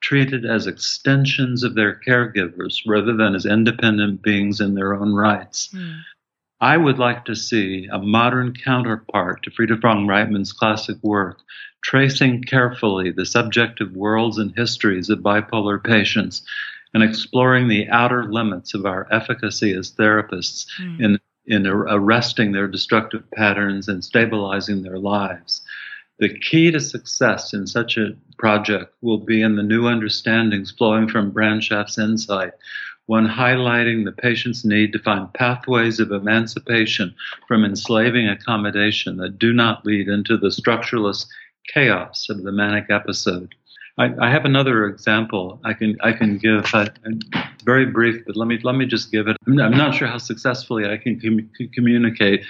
treated 0.00 0.46
as 0.46 0.66
extensions 0.66 1.64
of 1.64 1.74
their 1.74 2.00
caregivers 2.06 2.76
rather 2.86 3.16
than 3.16 3.34
as 3.34 3.44
independent 3.44 4.22
beings 4.22 4.60
in 4.60 4.74
their 4.74 4.94
own 4.94 5.12
rights. 5.12 5.68
Mm. 5.74 6.00
I 6.60 6.76
would 6.76 6.98
like 6.98 7.24
to 7.26 7.34
see 7.34 7.88
a 7.90 7.98
modern 7.98 8.52
counterpart 8.52 9.42
to 9.42 9.50
Frieda 9.50 9.76
Fromm-Reichmann's 9.76 10.52
classic 10.52 10.96
work, 11.02 11.38
tracing 11.82 12.42
carefully 12.42 13.12
the 13.12 13.26
subjective 13.26 13.92
worlds 13.92 14.38
and 14.38 14.52
histories 14.56 15.10
of 15.10 15.20
bipolar 15.20 15.82
patients 15.82 16.42
and 16.94 17.02
exploring 17.02 17.68
the 17.68 17.88
outer 17.88 18.24
limits 18.24 18.74
of 18.74 18.86
our 18.86 19.06
efficacy 19.10 19.72
as 19.72 19.92
therapists 19.92 20.66
mm. 20.80 21.00
in 21.00 21.20
in 21.48 21.66
arresting 21.66 22.52
their 22.52 22.68
destructive 22.68 23.24
patterns 23.30 23.88
and 23.88 24.04
stabilizing 24.04 24.82
their 24.82 24.98
lives. 24.98 25.62
The 26.18 26.28
key 26.28 26.70
to 26.70 26.80
success 26.80 27.54
in 27.54 27.66
such 27.66 27.96
a 27.96 28.14
project 28.36 28.94
will 29.00 29.18
be 29.18 29.40
in 29.40 29.56
the 29.56 29.62
new 29.62 29.86
understandings 29.86 30.70
flowing 30.70 31.08
from 31.08 31.32
Brandchaft's 31.32 31.96
insight, 31.96 32.52
one 33.06 33.26
highlighting 33.26 34.04
the 34.04 34.12
patient's 34.12 34.64
need 34.64 34.92
to 34.92 34.98
find 34.98 35.32
pathways 35.32 36.00
of 36.00 36.12
emancipation 36.12 37.14
from 37.46 37.64
enslaving 37.64 38.28
accommodation 38.28 39.16
that 39.16 39.38
do 39.38 39.54
not 39.54 39.86
lead 39.86 40.08
into 40.08 40.36
the 40.36 40.50
structureless 40.50 41.26
chaos 41.72 42.28
of 42.28 42.42
the 42.42 42.52
manic 42.52 42.90
episode. 42.90 43.54
I, 43.98 44.14
I, 44.20 44.30
have 44.30 44.44
another 44.44 44.86
example 44.86 45.60
I 45.64 45.72
can 45.72 45.96
I 46.02 46.12
can 46.12 46.38
give. 46.38 46.64
I, 46.72 46.88
very 47.64 47.86
brief, 47.86 48.24
but 48.26 48.36
let 48.36 48.46
me 48.46 48.58
let 48.62 48.74
me 48.74 48.86
just 48.86 49.10
give 49.10 49.26
it. 49.28 49.36
I'm, 49.46 49.60
I'm 49.60 49.76
not 49.76 49.94
sure 49.94 50.08
how 50.08 50.18
successfully 50.18 50.86
I 50.86 50.96
can 50.96 51.20
com- 51.20 51.50
communicate 51.74 52.44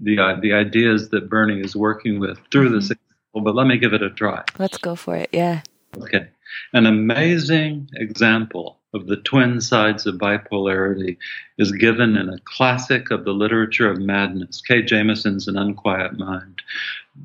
the 0.00 0.18
uh, 0.18 0.40
the 0.40 0.52
ideas 0.52 1.10
that 1.10 1.28
Bernie 1.28 1.60
is 1.60 1.74
working 1.74 2.20
with 2.20 2.38
through 2.50 2.66
mm-hmm. 2.66 2.74
this 2.76 2.90
example, 2.90 3.42
but 3.42 3.54
let 3.54 3.66
me 3.66 3.78
give 3.78 3.92
it 3.92 4.02
a 4.02 4.10
try. 4.10 4.42
Let's 4.58 4.78
go 4.78 4.94
for 4.94 5.16
it. 5.16 5.30
Yeah. 5.32 5.62
Okay. 5.98 6.28
An 6.72 6.86
amazing 6.86 7.88
example 7.94 8.78
of 8.94 9.06
the 9.06 9.16
twin 9.16 9.60
sides 9.60 10.06
of 10.06 10.16
bipolarity 10.16 11.16
is 11.58 11.72
given 11.72 12.16
in 12.16 12.28
a 12.28 12.38
classic 12.44 13.10
of 13.10 13.24
the 13.24 13.32
literature 13.32 13.90
of 13.90 13.98
madness, 13.98 14.60
Kay 14.60 14.82
Jamison's 14.82 15.48
An 15.48 15.56
Unquiet 15.56 16.18
Mind. 16.18 16.60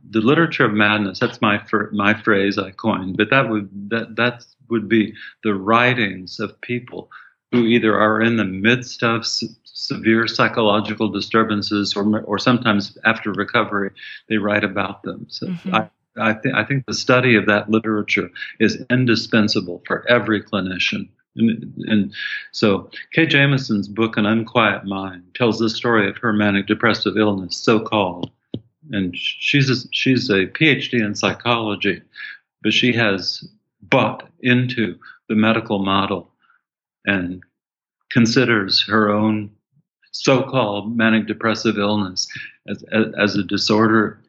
The 0.10 0.22
literature 0.22 0.66
of 0.66 0.74
madness, 0.74 1.20
that's 1.20 1.42
my, 1.42 1.62
my 1.92 2.14
phrase 2.14 2.58
I 2.58 2.72
coined, 2.72 3.18
but 3.18 3.30
that 3.30 3.50
would, 3.50 3.70
that, 3.90 4.16
that 4.16 4.46
would 4.70 4.88
be 4.88 5.14
the 5.44 5.54
writings 5.54 6.40
of 6.40 6.60
people 6.62 7.10
who 7.52 7.66
either 7.66 7.98
are 7.98 8.22
in 8.22 8.38
the 8.38 8.46
midst 8.46 9.04
of 9.04 9.26
se- 9.26 9.48
severe 9.64 10.28
psychological 10.28 11.08
disturbances 11.08 11.96
or, 11.96 12.22
or 12.22 12.38
sometimes 12.38 12.98
after 13.06 13.32
recovery, 13.32 13.92
they 14.28 14.38
write 14.38 14.64
about 14.64 15.04
them. 15.04 15.26
So 15.30 15.48
mm-hmm. 15.48 15.76
I, 15.76 15.90
I, 16.20 16.34
th- 16.34 16.56
I 16.56 16.64
think 16.64 16.86
the 16.86 16.94
study 16.94 17.36
of 17.36 17.46
that 17.48 17.70
literature 17.70 18.30
is 18.60 18.84
indispensable 18.90 19.84
for 19.86 20.08
every 20.10 20.42
clinician 20.42 21.10
And, 21.36 21.74
and 21.88 22.14
so 22.52 22.90
Kay 23.14 23.28
Jamison's 23.28 23.88
book, 23.88 24.18
An 24.18 24.26
Unquiet 24.26 24.86
Mind, 24.86 25.24
tells 25.36 25.60
the 25.60 25.70
story 25.70 26.10
of 26.10 26.18
her 26.18 26.34
manic 26.34 26.68
depressive 26.68 27.18
illness, 27.18 27.58
so 27.58 27.80
called. 27.80 28.32
And 28.92 29.16
she's 29.16 29.70
a, 29.70 29.88
she's 29.92 30.30
a 30.30 30.48
PhD 30.48 31.06
in 31.06 31.16
psychology, 31.16 32.02
but 32.64 32.74
she 32.74 32.94
has 32.94 33.48
bought 33.82 34.28
into 34.40 34.98
the 35.30 35.36
medical 35.36 35.80
model 35.80 36.32
and 37.06 37.44
considers 38.12 38.84
her 38.88 39.10
own 39.10 39.52
so-called 40.12 40.96
manic 40.96 41.28
depressive 41.28 41.78
illness 41.78 42.28
as, 42.68 42.84
as, 42.92 43.06
as, 43.18 43.36
a 43.36 43.44
disorder 43.44 44.20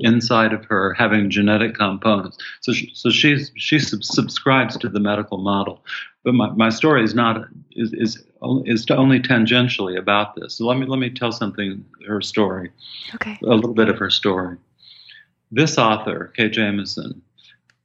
inside 0.00 0.52
of 0.52 0.64
her 0.66 0.92
having 0.94 1.30
genetic 1.30 1.74
components. 1.74 2.38
So 2.60 2.72
she, 2.72 2.90
so 2.94 3.10
she's, 3.10 3.50
she 3.56 3.78
subscribes 3.78 4.76
to 4.78 4.88
the 4.88 5.00
medical 5.00 5.38
model. 5.38 5.82
But 6.24 6.34
my, 6.34 6.50
my 6.50 6.70
story 6.70 7.04
is 7.04 7.14
not 7.14 7.46
is, 7.72 7.92
is 7.92 8.24
is 8.66 8.86
only 8.90 9.20
tangentially 9.20 9.98
about 9.98 10.34
this. 10.36 10.54
So 10.54 10.66
let 10.66 10.78
me 10.78 10.86
let 10.86 10.98
me 10.98 11.10
tell 11.10 11.32
something 11.32 11.84
her 12.06 12.20
story. 12.20 12.70
Okay. 13.14 13.38
A 13.42 13.46
little 13.46 13.74
bit 13.74 13.88
of 13.88 13.98
her 13.98 14.10
story. 14.10 14.56
This 15.50 15.78
author, 15.78 16.32
Kay 16.36 16.48
Jamison, 16.48 17.22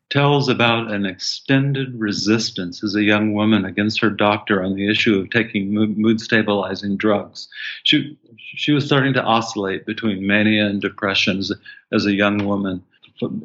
tells 0.09 0.49
about 0.49 0.91
an 0.91 1.05
extended 1.05 1.99
resistance 1.99 2.83
as 2.83 2.95
a 2.95 3.03
young 3.03 3.33
woman 3.33 3.65
against 3.65 4.01
her 4.01 4.09
doctor 4.09 4.63
on 4.63 4.73
the 4.73 4.89
issue 4.89 5.19
of 5.19 5.29
taking 5.29 5.71
mood 5.73 6.19
stabilizing 6.19 6.97
drugs. 6.97 7.47
She, 7.83 8.17
she 8.37 8.71
was 8.71 8.85
starting 8.85 9.13
to 9.13 9.23
oscillate 9.23 9.85
between 9.85 10.25
mania 10.25 10.65
and 10.65 10.81
depression 10.81 11.37
as, 11.37 11.51
as 11.91 12.05
a 12.05 12.13
young 12.13 12.45
woman. 12.45 12.83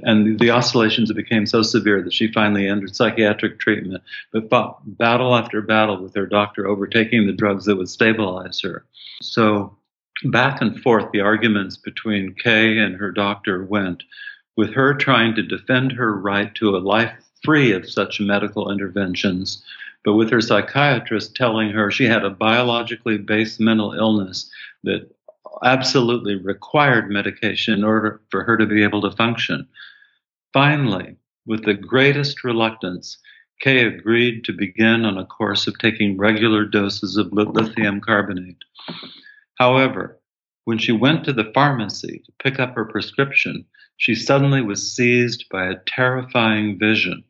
And 0.04 0.38
the 0.38 0.50
oscillations 0.50 1.12
became 1.12 1.46
so 1.46 1.62
severe 1.62 2.00
that 2.02 2.12
she 2.12 2.32
finally 2.32 2.68
entered 2.68 2.94
psychiatric 2.94 3.58
treatment, 3.58 4.02
but 4.32 4.48
fought 4.48 4.78
battle 4.98 5.34
after 5.34 5.60
battle 5.60 6.00
with 6.00 6.14
her 6.14 6.26
doctor 6.26 6.66
over 6.66 6.86
taking 6.86 7.26
the 7.26 7.32
drugs 7.32 7.64
that 7.64 7.76
would 7.76 7.88
stabilize 7.88 8.60
her. 8.60 8.86
So, 9.20 9.76
back 10.26 10.62
and 10.62 10.80
forth, 10.80 11.10
the 11.12 11.22
arguments 11.22 11.76
between 11.76 12.34
Kay 12.34 12.78
and 12.78 12.94
her 12.94 13.10
doctor 13.10 13.64
went 13.64 14.04
with 14.56 14.72
her 14.74 14.94
trying 14.94 15.34
to 15.34 15.42
defend 15.42 15.92
her 15.92 16.16
right 16.16 16.54
to 16.54 16.76
a 16.76 16.78
life 16.78 17.12
free 17.44 17.72
of 17.72 17.88
such 17.88 18.20
medical 18.20 18.70
interventions, 18.70 19.62
but 20.04 20.14
with 20.14 20.30
her 20.30 20.40
psychiatrist 20.40 21.34
telling 21.34 21.70
her 21.70 21.90
she 21.90 22.04
had 22.04 22.24
a 22.24 22.30
biologically 22.30 23.18
based 23.18 23.60
mental 23.60 23.92
illness 23.92 24.50
that 24.84 25.10
absolutely 25.62 26.36
required 26.36 27.10
medication 27.10 27.74
in 27.74 27.84
order 27.84 28.20
for 28.30 28.44
her 28.44 28.56
to 28.56 28.66
be 28.66 28.82
able 28.82 29.02
to 29.02 29.16
function. 29.16 29.66
Finally, 30.52 31.16
with 31.46 31.64
the 31.64 31.74
greatest 31.74 32.44
reluctance, 32.44 33.18
Kay 33.60 33.86
agreed 33.86 34.44
to 34.44 34.52
begin 34.52 35.04
on 35.04 35.16
a 35.16 35.26
course 35.26 35.66
of 35.66 35.78
taking 35.78 36.16
regular 36.16 36.64
doses 36.64 37.16
of 37.16 37.32
lithium 37.32 38.00
carbonate. 38.00 38.62
However, 39.56 40.18
when 40.64 40.78
she 40.78 40.92
went 40.92 41.24
to 41.24 41.32
the 41.32 41.50
pharmacy 41.54 42.22
to 42.24 42.32
pick 42.42 42.58
up 42.58 42.74
her 42.74 42.84
prescription, 42.84 43.64
she 43.96 44.14
suddenly 44.14 44.62
was 44.62 44.94
seized 44.94 45.46
by 45.50 45.66
a 45.66 45.78
terrifying 45.86 46.78
vision. 46.78 47.22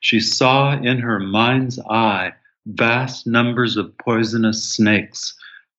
She 0.00 0.20
saw 0.20 0.78
in 0.80 0.98
her 0.98 1.18
mind's 1.18 1.78
eye 1.90 2.32
vast 2.66 3.26
numbers 3.26 3.76
of 3.76 3.96
poisonous 3.98 4.62
snakes 4.62 5.34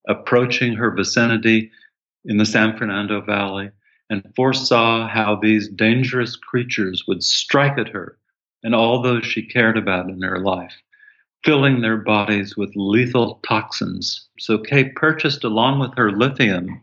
approaching 0.08 0.74
her 0.74 0.92
vicinity 0.92 1.72
in 2.26 2.38
the 2.38 2.46
San 2.46 2.78
Fernando 2.78 3.22
Valley 3.22 3.70
and 4.10 4.34
foresaw 4.36 5.08
how 5.08 5.36
these 5.36 5.70
dangerous 5.70 6.36
creatures 6.36 7.06
would 7.08 7.24
strike 7.24 7.78
at 7.78 7.88
her 7.90 8.18
and 8.64 8.76
all 8.76 9.02
those 9.02 9.26
she 9.26 9.42
cared 9.42 9.78
about 9.78 10.10
in 10.10 10.22
her 10.22 10.40
life, 10.40 10.74
filling 11.44 11.82
their 11.82 11.98
bodies 11.98 12.58
with 12.58 12.72
lethal 12.76 13.40
toxins. 13.48 14.28
So 14.40 14.58
Kay 14.58 14.86
purchased, 14.90 15.44
along 15.44 15.80
with 15.80 15.96
her 15.98 16.12
lithium, 16.12 16.82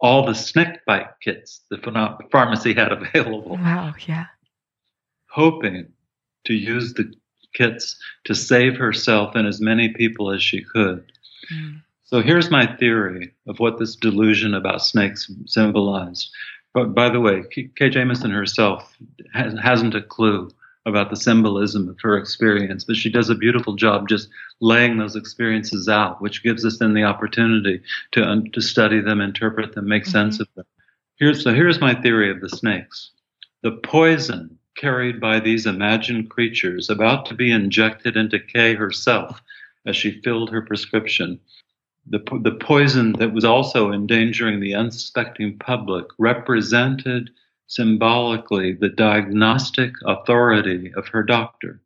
all 0.00 0.24
the 0.24 0.34
snake 0.34 0.84
bite 0.86 1.10
kits 1.20 1.62
the 1.70 1.78
pharmacy 2.30 2.74
had 2.74 2.92
available. 2.92 3.56
Wow, 3.56 3.94
yeah. 4.06 4.26
Hoping 5.30 5.86
to 6.46 6.54
use 6.54 6.94
the 6.94 7.12
kits 7.54 7.98
to 8.24 8.34
save 8.34 8.76
herself 8.76 9.34
and 9.34 9.46
as 9.46 9.60
many 9.60 9.90
people 9.90 10.30
as 10.30 10.42
she 10.42 10.62
could. 10.62 11.12
Mm. 11.52 11.82
So 12.04 12.22
here's 12.22 12.50
my 12.50 12.66
theory 12.76 13.32
of 13.46 13.60
what 13.60 13.78
this 13.78 13.94
delusion 13.94 14.54
about 14.54 14.82
snakes 14.82 15.30
symbolized. 15.46 16.30
But 16.72 16.94
by 16.94 17.10
the 17.10 17.20
way, 17.20 17.42
Kay 17.50 17.90
Jamison 17.90 18.30
herself 18.30 18.96
has, 19.32 19.54
hasn't 19.60 19.94
a 19.94 20.02
clue 20.02 20.50
about 20.86 21.10
the 21.10 21.16
symbolism 21.16 21.88
of 21.88 21.98
her 22.00 22.16
experience, 22.16 22.84
but 22.84 22.96
she 22.96 23.10
does 23.10 23.28
a 23.28 23.34
beautiful 23.34 23.74
job 23.74 24.08
just 24.08 24.28
laying 24.60 24.96
those 24.96 25.16
experiences 25.16 25.88
out, 25.88 26.20
which 26.22 26.42
gives 26.42 26.64
us 26.64 26.78
then 26.78 26.94
the 26.94 27.04
opportunity 27.04 27.82
to, 28.12 28.22
um, 28.22 28.44
to 28.52 28.60
study 28.60 29.00
them, 29.00 29.20
interpret 29.20 29.74
them, 29.74 29.86
make 29.86 30.04
mm-hmm. 30.04 30.12
sense 30.12 30.40
of 30.40 30.48
them. 30.54 30.64
Here's, 31.16 31.44
so 31.44 31.52
here's 31.52 31.80
my 31.80 31.94
theory 31.94 32.30
of 32.30 32.40
the 32.40 32.48
snakes. 32.48 33.10
The 33.62 33.72
poison 33.72 34.58
carried 34.76 35.20
by 35.20 35.38
these 35.38 35.66
imagined 35.66 36.30
creatures 36.30 36.88
about 36.88 37.26
to 37.26 37.34
be 37.34 37.52
injected 37.52 38.16
into 38.16 38.38
Kay 38.38 38.74
herself 38.74 39.42
as 39.84 39.96
she 39.96 40.22
filled 40.22 40.50
her 40.50 40.62
prescription. 40.62 41.38
The, 42.06 42.20
the 42.42 42.56
poison 42.58 43.12
that 43.14 43.34
was 43.34 43.44
also 43.44 43.92
endangering 43.92 44.60
the 44.60 44.74
unsuspecting 44.74 45.58
public 45.58 46.06
represented 46.18 47.30
symbolically 47.70 48.72
the 48.72 48.88
diagnostic 48.88 49.92
authority 50.04 50.92
of 50.96 51.06
her 51.06 51.22
doctor, 51.22 51.80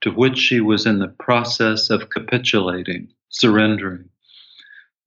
to 0.00 0.10
which 0.10 0.36
she 0.36 0.60
was 0.60 0.86
in 0.86 0.98
the 0.98 1.06
process 1.06 1.88
of 1.88 2.10
capitulating, 2.10 3.08
surrendering. 3.28 4.08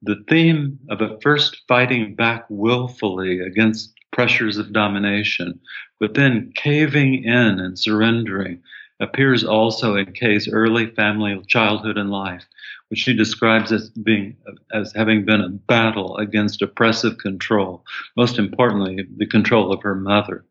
The 0.02 0.24
theme 0.30 0.80
of 0.90 1.02
at 1.02 1.22
first 1.22 1.64
fighting 1.68 2.16
back 2.16 2.46
willfully 2.50 3.42
against 3.42 3.94
pressures 4.14 4.58
of 4.58 4.72
domination, 4.72 5.60
but 6.00 6.14
then 6.14 6.54
caving 6.56 7.26
in 7.26 7.60
and 7.60 7.78
surrendering, 7.78 8.64
appears 9.02 9.44
also 9.44 9.98
in 9.98 10.14
Kay's 10.14 10.48
early 10.48 10.86
family 10.86 11.38
childhood 11.48 11.98
and 11.98 12.10
life 12.10 12.46
which 12.94 13.00
she 13.00 13.16
describes 13.16 13.72
as 13.72 13.90
being 13.90 14.38
as 14.72 14.94
having 14.94 15.26
been 15.26 15.42
a 15.42 15.50
battle 15.50 16.16
against 16.18 16.62
oppressive 16.62 17.18
control, 17.18 17.84
most 18.16 18.38
importantly, 18.38 19.04
the 19.18 19.26
control 19.26 19.74
of 19.74 19.82
her 19.82 19.96
mother. 19.96 20.46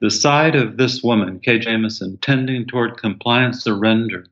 The 0.00 0.10
side 0.10 0.56
of 0.56 0.78
this 0.78 1.02
woman, 1.02 1.40
Kay 1.40 1.58
Jamison, 1.58 2.16
tending 2.22 2.64
toward 2.64 2.96
compliant 2.96 3.56
surrender, 3.56 4.24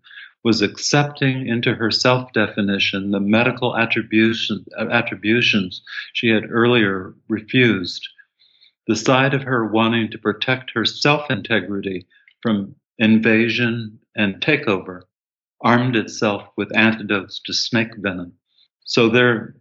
was 0.44 0.62
accepting 0.62 1.46
into 1.46 1.74
her 1.74 1.90
self 1.90 2.32
definition 2.32 3.10
the 3.10 3.20
medical 3.20 3.76
attribution, 3.76 4.64
attributions 4.78 5.82
she 6.14 6.28
had 6.30 6.50
earlier 6.50 7.14
refused. 7.28 8.08
The 8.86 8.96
side 8.96 9.34
of 9.34 9.42
her 9.42 9.66
wanting 9.66 10.10
to 10.12 10.18
protect 10.18 10.70
her 10.70 10.86
self 10.86 11.30
integrity 11.30 12.06
from 12.40 12.76
invasion 12.98 13.98
and 14.16 14.40
takeover 14.40 15.02
armed 15.62 15.96
itself 15.96 16.44
with 16.56 16.74
antidotes 16.76 17.40
to 17.44 17.52
snake 17.52 17.94
venom. 17.96 18.32
So 18.84 19.08
there, 19.08 19.54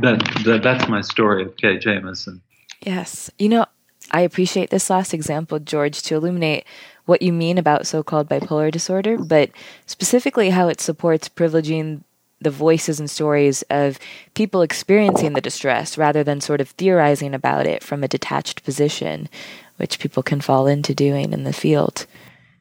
that, 0.00 0.20
that 0.44 0.62
that's 0.62 0.88
my 0.88 1.00
story 1.00 1.42
of 1.44 1.56
Kay 1.56 1.78
Jamison. 1.78 2.40
Yes, 2.80 3.30
you 3.38 3.48
know, 3.48 3.66
I 4.10 4.20
appreciate 4.20 4.70
this 4.70 4.90
last 4.90 5.14
example, 5.14 5.58
George, 5.58 6.02
to 6.02 6.16
illuminate 6.16 6.64
what 7.04 7.22
you 7.22 7.32
mean 7.32 7.58
about 7.58 7.86
so-called 7.86 8.28
bipolar 8.28 8.70
disorder, 8.70 9.18
but 9.18 9.50
specifically 9.86 10.50
how 10.50 10.68
it 10.68 10.80
supports 10.80 11.28
privileging 11.28 12.02
the 12.40 12.50
voices 12.50 12.98
and 12.98 13.08
stories 13.08 13.62
of 13.70 13.98
people 14.34 14.62
experiencing 14.62 15.32
the 15.32 15.40
distress 15.40 15.96
rather 15.96 16.24
than 16.24 16.40
sort 16.40 16.60
of 16.60 16.70
theorizing 16.70 17.34
about 17.34 17.66
it 17.66 17.84
from 17.84 18.02
a 18.02 18.08
detached 18.08 18.64
position, 18.64 19.28
which 19.76 20.00
people 20.00 20.22
can 20.22 20.40
fall 20.40 20.66
into 20.66 20.94
doing 20.94 21.32
in 21.32 21.44
the 21.44 21.52
field. 21.52 22.06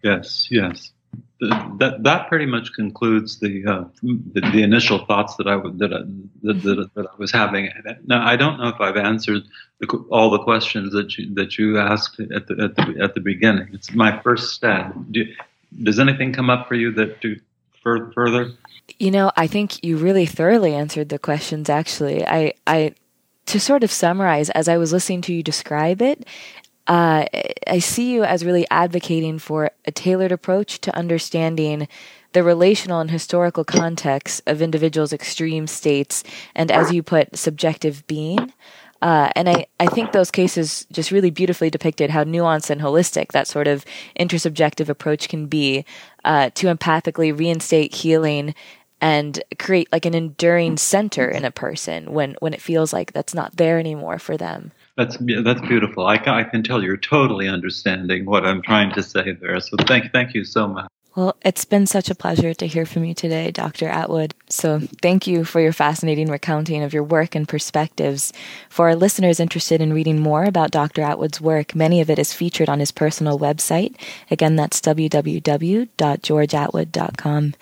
Yes, 0.03 0.47
yes 0.51 0.91
that 1.41 1.97
that 2.03 2.27
pretty 2.29 2.45
much 2.45 2.71
concludes 2.73 3.39
the, 3.39 3.65
uh, 3.65 3.83
the, 4.03 4.41
the 4.51 4.61
initial 4.61 5.05
thoughts 5.05 5.35
that 5.37 5.47
I 5.47 5.55
that 5.55 5.91
I, 5.91 6.01
that, 6.43 6.61
that, 6.61 6.89
that, 6.93 7.07
I 7.07 7.15
was 7.17 7.31
having. 7.31 7.69
Now 8.05 8.25
I 8.25 8.35
don't 8.35 8.59
know 8.59 8.67
if 8.67 8.79
I've 8.79 8.97
answered 8.97 9.41
the, 9.79 9.87
all 10.11 10.29
the 10.29 10.39
questions 10.39 10.93
that 10.93 11.17
you 11.17 11.33
that 11.33 11.57
you 11.57 11.79
asked 11.79 12.19
at 12.19 12.47
the 12.47 12.63
at 12.63 12.75
the, 12.75 12.95
at 13.01 13.15
the 13.15 13.21
beginning. 13.21 13.69
It's 13.73 13.91
my 13.91 14.21
first 14.21 14.53
stab. 14.53 15.11
Do, 15.11 15.25
does 15.81 15.99
anything 15.99 16.31
come 16.31 16.51
up 16.51 16.67
for 16.67 16.75
you 16.75 16.91
that 16.91 17.21
do 17.21 17.35
further? 17.81 18.51
You 18.99 19.09
know, 19.09 19.31
I 19.35 19.47
think 19.47 19.83
you 19.83 19.97
really 19.97 20.27
thoroughly 20.27 20.75
answered 20.75 21.09
the 21.09 21.17
questions. 21.17 21.69
Actually, 21.69 22.23
I 22.25 22.53
I 22.67 22.93
to 23.47 23.59
sort 23.59 23.83
of 23.83 23.91
summarize 23.91 24.51
as 24.51 24.67
I 24.67 24.77
was 24.77 24.93
listening 24.93 25.21
to 25.23 25.33
you 25.33 25.41
describe 25.41 26.03
it, 26.03 26.25
uh, 26.91 27.25
I 27.67 27.79
see 27.79 28.11
you 28.11 28.25
as 28.25 28.43
really 28.43 28.67
advocating 28.69 29.39
for 29.39 29.71
a 29.85 29.91
tailored 29.93 30.33
approach 30.33 30.81
to 30.81 30.93
understanding 30.93 31.87
the 32.33 32.43
relational 32.43 32.99
and 32.99 33.09
historical 33.09 33.63
context 33.63 34.41
of 34.45 34.61
individuals' 34.61 35.13
extreme 35.13 35.67
states 35.67 36.21
and, 36.53 36.69
as 36.69 36.91
you 36.91 37.01
put, 37.01 37.37
subjective 37.37 38.05
being. 38.07 38.51
Uh, 39.01 39.31
and 39.37 39.47
I, 39.47 39.67
I 39.79 39.85
think 39.85 40.11
those 40.11 40.31
cases 40.31 40.85
just 40.91 41.11
really 41.11 41.29
beautifully 41.29 41.69
depicted 41.69 42.09
how 42.09 42.25
nuanced 42.25 42.69
and 42.69 42.81
holistic 42.81 43.31
that 43.31 43.47
sort 43.47 43.69
of 43.69 43.85
intersubjective 44.19 44.89
approach 44.89 45.29
can 45.29 45.45
be 45.45 45.85
uh, 46.25 46.49
to 46.55 46.67
empathically 46.67 47.37
reinstate 47.37 47.95
healing 47.95 48.53
and 48.99 49.41
create 49.57 49.87
like 49.93 50.05
an 50.05 50.13
enduring 50.13 50.75
center 50.75 51.29
in 51.29 51.45
a 51.45 51.51
person 51.51 52.11
when, 52.11 52.35
when 52.39 52.53
it 52.53 52.61
feels 52.61 52.91
like 52.91 53.13
that's 53.13 53.33
not 53.33 53.55
there 53.55 53.79
anymore 53.79 54.19
for 54.19 54.35
them. 54.35 54.73
That's 55.01 55.17
that's 55.43 55.61
beautiful. 55.61 56.05
I, 56.05 56.15
I 56.15 56.43
can 56.43 56.61
tell 56.61 56.83
you're 56.83 56.95
totally 56.95 57.47
understanding 57.47 58.25
what 58.25 58.45
I'm 58.45 58.61
trying 58.61 58.93
to 58.93 59.01
say 59.01 59.31
there. 59.31 59.59
So 59.59 59.75
thank 59.87 60.11
thank 60.11 60.35
you 60.35 60.45
so 60.45 60.67
much. 60.67 60.87
Well, 61.15 61.35
it's 61.41 61.65
been 61.65 61.87
such 61.87 62.09
a 62.09 62.15
pleasure 62.15 62.53
to 62.53 62.67
hear 62.67 62.85
from 62.85 63.03
you 63.03 63.13
today, 63.13 63.51
Dr. 63.51 63.89
Atwood. 63.89 64.33
So, 64.47 64.79
thank 65.01 65.27
you 65.27 65.43
for 65.43 65.59
your 65.59 65.73
fascinating 65.73 66.29
recounting 66.29 66.83
of 66.83 66.93
your 66.93 67.03
work 67.03 67.35
and 67.35 67.45
perspectives. 67.45 68.31
For 68.69 68.87
our 68.87 68.95
listeners 68.95 69.41
interested 69.41 69.81
in 69.81 69.91
reading 69.91 70.19
more 70.19 70.45
about 70.45 70.71
Dr. 70.71 71.01
Atwood's 71.01 71.41
work, 71.41 71.75
many 71.75 71.99
of 71.99 72.09
it 72.09 72.17
is 72.17 72.31
featured 72.31 72.69
on 72.69 72.79
his 72.79 72.93
personal 72.93 73.37
website. 73.37 73.93
Again, 74.29 74.55
that's 74.55 74.79
www.georgeatwood.com, 74.79 77.53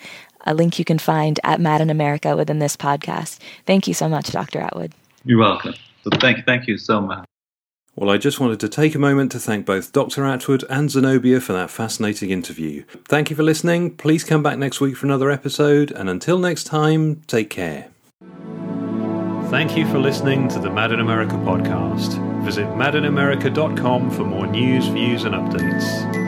a 0.46 0.54
link 0.54 0.78
you 0.78 0.84
can 0.84 0.98
find 1.00 1.40
at 1.42 1.60
Mad 1.60 1.80
in 1.80 1.90
America 1.90 2.36
within 2.36 2.60
this 2.60 2.76
podcast. 2.76 3.40
Thank 3.66 3.88
you 3.88 3.94
so 3.94 4.08
much, 4.08 4.30
Dr. 4.30 4.60
Atwood. 4.60 4.92
You're 5.24 5.40
welcome. 5.40 5.74
So, 6.04 6.10
thank, 6.20 6.46
thank 6.46 6.68
you 6.68 6.78
so 6.78 7.00
much. 7.00 7.29
Well, 7.96 8.10
I 8.10 8.18
just 8.18 8.40
wanted 8.40 8.60
to 8.60 8.68
take 8.68 8.94
a 8.94 8.98
moment 8.98 9.32
to 9.32 9.38
thank 9.38 9.66
both 9.66 9.92
Dr. 9.92 10.24
Atwood 10.24 10.64
and 10.70 10.90
Zenobia 10.90 11.40
for 11.40 11.52
that 11.52 11.70
fascinating 11.70 12.30
interview. 12.30 12.84
Thank 13.04 13.30
you 13.30 13.36
for 13.36 13.42
listening. 13.42 13.96
Please 13.96 14.24
come 14.24 14.42
back 14.42 14.58
next 14.58 14.80
week 14.80 14.96
for 14.96 15.06
another 15.06 15.30
episode, 15.30 15.90
and 15.90 16.08
until 16.08 16.38
next 16.38 16.64
time, 16.64 17.22
take 17.26 17.50
care. 17.50 17.88
Thank 19.50 19.76
you 19.76 19.86
for 19.88 19.98
listening 19.98 20.46
to 20.48 20.60
the 20.60 20.70
Mad 20.70 20.92
in 20.92 21.00
America 21.00 21.34
podcast. 21.34 22.14
Visit 22.44 22.66
madinamerica.com 22.68 24.10
for 24.10 24.24
more 24.24 24.46
news, 24.46 24.86
views, 24.86 25.24
and 25.24 25.34
updates. 25.34 26.19